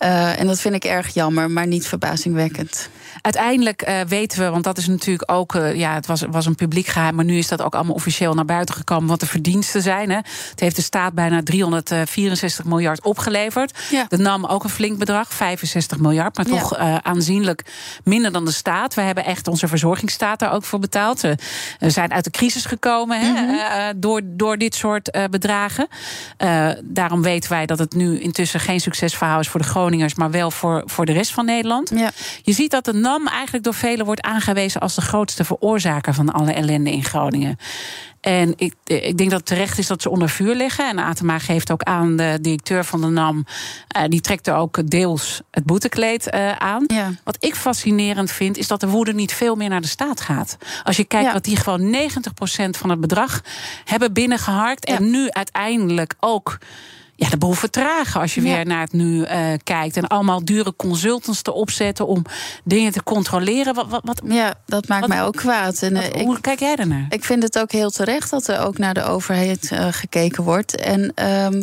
Uh, 0.03 0.41
en 0.41 0.47
dat 0.47 0.61
vind 0.61 0.75
ik 0.75 0.85
erg 0.85 1.15
jammer, 1.15 1.51
maar 1.51 1.67
niet 1.67 1.87
verbazingwekkend. 1.87 2.89
Uiteindelijk 3.21 3.89
uh, 3.89 4.01
weten 4.01 4.39
we, 4.39 4.51
want 4.51 4.65
dat 4.65 4.79
is 4.79 4.87
natuurlijk 4.87 5.33
ook, 5.33 5.55
uh, 5.55 5.75
ja, 5.75 5.95
het 5.95 6.07
was, 6.07 6.23
was 6.31 6.47
een 6.47 6.55
publiek 6.55 6.87
geheim, 6.87 7.15
maar 7.15 7.25
nu 7.25 7.39
is 7.39 7.49
dat 7.49 7.63
ook 7.63 7.75
allemaal 7.75 7.95
officieel 7.95 8.35
naar 8.35 8.45
buiten 8.45 8.75
gekomen 8.75 9.09
wat 9.09 9.21
de 9.21 9.27
verdiensten 9.27 9.83
zijn. 9.83 10.11
Hè. 10.11 10.17
Het 10.51 10.61
heeft 10.61 10.77
de 10.77 10.83
staat 10.83 11.13
bijna 11.13 11.43
364 11.43 12.65
miljard 12.65 13.03
opgeleverd. 13.03 13.79
Ja. 13.91 14.05
De 14.09 14.17
NAM 14.17 14.45
ook 14.45 14.65
een 14.65 14.71
flink 14.71 14.99
bedrag, 14.99 15.35
65 15.35 15.99
miljard, 15.99 16.37
maar 16.37 16.47
toch 16.47 16.79
ja. 16.79 17.03
aanzienlijk 17.03 17.63
minder 18.05 18.33
dan 18.33 18.45
de 18.45 18.53
staat. 18.53 18.95
We 18.95 19.01
hebben 19.01 19.25
echt 19.25 19.49
onze 19.49 19.69
verzorgingsstaat 19.69 20.39
daar 20.39 20.53
ook 20.53 20.65
voor 20.65 20.79
betaald. 20.79 21.21
We 21.21 21.91
zijn 21.91 22.13
uit 22.13 22.25
de 22.25 22.31
crisis 22.31 22.65
gekomen 22.65 23.21
hè, 23.21 23.29
mm 23.29 23.37
-hmm. 23.37 24.01
door, 24.01 24.21
door 24.25 24.59
dit 24.59 24.75
soort 24.75 25.19
bedragen. 25.31 25.89
daarom 26.83 27.23
weten 27.23 27.51
wij 27.51 27.67
dat 27.67 27.79
het 27.79 27.95
nu 27.95 28.21
intussen 28.21 28.61
geen 28.61 28.81
succesverhaal 28.81 29.41
is 29.41 29.49
voor 29.49 29.61
de 29.61 29.67
grote 29.67 29.86
Groningers, 29.87 30.15
maar 30.15 30.31
wel 30.31 30.51
voor, 30.51 30.83
voor 30.87 31.07
de 31.07 31.13
rest 31.13 31.33
van 31.33 31.45
Nederland. 31.45 31.91
Ja. 31.95 32.11
Je 32.43 32.53
ziet 32.53 32.71
dat 32.71 32.85
de 32.85 32.93
NAM 32.93 33.27
eigenlijk 33.27 33.65
door 33.65 33.75
velen 33.75 34.07
wordt 34.07 34.21
aangewezen 34.21 34.81
als 34.81 34.95
de 34.95 35.01
grootste 35.01 35.45
veroorzaker 35.45 36.15
van 36.15 36.33
alle 36.33 36.53
ellende 36.53 36.93
in 36.93 37.05
Groningen. 37.05 37.57
En 38.21 38.53
ik, 38.57 38.75
ik 38.85 39.19
denk 39.19 39.31
dat 39.31 39.39
het 39.39 39.49
terecht 39.49 39.79
is 39.79 39.87
dat 39.87 40.03
ze 40.03 40.11
onder 40.11 40.29
vuur 40.29 40.55
liggen. 40.55 40.89
En 40.89 40.99
Atema 40.99 41.39
geeft 41.39 41.71
ook 41.71 41.83
aan, 41.83 42.17
de 42.17 42.39
directeur 42.41 42.85
van 42.85 43.01
de 43.01 43.07
NAM... 43.07 43.45
Uh, 43.97 44.03
die 44.09 44.21
trekt 44.21 44.47
er 44.47 44.55
ook 44.55 44.91
deels 44.91 45.41
het 45.51 45.65
boetekleed 45.65 46.35
uh, 46.35 46.53
aan. 46.53 46.85
Ja. 46.87 47.11
Wat 47.25 47.37
ik 47.39 47.55
fascinerend 47.55 48.31
vind, 48.31 48.57
is 48.57 48.67
dat 48.67 48.81
de 48.81 48.89
woede 48.89 49.15
niet 49.15 49.33
veel 49.33 49.55
meer 49.55 49.69
naar 49.69 49.81
de 49.81 49.87
staat 49.87 50.21
gaat. 50.21 50.57
Als 50.85 50.97
je 50.97 51.05
kijkt 51.05 51.27
Ja. 51.27 51.33
wat 51.33 51.45
die 51.45 51.57
gewoon 51.57 51.95
90% 51.95 51.99
van 52.71 52.91
het 52.91 53.01
bedrag 53.01 53.41
hebben 53.85 54.13
binnengeharkt... 54.13 54.89
Ja. 54.89 54.97
en 54.97 55.11
nu 55.11 55.31
uiteindelijk 55.31 56.15
ook 56.21 56.59
ja, 57.17 57.29
de 57.29 57.37
boel 57.37 57.53
vertragen 57.53 58.21
als 58.21 58.35
je 58.35 58.43
Ja. 58.43 58.55
weer 58.55 58.67
naar 58.67 58.81
het 58.81 58.93
nu 58.93 59.23
eh, 59.23 59.47
kijkt. 59.65 59.97
En 59.97 60.07
allemaal 60.07 60.45
dure 60.45 60.75
consultants 60.77 61.43
te 61.43 61.53
opzetten 61.53 62.07
om 62.07 62.23
dingen 62.65 62.93
te 62.93 63.03
controleren. 63.03 63.75
Wat, 63.75 63.87
wat, 63.89 64.01
wat, 64.05 64.21
Ja, 64.25 64.55
dat 64.67 64.89
maakt 64.89 65.01
Wat- 65.01 65.09
mij 65.11 65.23
ook 65.25 65.37
kwaad. 65.37 65.83
En, 65.83 65.97
eh, 65.97 66.07
ik, 66.07 66.27
hoe 66.27 66.41
kijk 66.41 66.59
jij 66.61 66.77
ernaar? 66.77 67.07
Ik 67.09 67.25
vind 67.25 67.43
het 67.43 67.59
ook 67.59 67.73
heel 67.73 67.91
terecht 67.91 68.31
dat 68.31 68.47
er 68.49 68.61
ook 68.61 68.79
naar 68.79 68.95
de 68.95 69.03
overheid 69.05 69.71
eh, 69.73 69.87
gekeken 69.91 70.45
wordt. 70.45 70.77
En 70.77 71.13
ehm, 71.15 71.63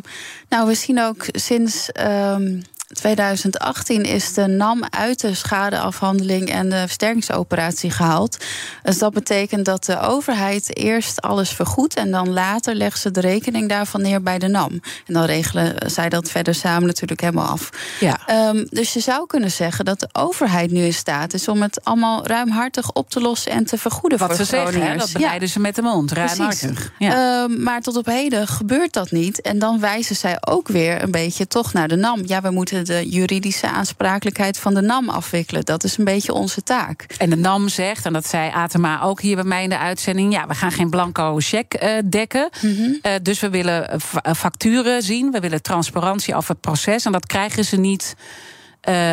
nou, 0.49 0.67
we 0.67 0.73
zien 0.73 1.01
ook 1.01 1.25
sinds 1.31 1.91
ehm, 1.91 2.61
2018 2.93 4.03
is 4.03 4.33
de 4.33 4.47
NAM 4.47 4.83
uit 4.89 5.19
de 5.19 5.33
schadeafhandeling 5.33 6.49
en 6.49 6.69
de 6.69 6.77
versterkingsoperatie 6.77 7.89
gehaald. 7.91 8.37
Dus 8.83 8.97
dat 8.97 9.13
betekent 9.13 9.65
dat 9.65 9.85
de 9.85 9.99
overheid 9.99 10.77
eerst 10.77 11.21
alles 11.21 11.49
vergoedt 11.49 11.95
en 11.95 12.11
dan 12.11 12.29
later 12.33 12.75
legt 12.75 12.99
ze 12.99 13.11
de 13.11 13.19
rekening 13.21 13.69
daarvan 13.69 14.01
neer 14.01 14.21
bij 14.21 14.39
de 14.39 14.47
NAM. 14.47 14.71
En 15.07 15.13
dan 15.13 15.23
regelen 15.23 15.91
zij 15.91 16.09
dat 16.09 16.29
verder 16.29 16.55
samen 16.55 16.87
natuurlijk 16.87 17.21
helemaal 17.21 17.47
af. 17.47 17.69
Ja. 17.99 18.19
Ehm, 18.25 18.65
dus 18.69 18.93
je 18.93 18.99
zou 18.99 19.25
kunnen 19.27 19.51
zeggen 19.51 19.85
dat 19.85 19.99
de 19.99 20.09
overheid 20.11 20.71
nu 20.71 20.81
in 20.83 20.93
staat 20.93 21.33
is 21.33 21.47
om 21.47 21.61
het 21.61 21.83
allemaal 21.83 22.27
ruimhartig 22.27 22.91
op 22.91 23.09
te 23.09 23.19
lossen 23.21 23.51
en 23.51 23.65
te 23.65 23.77
vergoeden 23.77 24.19
Wat 24.19 24.27
voor 24.27 24.37
ze 24.37 24.45
zeggen, 24.45 24.81
hè, 24.81 24.97
dat 24.97 25.11
Ja. 25.11 25.19
beleiden 25.19 25.49
ze 25.49 25.59
met 25.59 25.75
de 25.75 25.81
mond, 25.81 26.11
ruimhartig. 26.11 26.91
Ja. 26.97 27.43
Ehm, 27.43 27.63
maar 27.63 27.81
tot 27.81 27.97
op 27.97 28.05
heden 28.05 28.47
gebeurt 28.47 28.93
dat 28.93 29.11
niet. 29.11 29.41
En 29.41 29.59
dan 29.59 29.79
wijzen 29.79 30.15
zij 30.15 30.37
ook 30.39 30.67
weer 30.67 31.03
een 31.03 31.11
beetje 31.11 31.47
toch 31.47 31.73
naar 31.73 31.87
de 31.87 31.95
NAM. 31.95 32.21
Ja, 32.25 32.41
we 32.41 32.51
moeten 32.51 32.82
de 32.83 33.09
juridische 33.09 33.67
aansprakelijkheid 33.67 34.57
van 34.57 34.73
de 34.73 34.81
NAM 34.81 35.09
afwikkelen. 35.09 35.65
Dat 35.65 35.83
is 35.83 35.97
een 35.97 36.03
beetje 36.03 36.33
onze 36.33 36.63
taak. 36.63 37.05
En 37.17 37.29
de 37.29 37.35
NAM 37.35 37.69
zegt, 37.69 38.05
en 38.05 38.13
dat 38.13 38.27
zei 38.27 38.51
Atema 38.51 39.01
ook 39.01 39.21
hier 39.21 39.35
bij 39.35 39.43
mij 39.43 39.63
in 39.63 39.69
de 39.69 39.77
uitzending... 39.77 40.33
ja, 40.33 40.47
we 40.47 40.53
gaan 40.53 40.71
geen 40.71 40.89
blanco 40.89 41.35
cheque 41.39 41.79
eh, 41.79 42.03
dekken. 42.05 42.49
Mhm. 42.61 42.91
Eh, 43.01 43.11
dus 43.21 43.39
we 43.39 43.49
willen 43.49 43.89
eh, 43.89 43.99
fa- 43.99 44.35
facturen 44.35 45.01
zien. 45.01 45.31
We 45.31 45.39
willen 45.39 45.61
transparantie 45.61 46.35
over 46.35 46.49
het 46.49 46.61
proces. 46.61 47.05
En 47.05 47.11
dat 47.11 47.25
krijgen 47.25 47.65
ze 47.65 47.77
niet 47.77 48.15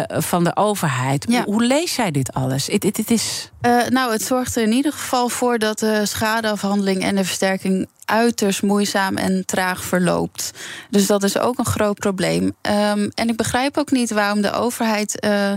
van 0.09 0.44
de 0.44 0.56
overheid. 0.56 1.26
Ja. 1.28 1.44
Hoe, 1.44 1.64
lees 1.64 1.96
jij 1.96 2.11
dit 2.11 2.33
alles? 2.33 2.66
Het 2.66 3.11
is... 3.11 3.50
Eh, 3.60 3.86
nou, 3.88 4.12
het 4.12 4.22
zorgt 4.22 4.56
er 4.56 4.62
in 4.62 4.72
ieder 4.72 4.92
geval 4.92 5.28
voor 5.28 5.58
dat 5.58 5.78
de 5.78 6.06
schadeafhandeling 6.06 7.02
en 7.02 7.16
de 7.16 7.24
versterking 7.24 7.88
uiterst 8.04 8.62
moeizaam 8.62 9.16
en 9.16 9.44
traag 9.46 9.84
verloopt. 9.84 10.50
Dus 10.90 11.06
dat 11.06 11.22
is 11.22 11.38
ook 11.38 11.58
een 11.58 11.64
groot 11.64 11.98
probleem. 11.98 12.56
Ehm, 12.60 13.08
en 13.14 13.28
ik 13.28 13.36
begrijp 13.36 13.78
ook 13.78 13.90
niet 13.90 14.10
waarom 14.10 14.40
de 14.40 14.52
overheid 14.52 15.20
eh, 15.20 15.52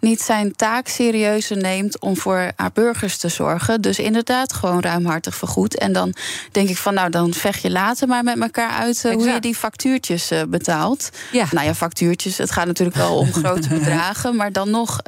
niet 0.00 0.20
zijn 0.20 0.56
taak 0.56 0.88
serieuzer 0.88 1.56
neemt 1.56 2.00
om 2.00 2.16
voor 2.16 2.50
haar 2.56 2.70
burgers 2.72 3.16
te 3.16 3.28
zorgen. 3.28 3.80
Dus 3.80 3.98
inderdaad 3.98 4.52
gewoon 4.52 4.80
ruimhartig 4.80 5.34
vergoed. 5.34 5.78
En 5.78 5.92
dan 5.92 6.14
denk 6.52 6.68
ik 6.68 6.76
van, 6.76 6.94
nou, 6.94 7.10
dan 7.10 7.32
vecht 7.34 7.62
je 7.62 7.70
later 7.70 8.08
maar 8.08 8.24
met 8.24 8.40
elkaar 8.40 8.70
uit 8.70 9.04
eh, 9.04 9.12
hoe 9.12 9.28
je 9.28 9.40
die 9.40 9.54
factuurtjes 9.54 10.32
betaalt. 10.48 11.10
Ja. 11.32 11.46
Nou 11.50 11.66
ja, 11.66 11.74
factuurtjes. 11.74 12.38
Het 12.38 12.50
gaat 12.50 12.66
natuurlijk 12.66 12.96
wel 12.96 13.16
om 13.16 13.32
grote 13.42 13.68
bedragen. 13.68 14.36
Maar 14.36 14.52
dan 14.52 14.70
nog, 14.70 15.00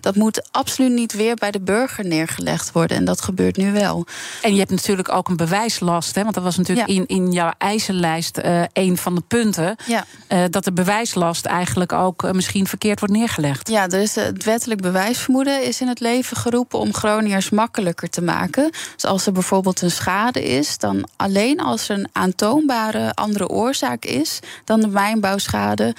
dat 0.00 0.14
moet 0.14 0.48
absoluut 0.50 0.92
niet 0.92 1.12
weer 1.12 1.34
bij 1.34 1.50
de 1.50 1.60
burger 1.60 1.81
neergelegd 1.88 2.72
worden. 2.72 2.96
En 2.96 3.04
dat 3.04 3.20
gebeurt 3.22 3.56
nu 3.56 3.72
wel. 3.72 4.06
En 4.42 4.52
je 4.52 4.58
hebt 4.58 4.70
natuurlijk 4.70 5.12
ook 5.12 5.28
een 5.28 5.36
bewijslast. 5.36 6.14
Hè? 6.14 6.22
Want 6.22 6.34
dat 6.34 6.44
was 6.44 6.56
natuurlijk 6.56 6.88
Ja. 6.88 6.94
in, 6.94 7.06
in 7.06 7.32
jouw 7.32 7.52
eisenlijst 7.58 8.38
eh 8.38 8.62
een 8.72 8.96
van 8.96 9.14
de 9.14 9.22
punten. 9.28 9.76
Ja. 9.86 10.04
eh, 10.26 10.44
dat 10.50 10.64
de 10.64 10.72
bewijslast 10.72 11.44
eigenlijk 11.46 11.92
ook 11.92 12.24
eh, 12.24 12.30
misschien 12.30 12.66
verkeerd 12.66 12.98
wordt 13.00 13.14
neergelegd. 13.14 13.68
Ja, 13.68 13.86
dus 13.86 14.14
het 14.14 14.44
wettelijk 14.44 14.80
bewijsvermoeden 14.80 15.64
is 15.64 15.80
in 15.80 15.88
het 15.88 16.00
leven 16.00 16.36
geroepen 16.36 16.78
om 16.78 16.94
Groningers 16.94 17.50
makkelijker 17.50 18.10
te 18.10 18.22
maken. 18.22 18.70
Dus 18.94 19.04
als 19.04 19.26
er 19.26 19.32
bijvoorbeeld 19.32 19.82
een 19.82 19.90
schade 19.90 20.44
is, 20.44 20.78
dan 20.78 21.08
alleen 21.16 21.60
als 21.60 21.88
er 21.88 21.98
een 21.98 22.08
aantoonbare 22.12 23.14
andere 23.14 23.48
oorzaak 23.48 24.04
is 24.04 24.38
dan 24.64 24.80
de 24.80 24.88
mijnbouwschade, 24.88 25.94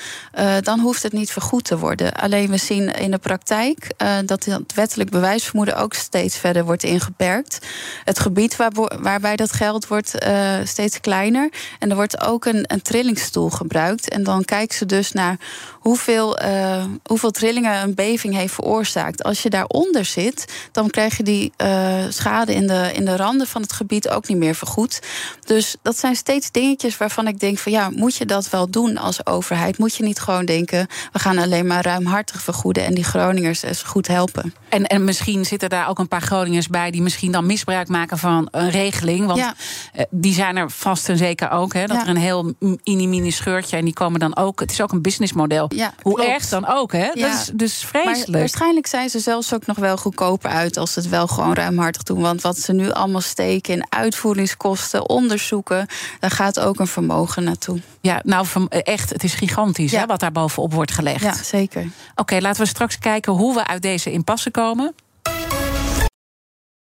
dan 0.61 0.79
hoeft 0.79 1.03
het 1.03 1.13
niet 1.13 1.31
vergoed 1.31 1.63
te 1.63 1.77
worden. 1.77 2.13
Alleen 2.13 2.49
we 2.49 2.57
zien 2.57 2.91
in 2.93 3.11
de 3.11 3.17
praktijk 3.17 3.87
dat 4.25 4.45
het 4.45 4.73
wettelijk 4.73 5.09
bewijsvermoeden 5.09 5.72
ook 5.75 5.93
steeds 5.93 6.37
verder 6.37 6.65
wordt 6.65 6.83
ingeperkt. 6.83 7.65
Het 8.03 8.19
gebied 8.19 8.55
waar, 8.55 8.71
waarbij 9.01 9.35
dat 9.35 9.51
geld 9.51 9.87
wordt 9.87 10.17
eh, 10.17 10.57
steeds 10.63 10.99
kleiner. 10.99 11.49
En 11.79 11.89
er 11.89 11.95
wordt 11.95 12.21
ook 12.21 12.45
een, 12.45 12.63
een 12.67 12.81
trillingsstoel 12.81 13.49
gebruikt. 13.49 14.09
En 14.09 14.23
dan 14.23 14.45
kijken 14.45 14.77
ze 14.77 14.85
dus 14.85 15.11
naar 15.11 15.37
hoeveel, 15.83 16.37
eh, 16.37 16.83
hoeveel 17.03 17.31
trillingen 17.31 17.81
een 17.81 17.93
beving 17.95 18.35
heeft 18.35 18.53
veroorzaakt. 18.53 19.23
Als 19.23 19.41
je 19.41 19.49
daaronder 19.49 20.05
zit, 20.05 20.53
dan 20.71 20.89
krijg 20.89 21.17
je 21.17 21.23
die 21.23 21.53
eh, 21.57 22.03
schade 22.09 22.53
in 22.53 22.67
de, 22.67 22.91
in 22.93 23.05
de 23.05 23.15
randen 23.15 23.47
van 23.47 23.61
het 23.61 23.73
gebied 23.73 24.09
ook 24.09 24.27
niet 24.27 24.37
meer 24.37 24.55
vergoed. 24.55 24.99
Dus 25.45 25.75
dat 25.81 25.97
zijn 25.97 26.15
steeds 26.15 26.51
dingetjes 26.51 26.97
waarvan 26.97 27.27
ik 27.27 27.39
denk 27.39 27.57
van 27.57 27.71
ja, 27.71 27.89
moet 27.89 28.15
je 28.15 28.25
dat 28.25 28.49
wel 28.49 28.69
doen 28.69 28.97
als 28.97 29.25
overheid? 29.25 29.77
Moet 29.77 29.95
je 29.95 30.03
niet 30.03 30.19
gewoon 30.19 30.45
denken, 30.45 30.87
we 31.11 31.19
gaan 31.19 31.37
alleen 31.37 31.67
maar 31.67 31.83
ruimhartig 31.85 32.41
vergoeden 32.41 32.85
en 32.85 32.93
die 32.93 33.03
Groningers 33.03 33.61
eens 33.61 33.81
goed 33.83 34.07
helpen? 34.07 34.53
En, 34.69 34.85
en 34.87 35.03
misschien 35.03 35.45
zitten 35.45 35.69
daar 35.69 35.89
ook 35.89 35.99
een 35.99 36.07
paar 36.07 36.21
Groningers 36.21 36.67
bij 36.67 36.91
die 36.91 37.01
misschien 37.01 37.31
dan 37.31 37.45
misbruik 37.45 37.87
maken 37.87 38.17
van 38.17 38.47
een 38.51 38.69
regeling. 38.69 39.25
Want 39.25 39.39
Ja. 39.39 39.53
eh, 39.93 40.05
die 40.09 40.33
zijn 40.33 40.55
er 40.57 40.71
vast 40.71 41.09
en 41.09 41.17
zeker 41.17 41.49
ook. 41.51 41.73
Hè, 41.73 41.85
dat 41.85 41.97
Ja. 41.97 42.03
er 42.03 42.09
een 42.09 42.17
heel 42.17 42.53
mini-mini 42.59 43.31
scheurtje 43.31 43.77
en 43.77 43.85
die 43.85 43.93
komen 43.93 44.19
dan 44.19 44.35
ook. 44.37 44.59
Het 44.59 44.71
is 44.71 44.81
ook 44.81 44.91
een 44.91 45.01
businessmodel. 45.01 45.71
Ja, 45.75 45.93
Hoe 46.01 46.13
klopt. 46.13 46.29
erg 46.29 46.49
dan 46.49 46.67
ook, 46.67 46.91
hè? 46.91 47.09
Ja. 47.13 47.27
Dat 47.27 47.39
is 47.39 47.49
dus 47.53 47.87
Maar 47.93 48.01
vreselijk. 48.03 48.39
waarschijnlijk 48.39 48.87
zijn 48.87 49.09
ze 49.09 49.19
zelfs 49.19 49.53
ook 49.53 49.65
nog 49.65 49.77
wel 49.77 49.97
goedkoper 49.97 50.49
uit 50.49 50.77
als 50.77 50.93
ze 50.93 50.99
het 50.99 51.09
wel 51.09 51.27
gewoon 51.27 51.53
ruimhartig 51.53 52.03
doen. 52.03 52.21
Want 52.21 52.41
wat 52.41 52.57
ze 52.57 52.73
nu 52.73 52.91
allemaal 52.91 53.21
steken 53.21 53.73
in 53.73 53.85
uitvoeringskosten, 53.89 55.09
onderzoeken, 55.09 55.87
daar 56.19 56.31
gaat 56.31 56.59
ook 56.59 56.79
een 56.79 56.87
vermogen 56.87 57.43
naartoe. 57.43 57.79
Ja, 58.01 58.21
nou 58.23 58.45
echt, 58.69 59.09
het 59.09 59.23
is 59.23 59.33
gigantisch 59.33 59.91
Ja. 59.91 59.99
hè, 59.99 60.05
wat 60.05 60.19
daar 60.19 60.31
bovenop 60.31 60.73
wordt 60.73 60.91
gelegd. 60.91 61.21
Ja, 61.21 61.33
zeker. 61.33 61.87
Oké, 62.15 62.37
laten 62.39 62.61
we 62.61 62.67
straks 62.67 62.99
kijken 62.99 63.33
hoe 63.33 63.53
we 63.53 63.67
uit 63.67 63.81
deze 63.81 64.11
impasse 64.11 64.51
komen. 64.51 64.93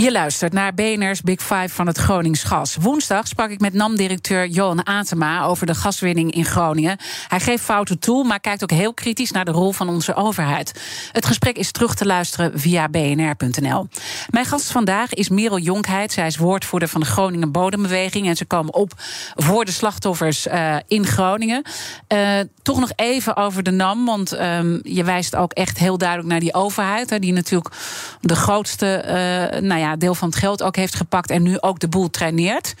Je 0.00 0.12
luistert 0.12 0.52
naar 0.52 0.74
BNR's 0.74 1.20
Big 1.20 1.40
Five 1.40 1.68
van 1.68 1.86
het 1.86 1.98
Gronings 1.98 2.42
Gas. 2.42 2.76
Woensdag 2.76 3.26
sprak 3.26 3.50
ik 3.50 3.60
met 3.60 3.72
NAM-directeur 3.72 4.46
Johan 4.46 4.84
Atema 4.84 5.44
over 5.44 5.66
de 5.66 5.74
gaswinning 5.74 6.32
in 6.32 6.44
Groningen. 6.44 6.98
Hij 7.28 7.40
geeft 7.40 7.64
fouten 7.64 7.98
toe, 7.98 8.24
maar 8.24 8.40
kijkt 8.40 8.62
ook 8.62 8.70
heel 8.70 8.94
kritisch 8.94 9.30
naar 9.30 9.44
de 9.44 9.50
rol 9.50 9.72
van 9.72 9.88
onze 9.88 10.14
overheid. 10.14 10.80
Het 11.12 11.26
gesprek 11.26 11.56
is 11.56 11.70
terug 11.70 11.94
te 11.94 12.06
luisteren 12.06 12.58
via 12.60 12.88
bnr.nl. 12.88 13.88
Mijn 14.30 14.44
gast 14.44 14.70
vandaag 14.70 15.14
is 15.14 15.28
Merel 15.28 15.58
Jonkheid. 15.58 16.12
Zij 16.12 16.26
is 16.26 16.36
woordvoerder 16.36 16.88
van 16.88 17.00
de 17.00 17.06
Groningen 17.06 17.52
Bodembeweging. 17.52 18.26
En 18.26 18.36
ze 18.36 18.44
komen 18.44 18.74
op 18.74 18.92
voor 19.34 19.64
de 19.64 19.72
slachtoffers 19.72 20.46
uh, 20.46 20.76
in 20.86 21.06
Groningen. 21.06 21.62
Uh, 22.08 22.38
toch 22.62 22.80
nog 22.80 22.92
even 22.96 23.36
over 23.36 23.62
de 23.62 23.70
NAM, 23.70 24.04
want 24.04 24.40
um, 24.40 24.80
je 24.82 25.04
wijst 25.04 25.36
ook 25.36 25.52
echt 25.52 25.78
heel 25.78 25.98
duidelijk 25.98 26.28
naar 26.28 26.40
die 26.40 26.54
overheid. 26.54 27.10
Hè, 27.10 27.18
die 27.18 27.32
natuurlijk 27.32 27.74
de 28.20 28.36
grootste 28.36 29.04
uh, 29.06 29.60
nou 29.60 29.80
ja, 29.80 29.89
deel 29.96 30.14
van 30.14 30.28
het 30.28 30.38
geld 30.38 30.62
ook 30.62 30.76
heeft 30.76 30.94
gepakt 30.94 31.30
en 31.30 31.42
nu 31.42 31.60
ook 31.60 31.78
de 31.78 31.88
boel 31.88 32.10
traineert. 32.10 32.74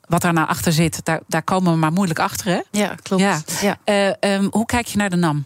Wat 0.00 0.20
daar 0.20 0.32
nou 0.32 0.48
achter 0.48 0.72
zit, 0.72 1.04
daar, 1.04 1.20
daar 1.26 1.42
komen 1.42 1.72
we 1.72 1.78
maar 1.78 1.92
moeilijk 1.92 2.18
achter. 2.18 2.46
Hè? 2.46 2.60
Ja, 2.70 2.94
klopt. 3.02 3.22
Ja. 3.22 3.42
ja. 3.60 3.78
Uh, 4.20 4.34
um, 4.34 4.48
hoe 4.50 4.66
kijk 4.66 4.86
je 4.86 4.96
naar 4.96 5.10
de 5.10 5.16
NAM? 5.16 5.44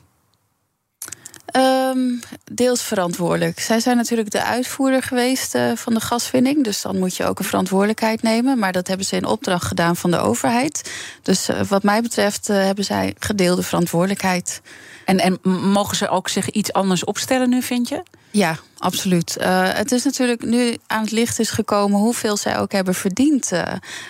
Um, 1.57 2.21
deels 2.53 2.83
verantwoordelijk. 2.83 3.61
Zij 3.61 3.81
zijn 3.81 3.97
natuurlijk 3.97 4.31
de 4.31 4.43
uitvoerder 4.43 5.03
geweest 5.03 5.55
uh, 5.55 5.73
van 5.75 5.95
de 5.95 6.01
gaswinning. 6.01 6.65
Dus 6.65 6.83
dan 6.83 6.99
moet 6.99 7.17
je 7.17 7.25
ook 7.25 7.39
een 7.39 7.45
verantwoordelijkheid 7.45 8.23
nemen. 8.23 8.59
Maar 8.59 8.73
dat 8.73 8.87
hebben 8.87 9.07
ze 9.07 9.17
in 9.17 9.25
opdracht 9.25 9.67
gedaan 9.67 9.97
van 9.97 10.11
de 10.11 10.19
overheid. 10.19 10.91
Dus 11.23 11.49
uh, 11.49 11.61
wat 11.61 11.83
mij 11.83 12.03
betreft 12.03 12.47
hebben 12.47 12.85
zij 12.85 13.15
gedeelde 13.19 13.63
verantwoordelijkheid. 13.63 14.61
En, 15.05 15.19
en 15.19 15.39
mogen 15.73 15.97
ze 15.97 16.09
ook 16.09 16.29
zich 16.29 16.51
iets 16.51 16.73
anders 16.73 17.05
opstellen 17.05 17.49
nu, 17.49 17.63
vind 17.63 17.89
je? 17.89 18.03
Ja, 18.31 18.57
absoluut. 18.79 19.37
Uh, 19.41 19.73
het 19.73 19.93
is 19.93 20.05
natuurlijk 20.05 20.45
nu 20.45 20.77
aan 20.87 21.01
het 21.01 21.11
licht 21.11 21.39
is 21.39 21.51
gekomen 21.51 22.01
hoeveel 22.01 22.37
zij 22.37 22.59
ook 22.59 22.73
hebben 22.73 22.95
verdiend 22.95 23.53
uh, 23.53 23.63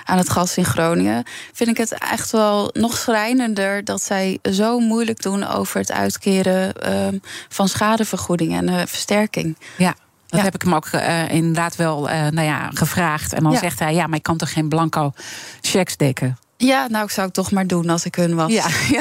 aan 0.04 0.18
het 0.18 0.30
gas 0.30 0.56
in 0.56 0.64
Groningen. 0.64 1.24
Vind 1.52 1.70
ik 1.70 1.76
het 1.76 1.92
echt 1.92 2.30
wel 2.30 2.70
nog 2.72 2.96
schrijnender 2.96 3.84
dat 3.84 4.02
zij 4.02 4.38
zo 4.52 4.78
moeilijk 4.78 5.22
doen 5.22 5.46
over 5.46 5.80
het 5.80 5.92
uitkeren 5.92 6.72
uh, 6.86 7.20
van 7.48 7.68
schadevergoeding 7.68 8.52
en 8.52 8.68
uh, 8.68 8.82
versterking. 8.86 9.56
Ja. 9.76 9.94
Dat 10.26 10.38
ja. 10.38 10.44
heb 10.44 10.54
ik 10.54 10.62
hem 10.62 10.74
ook 10.74 10.88
inderdaad 11.30 11.76
wel 11.76 12.00
nou 12.08 12.42
ja, 12.42 12.70
gevraagd. 12.74 13.32
En 13.32 13.42
dan 13.42 13.52
ja. 13.52 13.58
zegt 13.58 13.78
hij: 13.78 13.94
Ja, 13.94 14.06
maar 14.06 14.18
ik 14.18 14.22
kan 14.22 14.36
toch 14.36 14.52
geen 14.52 14.68
blanco 14.68 15.12
checks 15.60 15.96
dekken? 15.96 16.38
Ja, 16.61 16.88
nou, 16.88 17.04
ik 17.04 17.11
zou 17.11 17.26
het 17.26 17.34
toch 17.34 17.50
maar 17.50 17.66
doen 17.66 17.88
als 17.88 18.04
ik 18.04 18.14
hun 18.14 18.34
was. 18.34 18.52
Ja. 18.52 18.66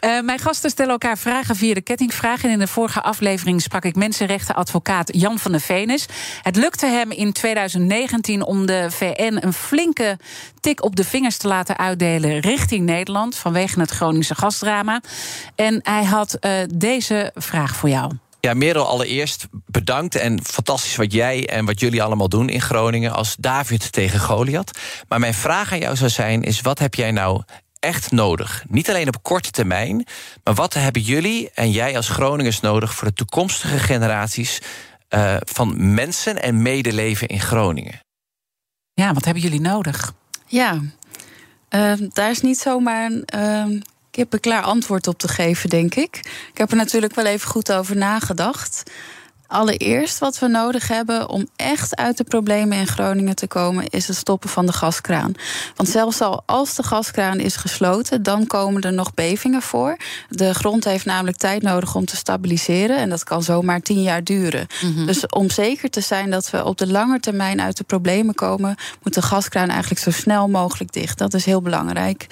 uh, 0.00 0.20
mijn 0.20 0.38
gasten 0.38 0.70
stellen 0.70 0.92
elkaar 0.92 1.18
vragen 1.18 1.56
via 1.56 1.74
de 1.74 1.80
kettingvraag. 1.80 2.44
En 2.44 2.50
in 2.50 2.58
de 2.58 2.66
vorige 2.66 3.02
aflevering 3.02 3.62
sprak 3.62 3.84
ik 3.84 3.94
mensenrechtenadvocaat 3.94 5.16
Jan 5.16 5.38
van 5.38 5.52
der 5.52 5.60
Venis. 5.60 6.06
Het 6.42 6.56
lukte 6.56 6.86
hem 6.86 7.10
in 7.10 7.32
2019 7.32 8.44
om 8.44 8.66
de 8.66 8.86
VN 8.90 9.38
een 9.40 9.52
flinke 9.52 10.18
tik 10.60 10.84
op 10.84 10.96
de 10.96 11.04
vingers 11.04 11.36
te 11.36 11.48
laten 11.48 11.78
uitdelen 11.78 12.40
richting 12.40 12.86
Nederland 12.86 13.36
vanwege 13.36 13.80
het 13.80 13.90
Groningse 13.90 14.34
gasdrama. 14.34 15.00
En 15.54 15.80
hij 15.82 16.04
had 16.04 16.36
uh, 16.40 16.52
deze 16.74 17.30
vraag 17.34 17.76
voor 17.76 17.88
jou. 17.88 18.12
Ja, 18.46 18.54
Merel, 18.54 18.86
allereerst 18.86 19.46
bedankt 19.66 20.14
en 20.14 20.44
fantastisch 20.44 20.96
wat 20.96 21.12
jij 21.12 21.48
en 21.48 21.64
wat 21.64 21.80
jullie 21.80 22.02
allemaal 22.02 22.28
doen 22.28 22.48
in 22.48 22.60
Groningen 22.60 23.12
als 23.12 23.36
David 23.38 23.92
tegen 23.92 24.20
Goliath. 24.20 24.78
Maar 25.08 25.20
mijn 25.20 25.34
vraag 25.34 25.72
aan 25.72 25.78
jou 25.78 25.96
zou 25.96 26.10
zijn: 26.10 26.42
is 26.42 26.60
wat 26.60 26.78
heb 26.78 26.94
jij 26.94 27.10
nou 27.10 27.42
echt 27.78 28.10
nodig? 28.10 28.64
Niet 28.68 28.88
alleen 28.88 29.08
op 29.08 29.22
korte 29.22 29.50
termijn, 29.50 30.06
maar 30.44 30.54
wat 30.54 30.74
hebben 30.74 31.02
jullie 31.02 31.50
en 31.54 31.70
jij 31.70 31.96
als 31.96 32.08
Groningers 32.08 32.60
nodig 32.60 32.94
voor 32.94 33.08
de 33.08 33.14
toekomstige 33.14 33.78
generaties 33.78 34.60
uh, 35.10 35.36
van 35.38 35.94
mensen 35.94 36.42
en 36.42 36.62
medeleven 36.62 37.28
in 37.28 37.40
Groningen? 37.40 38.00
Ja, 38.94 39.12
wat 39.12 39.24
hebben 39.24 39.42
jullie 39.42 39.60
nodig? 39.60 40.12
Ja, 40.46 40.80
uh, 41.70 41.92
daar 42.12 42.30
is 42.30 42.40
niet 42.40 42.58
zomaar 42.58 43.10
een 43.10 43.28
uh, 43.34 43.80
kippenklaar 44.12 44.62
antwoord 44.62 45.06
op 45.06 45.18
te 45.18 45.28
geven, 45.28 45.68
denk 45.68 45.94
ik. 45.94 46.16
Ik 46.52 46.58
heb 46.58 46.70
er 46.70 46.76
natuurlijk 46.76 47.14
wel 47.14 47.24
even 47.24 47.48
goed 47.48 47.72
over 47.72 47.96
nagedacht. 47.96 48.82
Allereerst 49.46 50.18
wat 50.18 50.38
we 50.38 50.46
nodig 50.46 50.88
hebben 50.88 51.28
om 51.28 51.48
echt 51.56 51.96
uit 51.96 52.16
de 52.16 52.24
problemen 52.24 52.78
in 52.78 52.86
Groningen 52.86 53.34
te 53.34 53.46
komen, 53.46 53.86
is 53.88 54.08
het 54.08 54.16
stoppen 54.16 54.48
van 54.50 54.66
de 54.66 54.72
gaskraan. 54.72 55.32
Want 55.76 55.88
zelfs 55.88 56.20
al 56.20 56.42
als 56.46 56.74
de 56.74 56.82
gaskraan 56.82 57.38
is 57.38 57.56
gesloten, 57.56 58.22
dan 58.22 58.46
komen 58.46 58.82
er 58.82 58.92
nog 58.92 59.14
bevingen 59.14 59.62
voor. 59.62 59.96
De 60.28 60.54
grond 60.54 60.84
heeft 60.84 61.04
namelijk 61.04 61.36
tijd 61.36 61.62
nodig 61.62 61.94
om 61.94 62.04
te 62.04 62.16
stabiliseren 62.16 62.96
en 62.96 63.08
dat 63.08 63.24
kan 63.24 63.42
zomaar 63.42 63.80
tien 63.80 64.02
jaar 64.02 64.24
duren. 64.24 64.66
Mm 64.82 64.94
-hmm. 64.94 65.06
Dus 65.06 65.26
om 65.26 65.50
zeker 65.50 65.90
te 65.90 66.00
zijn 66.00 66.30
dat 66.30 66.50
we 66.50 66.64
op 66.64 66.78
de 66.78 66.86
lange 66.86 67.20
termijn 67.20 67.60
uit 67.60 67.76
de 67.76 67.84
problemen 67.84 68.34
komen, 68.34 68.76
moet 69.02 69.14
de 69.14 69.22
gaskraan 69.22 69.68
eigenlijk 69.68 70.00
zo 70.00 70.10
snel 70.10 70.48
mogelijk 70.48 70.92
dicht. 70.92 71.18
Dat 71.18 71.34
is 71.34 71.44
heel 71.44 71.62
belangrijk. 71.62 72.26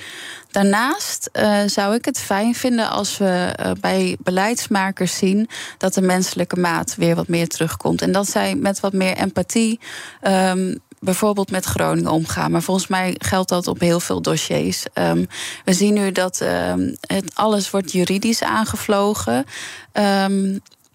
Daarnaast 0.51 1.31
uh, 1.33 1.61
zou 1.67 1.95
ik 1.95 2.05
het 2.05 2.19
fijn 2.19 2.55
vinden 2.55 2.91
als 2.91 3.19
we 3.19 3.57
uh, 3.61 3.71
bij 3.81 4.17
beleidsmakers 4.21 5.17
zien 5.17 5.49
dat 5.79 5.95
de 5.95 6.01
menselijke 6.01 6.57
maat 6.57 6.95
weer 6.97 7.15
wat 7.15 7.29
meer 7.29 7.49
terugkomt. 7.49 8.03
En 8.03 8.13
dat 8.13 8.29
zij 8.29 8.55
met 8.55 8.81
wat 8.81 8.93
meer 8.93 9.17
empathie. 9.17 9.81
Um, 10.23 10.79
bijvoorbeeld 11.01 11.51
met 11.51 11.65
Groningen 11.65 12.11
omgaan. 12.11 12.51
Maar 12.51 12.63
volgens 12.63 12.87
mij 12.87 13.15
geldt 13.19 13.49
dat 13.49 13.67
op 13.67 13.81
heel 13.81 14.01
veel 14.01 14.23
dossiers. 14.23 14.85
Um, 14.95 15.27
we 15.65 15.73
zien 15.73 15.95
nu 15.95 16.13
dat 16.13 16.41
um, 16.41 16.97
het 17.01 17.35
alles 17.35 17.71
wordt 17.71 17.93
juridisch 17.93 18.43
aangevlogen. 18.43 19.45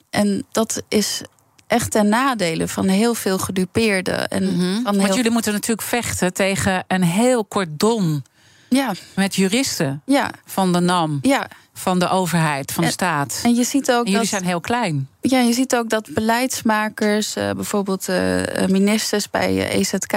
En 0.09 0.45
dat 0.51 0.83
is 0.87 1.21
echt 1.67 1.91
ten 1.91 2.09
nadele 2.09 2.67
van 2.67 2.87
heel 2.87 3.13
veel 3.13 3.37
gedupeerden. 3.37 4.27
En 4.27 4.43
mm 4.43 4.59
-hmm. 4.59 4.83
van 4.83 4.93
heel... 4.93 5.01
Want 5.01 5.15
jullie 5.15 5.31
moeten 5.31 5.53
natuurlijk 5.53 5.87
vechten 5.87 6.33
tegen 6.33 6.83
een 6.87 7.03
heel 7.03 7.47
cordon 7.47 8.23
ja. 8.69 8.93
met 9.15 9.35
juristen 9.35 10.01
ja. 10.05 10.31
van 10.45 10.73
de 10.73 10.79
NAM. 10.79 11.19
Ja. 11.21 11.47
Van 11.77 11.99
de 11.99 12.09
overheid, 12.09 12.71
van 12.71 12.83
de 12.83 12.89
en, 12.89 12.93
staat. 12.93 13.39
En 13.43 13.55
je 13.55 13.63
ziet 13.63 13.91
ook 13.91 14.05
en 14.05 14.11
jullie 14.11 14.19
dat, 14.19 14.27
zijn 14.27 14.45
heel 14.45 14.59
klein. 14.59 15.09
Ja, 15.21 15.39
je 15.39 15.53
ziet 15.53 15.75
ook 15.75 15.89
dat 15.89 16.09
beleidsmakers, 16.13 17.37
uh, 17.37 17.51
bijvoorbeeld 17.51 18.09
uh, 18.09 18.41
ministers 18.67 19.29
bij 19.29 19.53
uh, 19.53 19.75
EZK, 19.75 20.13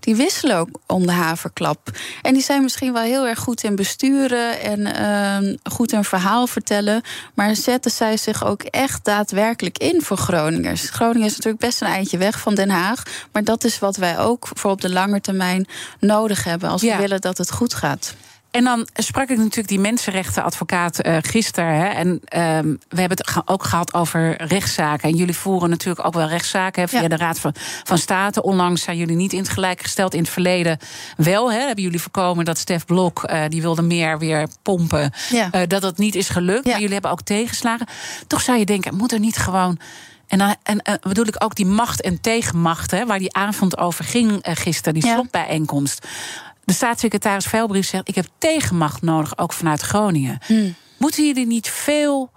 die 0.00 0.16
wisselen 0.16 0.56
ook 0.56 0.68
om 0.86 1.06
de 1.06 1.12
haverklap. 1.12 1.90
En 2.22 2.34
die 2.34 2.42
zijn 2.42 2.62
misschien 2.62 2.92
wel 2.92 3.02
heel 3.02 3.26
erg 3.26 3.38
goed 3.38 3.62
in 3.62 3.76
besturen 3.76 4.60
en 4.60 4.94
ehm, 4.94 5.56
goed 5.62 5.92
een 5.92 6.04
verhaal 6.04 6.46
vertellen. 6.46 7.02
Maar 7.34 7.56
zetten 7.56 7.90
zij 7.90 8.16
zich 8.16 8.44
ook 8.44 8.62
echt 8.62 9.04
daadwerkelijk 9.04 9.78
in 9.78 10.02
voor 10.02 10.16
Groningers? 10.16 10.90
Groningen 10.90 11.26
is 11.26 11.36
natuurlijk 11.36 11.62
best 11.62 11.80
een 11.80 11.88
eindje 11.88 12.18
weg 12.18 12.40
van 12.40 12.54
Den 12.54 12.70
Haag. 12.70 13.02
Maar 13.32 13.44
dat 13.44 13.64
is 13.64 13.78
wat 13.78 13.96
wij 13.96 14.18
ook 14.18 14.48
voor 14.54 14.70
op 14.70 14.80
de 14.80 14.90
lange 14.90 15.20
termijn 15.20 15.66
nodig 16.00 16.44
hebben 16.44 16.68
als 16.68 16.82
ja. 16.82 16.94
we 16.94 17.02
willen 17.02 17.20
dat 17.20 17.38
het 17.38 17.52
goed 17.52 17.74
gaat. 17.74 18.14
En 18.52 18.64
dan 18.64 18.86
sprak 18.94 19.28
ik 19.28 19.36
natuurlijk 19.36 19.68
die 19.68 19.80
mensenrechtenadvocaat 19.80 21.06
uh, 21.06 21.16
gisteren. 21.20 21.74
Hè, 21.74 21.86
en 21.86 22.08
um, 22.08 22.78
we 22.88 23.00
hebben 23.00 23.18
het 23.18 23.42
ook 23.44 23.64
gehad 23.64 23.94
over 23.94 24.42
rechtszaken. 24.42 25.08
En 25.08 25.16
jullie 25.16 25.36
voeren 25.36 25.70
natuurlijk 25.70 26.06
ook 26.06 26.14
wel 26.14 26.28
rechtszaken 26.28 26.82
hè, 26.82 26.88
via 26.88 27.00
ja. 27.00 27.08
de 27.08 27.16
Raad 27.16 27.38
van, 27.38 27.54
van 27.84 27.98
State. 27.98 28.42
Onlangs 28.42 28.82
zijn 28.82 28.96
jullie 28.96 29.16
niet 29.16 29.32
in 29.32 29.38
het 29.38 29.48
gelijk 29.48 29.80
gesteld. 29.80 30.14
In 30.14 30.20
het 30.20 30.28
verleden 30.28 30.78
wel. 31.16 31.52
Hè, 31.52 31.58
hebben 31.58 31.84
jullie 31.84 32.00
voorkomen 32.00 32.44
dat 32.44 32.58
Stef 32.58 32.84
Blok, 32.84 33.30
uh, 33.30 33.42
die 33.48 33.62
wilde 33.62 33.82
meer 33.82 34.18
weer 34.18 34.48
pompen. 34.62 35.12
Ja. 35.30 35.50
Uh, 35.54 35.60
dat 35.66 35.82
dat 35.82 35.98
niet 35.98 36.14
is 36.14 36.28
gelukt. 36.28 36.64
Ja. 36.64 36.70
Maar 36.70 36.80
jullie 36.80 36.94
hebben 36.94 37.10
ook 37.10 37.22
tegenslagen. 37.22 37.86
Toch 38.26 38.40
zou 38.40 38.58
je 38.58 38.66
denken, 38.66 38.96
moet 38.96 39.12
er 39.12 39.20
niet 39.20 39.36
gewoon... 39.36 39.78
En 40.26 40.38
dan 40.38 40.54
en, 40.62 40.82
en 40.82 40.98
bedoel 41.00 41.26
ik 41.26 41.44
ook 41.44 41.54
die 41.54 41.66
macht 41.66 42.00
en 42.00 42.20
tegenmacht, 42.20 42.90
hè, 42.90 43.06
waar 43.06 43.18
die 43.18 43.34
avond 43.34 43.78
over 43.78 44.04
ging 44.04 44.38
gisteren, 44.42 45.00
die 45.00 45.10
slotbijeenkomst 45.10 46.06
de 46.64 46.72
staatssecretaris 46.72 47.46
Veilbrief 47.46 47.86
zegt: 47.86 48.08
Ik 48.08 48.14
heb 48.14 48.26
tegenmacht 48.38 49.02
nodig, 49.02 49.38
ook 49.38 49.52
vanuit 49.52 49.80
Groningen. 49.80 50.38
Hmm. 50.46 50.74
Moeten 50.98 51.26
jullie 51.26 51.46
niet 51.46 51.68
veel 51.68 52.30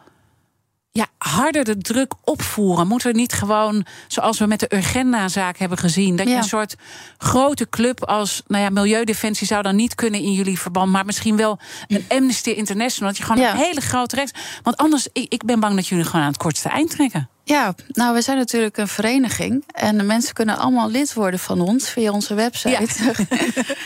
ja, 0.92 1.08
harder 1.18 1.64
de 1.64 1.78
druk 1.78 2.14
opvoeren? 2.24 2.88
Moeten 2.88 3.12
we 3.12 3.18
niet 3.18 3.34
gewoon, 3.34 3.86
zoals 4.08 4.40
we 4.40 4.46
met 4.46 4.60
de 4.60 4.76
Urgenda-zaak 4.76 5.58
hebben 5.58 5.78
gezien, 5.78 6.16
dat 6.16 6.26
ja. 6.26 6.32
je 6.32 6.38
een 6.38 6.44
soort 6.44 6.76
grote 7.18 7.70
club 7.70 8.04
als, 8.04 8.44
nou 8.48 8.64
ja, 8.64 8.70
Milieudefensie 8.70 9.48
zou 9.48 9.62
dan 9.62 9.76
niet 9.76 9.96
kunnen 9.96 10.20
in 10.20 10.34
jullie 10.34 10.60
verband, 10.60 10.92
maar 10.92 11.06
misschien 11.06 11.38
wel 11.38 11.60
een 11.88 12.06
Amnesty 12.08 12.50
International, 12.50 13.10
dat 13.10 13.18
je 13.18 13.24
gewoon 13.24 13.42
ja. 13.42 13.52
een 13.52 13.58
hele 13.58 13.82
grote 13.82 14.16
rechts. 14.16 14.60
Want 14.64 14.78
anders, 14.78 15.08
ik, 15.14 15.34
ik 15.34 15.46
ben 15.46 15.60
bang 15.60 15.76
dat 15.76 15.88
jullie 15.88 16.06
gewoon 16.06 16.22
aan 16.22 16.32
het 16.32 16.38
kortste 16.38 16.70
eind 16.70 16.90
trekken. 16.90 17.30
Ja, 17.48 17.76
nou, 17.88 18.14
we 18.14 18.22
zijn 18.22 18.38
natuurlijk 18.38 18.78
een 18.78 18.88
vereniging. 18.88 19.64
En 19.68 19.98
de 19.98 20.04
mensen 20.04 20.34
kunnen 20.34 20.58
allemaal 20.58 20.90
lid 20.90 21.14
worden 21.14 21.40
van 21.40 21.62
ons 21.62 21.90
via 21.90 22.12
onze 22.12 22.34
website. 22.34 22.88
Ja. 23.04 23.12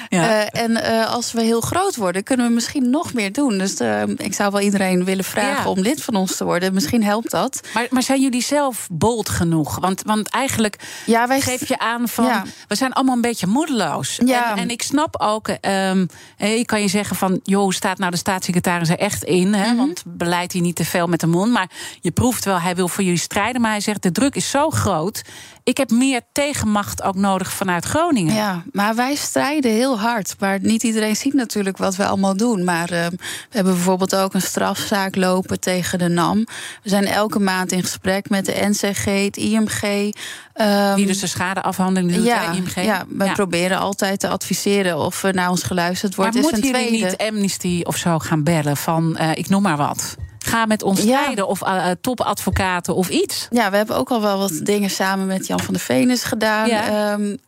ja. 0.20 0.50
uh, 0.54 0.64
en 0.64 0.72
uh, 0.72 1.14
als 1.14 1.32
we 1.32 1.42
heel 1.42 1.62
groot 1.62 1.96
worden, 1.96 2.24
kunnen 2.24 2.48
we 2.48 2.54
misschien 2.54 2.90
nog 2.90 3.14
meer 3.14 3.32
doen. 3.32 3.58
Dus 3.58 3.82
uh, 3.82 4.02
ik 4.04 4.34
zou 4.34 4.52
wel 4.52 4.62
iedereen 4.62 5.06
willen 5.06 5.24
vragen 5.24 5.64
ja. 5.64 5.70
om 5.70 5.80
lid 5.80 6.04
van 6.04 6.16
ons 6.16 6.36
te 6.36 6.44
worden. 6.44 6.74
Misschien 6.74 7.04
helpt 7.04 7.32
dat. 7.32 7.62
Maar, 7.74 7.88
maar 7.90 8.04
zijn 8.04 8.22
jullie 8.22 8.42
zelf 8.44 8.88
bold 8.92 9.30
genoeg? 9.30 9.80
Want, 9.80 10.02
want 10.06 10.30
eigenlijk 10.30 10.76
ja, 11.06 11.28
wij 11.28 11.42
geef 11.42 11.68
je 11.68 11.80
aan 11.80 12.08
van... 12.08 12.44
we 12.68 12.76
zijn 12.76 12.94
allemaal 12.94 13.16
een 13.16 13.22
beetje 13.22 13.48
moedeloos. 13.48 14.20
Ja. 14.26 14.52
En, 14.52 14.58
en 14.58 14.70
ik 14.70 14.82
snap 14.82 15.22
ook... 15.22 15.48
Um, 15.48 16.08
je 16.38 16.66
kan 16.66 16.82
je 16.82 16.88
zeggen 16.88 17.16
van... 17.16 17.40
joh, 17.44 17.72
staat 17.72 17.98
nou 17.98 18.12
de 18.12 18.18
staatssecretaris 18.18 18.90
er 18.90 19.00
echt 19.00 19.24
in? 19.24 19.54
Hè? 19.54 19.64
Mm 19.64 19.70
-hmm. 19.70 19.78
Want 19.78 20.04
beleid 20.06 20.52
hij 20.52 20.62
niet 20.62 20.76
te 20.76 20.86
veel 20.86 21.08
met 21.08 21.20
de 21.20 21.28
mond. 21.28 21.52
Maar 21.52 21.70
je 22.02 22.12
proeft 22.12 22.46
wel, 22.46 22.60
hij 22.60 22.76
wil 22.76 22.88
voor 22.88 23.04
jullie 23.04 23.20
strijden 23.20 23.48
Maar 23.58 23.72
hij 23.72 23.82
zegt: 23.82 24.04
de 24.04 24.12
druk 24.12 24.36
is 24.36 24.50
zo 24.50 24.70
groot. 24.70 25.22
Ik 25.64 25.78
heb 25.78 25.90
meer 25.90 26.22
tegenmacht 26.32 27.04
ook 27.04 27.16
nodig 27.16 27.52
vanuit 27.52 27.86
Groningen. 27.86 28.34
Ja, 28.34 28.64
maar 28.72 28.96
wij 28.96 29.16
strijden 29.16 29.72
heel 29.72 30.00
hard. 30.00 30.36
Maar 30.40 30.60
niet 30.62 30.84
iedereen 30.84 31.16
ziet 31.16 31.34
natuurlijk 31.34 31.78
wat 31.78 31.96
we 31.96 32.06
allemaal 32.06 32.38
doen. 32.38 32.64
Maar 32.64 32.92
uh, 32.92 33.06
we 33.08 33.18
hebben 33.50 33.74
bijvoorbeeld 33.74 34.16
ook 34.16 34.34
een 34.34 34.42
strafzaak 34.42 35.16
lopen 35.16 35.60
tegen 35.60 36.00
de 36.00 36.08
NAM. 36.08 36.38
We 36.84 36.90
zijn 36.90 37.06
elke 37.06 37.40
maand 37.40 37.72
in 37.72 37.82
gesprek 37.82 38.30
met 38.30 38.46
de 38.46 38.68
NCG, 38.70 39.06
het 39.06 39.38
IMG. 39.38 40.14
Um, 40.62 40.96
Die 40.96 41.06
dus 41.06 41.20
de 41.20 41.28
schadeafhandeling 41.28 42.14
doet, 42.14 42.26
ja, 42.26 42.52
IMG? 42.52 42.84
Ja, 42.84 43.06
we 43.10 43.26
ja. 43.26 43.34
proberen 43.34 43.80
altijd 43.80 44.20
te 44.20 44.28
adviseren 44.28 44.98
of 44.98 45.24
naar 45.32 45.50
ons 45.50 45.64
geluisterd 45.64 46.16
wordt. 46.16 46.34
Maar 46.34 46.44
is 46.44 46.52
moeten 46.52 46.72
tweede. 46.72 46.92
jullie 46.92 47.06
niet 47.06 47.18
Amnesty 47.18 47.82
of 47.84 47.96
zo 47.96 48.20
gaan 48.20 48.44
bellen 48.44 48.78
van, 48.78 49.18
uh, 49.20 49.32
ik 49.32 49.50
noem 49.50 49.62
maar 49.62 49.78
wat? 49.78 50.18
Ga 50.40 50.66
met 50.66 50.84
ons 50.84 51.00
strijden 51.00 51.48
of 51.48 51.62
uh, 51.62 51.88
topadvocaten 52.02 52.96
of 52.96 53.10
iets. 53.10 53.48
Ja, 53.50 53.72
we 53.72 53.78
hebben 53.78 53.96
ook 53.96 54.12
al 54.12 54.22
wel 54.22 54.38
wat 54.38 54.60
dingen 54.64 54.90
samen 54.90 55.28
met 55.28 55.48
Jan 55.48 55.60
van 55.60 55.74
der 55.74 55.84
Venus 55.84 56.24
gedaan. 56.24 56.68
Ja. 56.68 57.14
Um, 57.14 57.40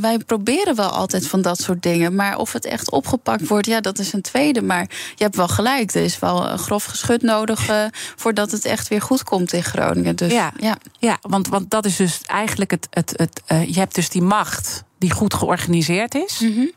wij 0.00 0.18
proberen 0.18 0.76
wel 0.76 0.90
altijd 0.90 1.28
van 1.28 1.42
dat 1.42 1.60
soort 1.60 1.82
dingen. 1.82 2.14
Maar 2.14 2.38
of 2.38 2.52
het 2.52 2.64
echt 2.64 2.90
opgepakt 2.90 3.48
wordt, 3.48 3.66
ja, 3.66 3.80
dat 3.80 3.98
is 3.98 4.12
een 4.12 4.22
tweede. 4.22 4.62
Maar 4.62 4.86
je 5.14 5.22
hebt 5.24 5.36
wel 5.36 5.48
gelijk. 5.48 5.94
Er 5.94 6.02
is 6.02 6.18
wel 6.18 6.48
een 6.50 6.58
grof 6.58 6.84
geschut 6.84 7.22
nodig 7.22 7.70
uh, 7.70 7.84
voordat 8.16 8.50
het 8.50 8.64
echt 8.64 8.88
weer 8.88 9.02
goed 9.02 9.22
komt 9.22 9.52
in 9.52 9.64
Groningen. 9.64 10.16
Dus, 10.16 10.32
ja, 10.32 10.52
ja. 10.56 10.76
ja 10.98 11.18
want, 11.20 11.48
want 11.48 11.70
dat 11.70 11.84
is 11.84 11.96
dus 11.96 12.20
eigenlijk 12.26 12.70
het. 12.70 12.86
het, 12.90 13.12
het 13.16 13.42
uh, 13.52 13.68
je 13.68 13.78
hebt 13.78 13.94
dus 13.94 14.08
die 14.08 14.22
macht 14.22 14.84
die 14.98 15.10
goed 15.10 15.34
georganiseerd 15.34 16.14
is. 16.14 16.38
Mm 16.38 16.54
-hmm. 16.54 16.72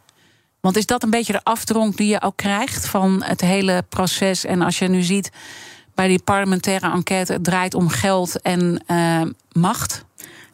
Want 0.68 0.80
is 0.80 0.86
dat 0.86 1.04
een 1.04 1.10
beetje 1.10 1.34
de 1.34 1.44
afdronk 1.44 1.98
die 1.98 2.08
je 2.08 2.22
ook 2.22 2.36
krijgt 2.36 2.88
van 2.88 3.24
het 3.24 3.42
hele 3.42 3.84
proces? 3.90 4.46
En 4.46 4.62
als 4.62 4.80
je 4.80 4.88
nu 4.88 5.02
ziet 5.02 5.32
bij 5.96 6.08
die 6.08 6.22
parlementaire 6.24 6.92
enquête, 6.92 7.34
het 7.34 7.44
draait 7.44 7.74
om 7.74 7.90
geld 7.90 8.42
en 8.42 8.84
uh, 8.88 9.22
macht. 9.52 10.06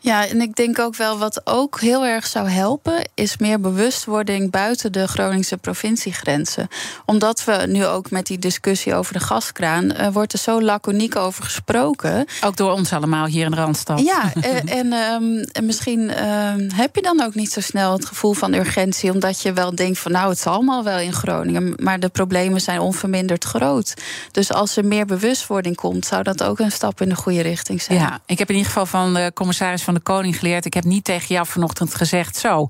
Ja, 0.03 0.27
en 0.27 0.41
ik 0.41 0.55
denk 0.55 0.79
ook 0.79 0.95
wel 0.95 1.17
wat 1.17 1.41
ook 1.43 1.79
heel 1.79 2.05
erg 2.05 2.25
zou 2.25 2.49
helpen, 2.49 3.09
is 3.13 3.37
meer 3.37 3.59
bewustwording 3.59 4.51
buiten 4.51 4.91
de 4.91 5.07
Groningse 5.07 5.57
provinciegrenzen. 5.57 6.67
Omdat 7.05 7.43
we 7.43 7.65
nu 7.67 7.85
ook 7.85 8.11
met 8.11 8.25
die 8.25 8.39
discussie 8.39 8.95
over 8.95 9.13
de 9.13 9.19
gaskraan, 9.19 9.91
uh, 9.91 10.07
wordt 10.07 10.33
er 10.33 10.39
zo 10.39 10.61
laconiek 10.61 11.15
over 11.15 11.43
gesproken. 11.43 12.25
Ook 12.43 12.57
door 12.57 12.71
ons 12.71 12.93
allemaal 12.93 13.25
hier 13.25 13.45
in 13.45 13.51
de 13.51 13.57
Randstad. 13.57 13.99
Ja, 13.99 14.33
en, 14.41 14.67
en, 14.67 14.93
um, 14.93 15.39
en 15.39 15.65
misschien 15.65 15.99
um, 15.99 16.69
heb 16.75 16.95
je 16.95 17.01
dan 17.01 17.23
ook 17.23 17.35
niet 17.35 17.51
zo 17.51 17.61
snel 17.61 17.91
het 17.93 18.05
gevoel 18.05 18.33
van 18.33 18.53
urgentie, 18.53 19.11
omdat 19.11 19.41
je 19.41 19.53
wel 19.53 19.75
denkt 19.75 19.99
van 19.99 20.11
nou, 20.11 20.29
het 20.29 20.39
zal 20.39 20.53
allemaal 20.53 20.83
wel 20.83 20.99
in 20.99 21.13
Groningen, 21.13 21.73
maar 21.75 21.99
de 21.99 22.09
problemen 22.09 22.61
zijn 22.61 22.79
onverminderd 22.79 23.43
groot. 23.43 23.93
Dus 24.31 24.53
als 24.53 24.77
er 24.77 24.85
meer 24.85 25.05
bewustwording 25.05 25.75
komt, 25.75 26.05
zou 26.05 26.23
dat 26.23 26.43
ook 26.43 26.59
een 26.59 26.71
stap 26.71 27.01
in 27.01 27.09
de 27.09 27.15
goede 27.15 27.41
richting 27.41 27.81
zijn. 27.81 27.99
Ja, 27.99 28.19
ik 28.25 28.39
heb 28.39 28.49
in 28.49 28.55
ieder 28.55 28.71
geval 28.71 28.85
van 28.85 29.13
de 29.13 29.31
commissaris 29.33 29.83
van 29.83 29.92
de 29.93 29.99
Koning 29.99 30.39
geleerd. 30.39 30.65
Ik 30.65 30.73
heb 30.73 30.83
niet 30.83 31.03
tegen 31.03 31.35
jou 31.35 31.47
vanochtend 31.47 31.95
gezegd: 31.95 32.35
zo. 32.35 32.67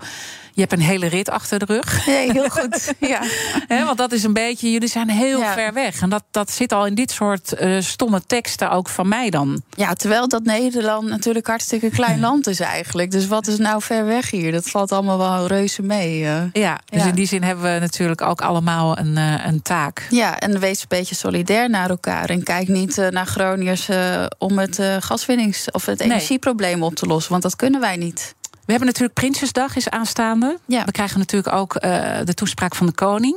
Je 0.55 0.61
hebt 0.61 0.73
een 0.73 0.81
hele 0.81 1.07
rit 1.07 1.29
achter 1.29 1.59
de 1.59 1.65
rug. 1.65 2.05
Nee, 2.05 2.31
heel 2.31 2.49
goed. 2.49 2.93
ja. 3.13 3.19
He, 3.67 3.85
want 3.85 3.97
dat 3.97 4.11
is 4.11 4.23
een 4.23 4.33
beetje, 4.33 4.71
jullie 4.71 4.87
zijn 4.87 5.09
heel 5.09 5.39
Ja. 5.39 5.53
ver 5.53 5.73
weg. 5.73 6.01
En 6.01 6.09
dat, 6.09 6.23
dat 6.31 6.51
zit 6.51 6.71
al 6.73 6.85
in 6.85 6.95
dit 6.95 7.11
soort 7.11 7.53
eh, 7.53 7.79
stomme 7.81 8.21
teksten 8.27 8.71
ook 8.71 8.89
van 8.89 9.07
mij 9.07 9.29
dan. 9.29 9.61
ja, 9.69 9.93
terwijl 9.93 10.27
dat 10.27 10.43
Nederland 10.43 11.07
natuurlijk 11.07 11.47
hartstikke 11.47 11.89
klein 11.89 12.19
land 12.27 12.47
is 12.47 12.59
eigenlijk. 12.59 13.11
Dus 13.11 13.27
wat 13.27 13.47
is 13.47 13.57
nou 13.57 13.81
ver 13.81 14.05
weg 14.05 14.31
hier? 14.31 14.51
Dat 14.51 14.69
valt 14.69 14.91
allemaal 14.91 15.17
wel 15.17 15.47
reuze 15.47 15.81
mee. 15.81 16.25
eh. 16.25 16.41
Ja, 16.53 16.79
dus 16.85 17.01
Ja. 17.01 17.07
in 17.07 17.15
die 17.15 17.27
zin 17.27 17.43
hebben 17.43 17.73
we 17.73 17.79
natuurlijk 17.79 18.21
ook 18.21 18.41
allemaal 18.41 18.97
een, 18.97 19.17
eh, 19.17 19.45
een 19.45 19.61
taak. 19.61 20.07
Ja, 20.09 20.39
en 20.39 20.59
wees 20.59 20.79
een 20.81 20.85
beetje 20.87 21.15
solidair 21.15 21.69
naar 21.69 21.89
elkaar. 21.89 22.29
En 22.29 22.43
kijk 22.43 22.67
niet 22.67 23.07
naar 23.09 23.25
Groningers 23.25 23.89
om 24.37 24.57
het 24.57 24.79
gaswinnings- 24.99 25.71
of 25.71 25.85
het 25.85 25.99
Nee. 25.99 26.07
energieprobleem 26.07 26.83
op 26.83 26.95
te 26.95 27.05
lossen. 27.05 27.31
Want 27.31 27.43
dat 27.43 27.55
kunnen 27.55 27.79
wij 27.81 27.95
niet. 27.97 28.35
We 28.65 28.71
hebben 28.71 28.87
natuurlijk 28.87 29.13
Prinsjesdag 29.13 29.75
is 29.75 29.89
aanstaande. 29.89 30.57
Ja. 30.65 30.85
We 30.85 30.91
krijgen 30.91 31.19
natuurlijk 31.19 31.55
ook 31.55 31.75
eh, 31.75 32.17
de 32.23 32.33
toespraak 32.33 32.75
van 32.75 32.85
de 32.85 32.93
koning. 32.93 33.35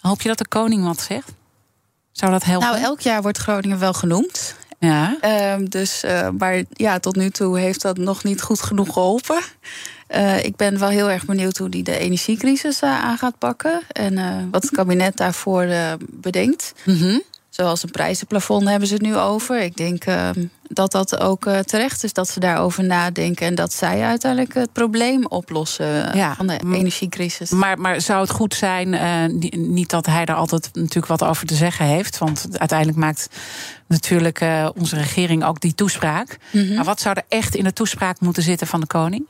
Hoop 0.00 0.20
je 0.22 0.28
dat 0.28 0.38
de 0.38 0.48
koning 0.48 0.84
wat 0.84 1.00
zegt? 1.00 1.32
Zou 2.12 2.32
dat 2.32 2.44
helpen? 2.44 2.68
Nou, 2.68 2.82
elk 2.82 3.00
jaar 3.00 3.22
wordt 3.22 3.38
Groningen 3.38 3.78
wel 3.78 3.92
genoemd. 3.92 4.54
ja. 4.78 5.16
Ehm, 5.20 5.64
dus, 5.64 6.02
eh, 6.02 6.28
maar 6.38 6.62
ja, 6.72 6.98
tot 6.98 7.16
nu 7.16 7.30
toe 7.30 7.58
heeft 7.58 7.82
dat 7.82 7.96
nog 7.96 8.24
niet 8.24 8.42
goed 8.42 8.60
genoeg 8.62 8.92
geholpen. 8.92 9.40
Eh, 10.06 10.44
ik 10.44 10.56
ben 10.56 10.78
wel 10.78 10.88
heel 10.88 11.10
erg 11.10 11.24
benieuwd 11.24 11.56
hoe 11.56 11.68
die 11.68 11.82
de 11.82 11.98
energiecrisis 11.98 12.82
aan 12.82 13.18
gaat 13.18 13.38
pakken. 13.38 13.80
En 13.92 14.50
wat 14.50 14.62
het 14.62 14.70
kabinet 14.70 15.16
daarvoor 15.16 15.66
bedenkt. 16.00 16.72
Mhm. 16.84 17.18
Zoals 17.50 17.82
een 17.82 17.90
prijzenplafond 17.90 18.68
hebben 18.68 18.88
ze 18.88 18.94
het 18.94 19.02
nu 19.02 19.16
over. 19.16 19.60
Ik 19.62 19.76
denk 19.76 20.04
eh, 20.04 20.28
dat 20.62 20.92
dat 20.92 21.20
ook 21.20 21.46
eh, 21.46 21.58
terecht 21.58 22.04
is 22.04 22.12
dat 22.12 22.28
ze 22.28 22.40
daarover 22.40 22.84
nadenken. 22.84 23.46
En 23.46 23.54
dat 23.54 23.72
zij 23.72 24.02
uiteindelijk 24.02 24.54
het 24.54 24.72
probleem 24.72 25.26
oplossen 25.26 26.06
eh, 26.12 26.14
Ja. 26.14 26.34
van 26.34 26.46
de 26.46 26.58
energiecrisis. 26.72 27.50
Maar, 27.50 27.78
maar 27.80 28.00
zou 28.00 28.20
het 28.20 28.30
goed 28.30 28.54
zijn, 28.54 28.94
eh, 28.94 29.24
ni- 29.26 29.52
niet 29.56 29.90
dat 29.90 30.06
hij 30.06 30.24
daar 30.24 30.36
altijd 30.36 30.70
natuurlijk 30.72 31.06
wat 31.06 31.24
over 31.24 31.46
te 31.46 31.54
zeggen 31.54 31.86
heeft. 31.86 32.18
Want 32.18 32.46
uiteindelijk 32.58 32.98
maakt 32.98 33.28
natuurlijk 33.88 34.44
onze 34.78 34.96
regering 34.96 35.44
ook 35.44 35.60
die 35.60 35.74
toespraak. 35.74 36.36
Mhm. 36.52 36.74
Maar 36.74 36.84
wat 36.84 37.00
zou 37.00 37.16
er 37.18 37.24
echt 37.38 37.54
in 37.54 37.64
de 37.64 37.72
toespraak 37.72 38.20
moeten 38.20 38.42
zitten 38.42 38.66
van 38.66 38.80
de 38.80 38.86
koning? 38.86 39.26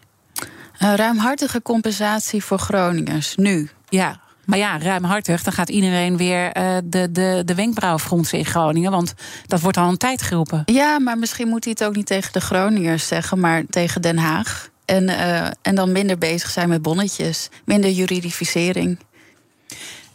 Een 0.78 0.96
ruimhartige 0.96 1.62
compensatie 1.62 2.44
voor 2.44 2.58
Groningers, 2.58 3.36
nu. 3.36 3.70
Ja, 3.88 4.20
maar 4.44 4.58
ja, 4.58 4.78
ruimhartig. 4.78 5.42
Dan 5.42 5.52
gaat 5.52 5.68
iedereen 5.68 6.16
weer 6.16 6.52
eh, 6.52 6.76
de, 6.84 7.12
de, 7.12 7.42
de 7.44 7.54
wenkbrauw 7.54 7.98
fronsen 7.98 8.38
in 8.38 8.46
Groningen. 8.46 8.90
Want 8.90 9.14
dat 9.46 9.60
wordt 9.60 9.76
al 9.76 9.88
een 9.88 9.96
tijd 9.96 10.22
geroepen. 10.22 10.62
Ja, 10.64 10.98
maar 10.98 11.18
misschien 11.18 11.48
moet 11.48 11.64
hij 11.64 11.72
het 11.78 11.88
ook 11.88 11.96
niet 11.96 12.06
tegen 12.06 12.32
de 12.32 12.40
Groningers 12.40 13.06
zeggen, 13.06 13.40
maar 13.40 13.62
tegen 13.70 14.02
Den 14.02 14.18
Haag. 14.18 14.68
En, 14.84 15.08
eh, 15.08 15.46
en 15.62 15.74
dan 15.74 15.92
minder 15.92 16.18
bezig 16.18 16.50
zijn 16.50 16.68
met 16.68 16.82
bonnetjes, 16.82 17.48
minder 17.64 17.90
juridificering. 17.90 18.98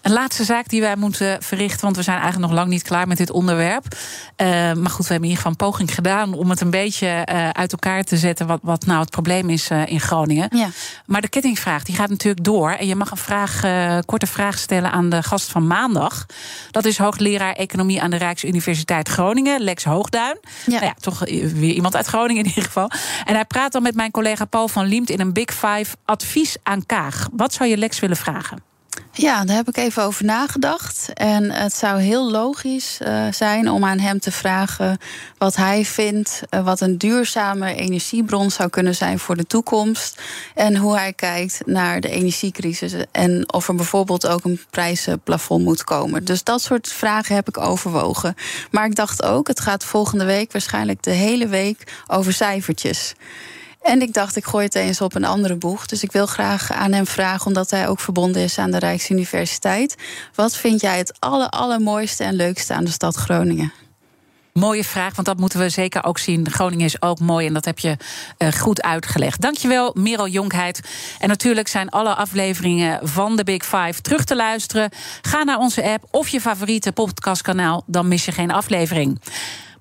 Een 0.06 0.12
laatste 0.12 0.43
zaak 0.43 0.70
die 0.70 0.82
wij 0.82 0.95
moeten 0.95 1.43
verrichten, 1.43 1.82
want 1.82 1.95
we 1.95 2.01
zijn 2.01 2.20
eigenlijk 2.20 2.47
nog 2.47 2.60
lang 2.60 2.72
niet 2.72 2.84
klaar 2.84 3.08
met 3.08 3.18
dit 3.18 3.32
onderwerp. 3.32 3.86
Eh, 4.36 4.47
maar 4.47 4.89
goed, 4.89 5.08
we 5.08 5.14
hebben 5.14 5.30
in 5.30 5.36
ieder 5.36 5.36
geval 5.36 5.51
een 5.51 5.58
poging 5.58 5.93
gedaan 5.93 6.34
om 6.34 6.49
het 6.49 6.62
een 6.62 6.70
beetje 6.70 7.08
eh, 7.08 7.49
uit 7.49 7.72
elkaar 7.72 8.03
te 8.03 8.18
zetten. 8.18 8.47
Wat, 8.47 8.60
wat 8.64 8.86
nou 8.86 8.99
het 8.99 9.10
probleem 9.10 9.49
is 9.49 9.70
eh, 9.70 9.86
in 9.86 9.99
Groningen. 9.99 10.47
Ja. 10.58 10.70
Maar 11.06 11.22
de 11.22 11.30
kettingvraag 11.30 11.84
die 11.84 11.95
gaat 11.95 12.10
natuurlijk 12.10 12.43
door. 12.43 12.72
En 12.72 12.88
je 12.88 12.95
mag 12.95 13.12
een 13.12 13.18
vraag, 13.18 13.62
korte 14.06 14.28
vraag 14.28 14.58
stellen 14.58 14.91
aan 14.91 15.10
de 15.10 15.24
gast 15.24 15.51
van 15.51 15.68
maandag. 15.68 16.26
Dat 16.72 16.86
is 16.86 16.97
hoogleraar 16.97 17.53
economie 17.53 18.01
aan 18.01 18.12
de 18.12 18.18
Rijksuniversiteit 18.18 19.10
Groningen, 19.10 19.62
Lex 19.62 19.84
Hoogduin. 19.84 20.38
Ja. 20.66 20.72
Nou 20.72 20.86
ja, 20.86 20.93
toch 20.99 21.20
weer 21.20 21.74
iemand 21.74 21.95
uit 21.95 22.08
Groningen 22.08 22.43
in 22.43 22.49
ieder 22.49 22.64
geval. 22.64 22.89
En 23.26 23.34
hij 23.34 23.45
praat 23.45 23.72
dan 23.72 23.82
met 23.82 23.95
mijn 23.95 24.12
collega 24.12 24.45
Paul 24.45 24.68
van 24.68 24.86
Liemt 24.86 25.10
in 25.10 25.20
een 25.20 25.34
Big 25.34 25.49
Five 25.53 25.95
advies 26.06 26.58
aan 26.64 26.86
Kaag. 26.86 27.28
Wat 27.32 27.53
zou 27.53 27.70
je 27.70 27.78
Lex 27.78 27.99
willen 27.99 28.18
vragen? 28.18 28.74
Ja, 29.18 29.46
daar 29.46 29.56
heb 29.56 29.68
ik 29.68 29.78
even 29.78 30.04
over 30.04 30.26
nagedacht. 30.26 31.10
En 31.14 31.52
het 31.52 31.74
zou 31.74 32.02
heel 32.02 32.32
logisch 32.32 32.98
eh, 33.00 33.26
zijn 33.32 33.70
om 33.70 33.86
aan 33.86 34.00
hem 34.00 34.20
te 34.20 34.32
vragen 34.32 34.98
wat 35.38 35.56
hij 35.56 35.86
vindt, 35.86 36.41
eh, 36.50 36.64
wat 36.64 36.82
een 36.82 36.98
duurzame 36.98 37.76
energiebron 37.76 38.52
zou 38.52 38.70
kunnen 38.70 38.96
zijn 38.96 39.20
voor 39.20 39.36
de 39.36 39.46
toekomst. 39.46 40.22
En 40.56 40.78
hoe 40.78 40.96
hij 40.96 41.14
kijkt 41.14 41.62
naar 41.66 42.02
de 42.02 42.10
energiecrisis. 42.10 42.93
En 43.12 43.54
of 43.54 43.68
er 43.68 43.76
bijvoorbeeld 43.76 44.28
ook 44.28 44.43
een 44.43 44.62
prijzenplafond 44.70 45.64
moet 45.64 45.84
komen. 45.84 46.26
Dus 46.26 46.43
dat 46.43 46.62
soort 46.62 46.88
vragen 46.88 47.36
heb 47.36 47.48
ik 47.48 47.58
overwogen. 47.58 48.36
Maar 48.72 48.86
ik 48.86 48.96
dacht 48.96 49.24
ook, 49.24 49.48
het 49.48 49.60
gaat 49.60 49.84
volgende 49.84 50.26
week, 50.26 50.52
waarschijnlijk 50.52 51.04
de 51.04 51.12
hele 51.12 51.48
week, 51.48 51.93
over 52.08 52.34
cijfertjes. 52.34 53.16
En 53.86 54.01
ik 54.01 54.13
dacht, 54.13 54.36
ik 54.36 54.45
gooi 54.45 54.65
het 54.65 54.75
eens 54.75 55.01
op 55.01 55.15
een 55.15 55.25
andere 55.25 55.55
boeg. 55.55 55.86
Dus 55.86 56.03
ik 56.03 56.11
wil 56.11 56.25
graag 56.25 56.71
aan 56.71 56.91
hem 56.91 57.07
vragen, 57.07 57.47
omdat 57.47 57.69
hij 57.69 57.88
ook 57.88 57.99
verbonden 57.99 58.41
is 58.41 58.57
aan 58.57 58.71
de 58.71 58.79
Rijksuniversiteit. 58.79 59.95
Wat 60.36 60.55
vind 60.55 60.81
jij 60.81 60.97
het 60.97 61.15
aller, 61.19 61.49
allermooiste 61.49 62.23
en 62.23 62.33
leukste 62.33 62.73
aan 62.73 62.83
de 62.83 62.91
stad 62.91 63.15
Groningen? 63.15 63.73
Mooie 64.53 64.83
vraag, 64.83 65.15
want 65.15 65.27
dat 65.27 65.39
moeten 65.39 65.59
we 65.59 65.69
zeker 65.69 66.03
ook 66.03 66.17
zien. 66.17 66.51
Groningen 66.51 66.86
is 66.86 67.01
ook 67.01 67.19
mooi 67.19 67.47
en 67.47 67.53
dat 67.53 67.65
heb 67.65 67.79
je 67.79 67.97
uh, 68.38 68.51
goed 68.51 68.81
uitgelegd. 68.81 69.41
Dankjewel, 69.41 69.91
Merel 69.97 70.27
Jonkheid. 70.27 70.81
En 71.19 71.27
natuurlijk 71.27 71.67
zijn 71.67 71.89
alle 71.89 72.15
afleveringen 72.15 73.07
van 73.07 73.36
de 73.36 73.43
Big 73.43 73.63
Five 73.63 74.01
terug 74.01 74.23
te 74.23 74.36
luisteren. 74.36 74.89
Ga 75.21 75.43
naar 75.43 75.57
onze 75.57 75.83
app 75.83 76.07
of 76.11 76.27
je 76.27 76.41
favoriete 76.41 76.91
podcastkanaal, 76.91 77.83
dan 77.86 78.07
mis 78.07 78.25
je 78.25 78.31
geen 78.31 78.51
aflevering. 78.51 79.19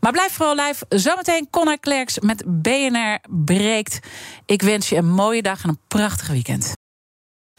Maar 0.05 0.13
blijf 0.13 0.33
vooral 0.33 0.55
live. 0.55 0.85
Zometeen 0.89 1.51
Connor 1.51 1.79
Klerks 1.79 2.19
met 2.19 2.45
BNR 2.47 3.19
breekt. 3.29 3.99
Ik 4.47 4.63
wens 4.63 4.89
je 4.89 4.97
een 4.97 5.11
mooie 5.11 5.43
dag 5.43 5.63
en 5.63 5.69
een 5.69 5.79
prachtig 5.89 6.29
weekend. 6.29 6.73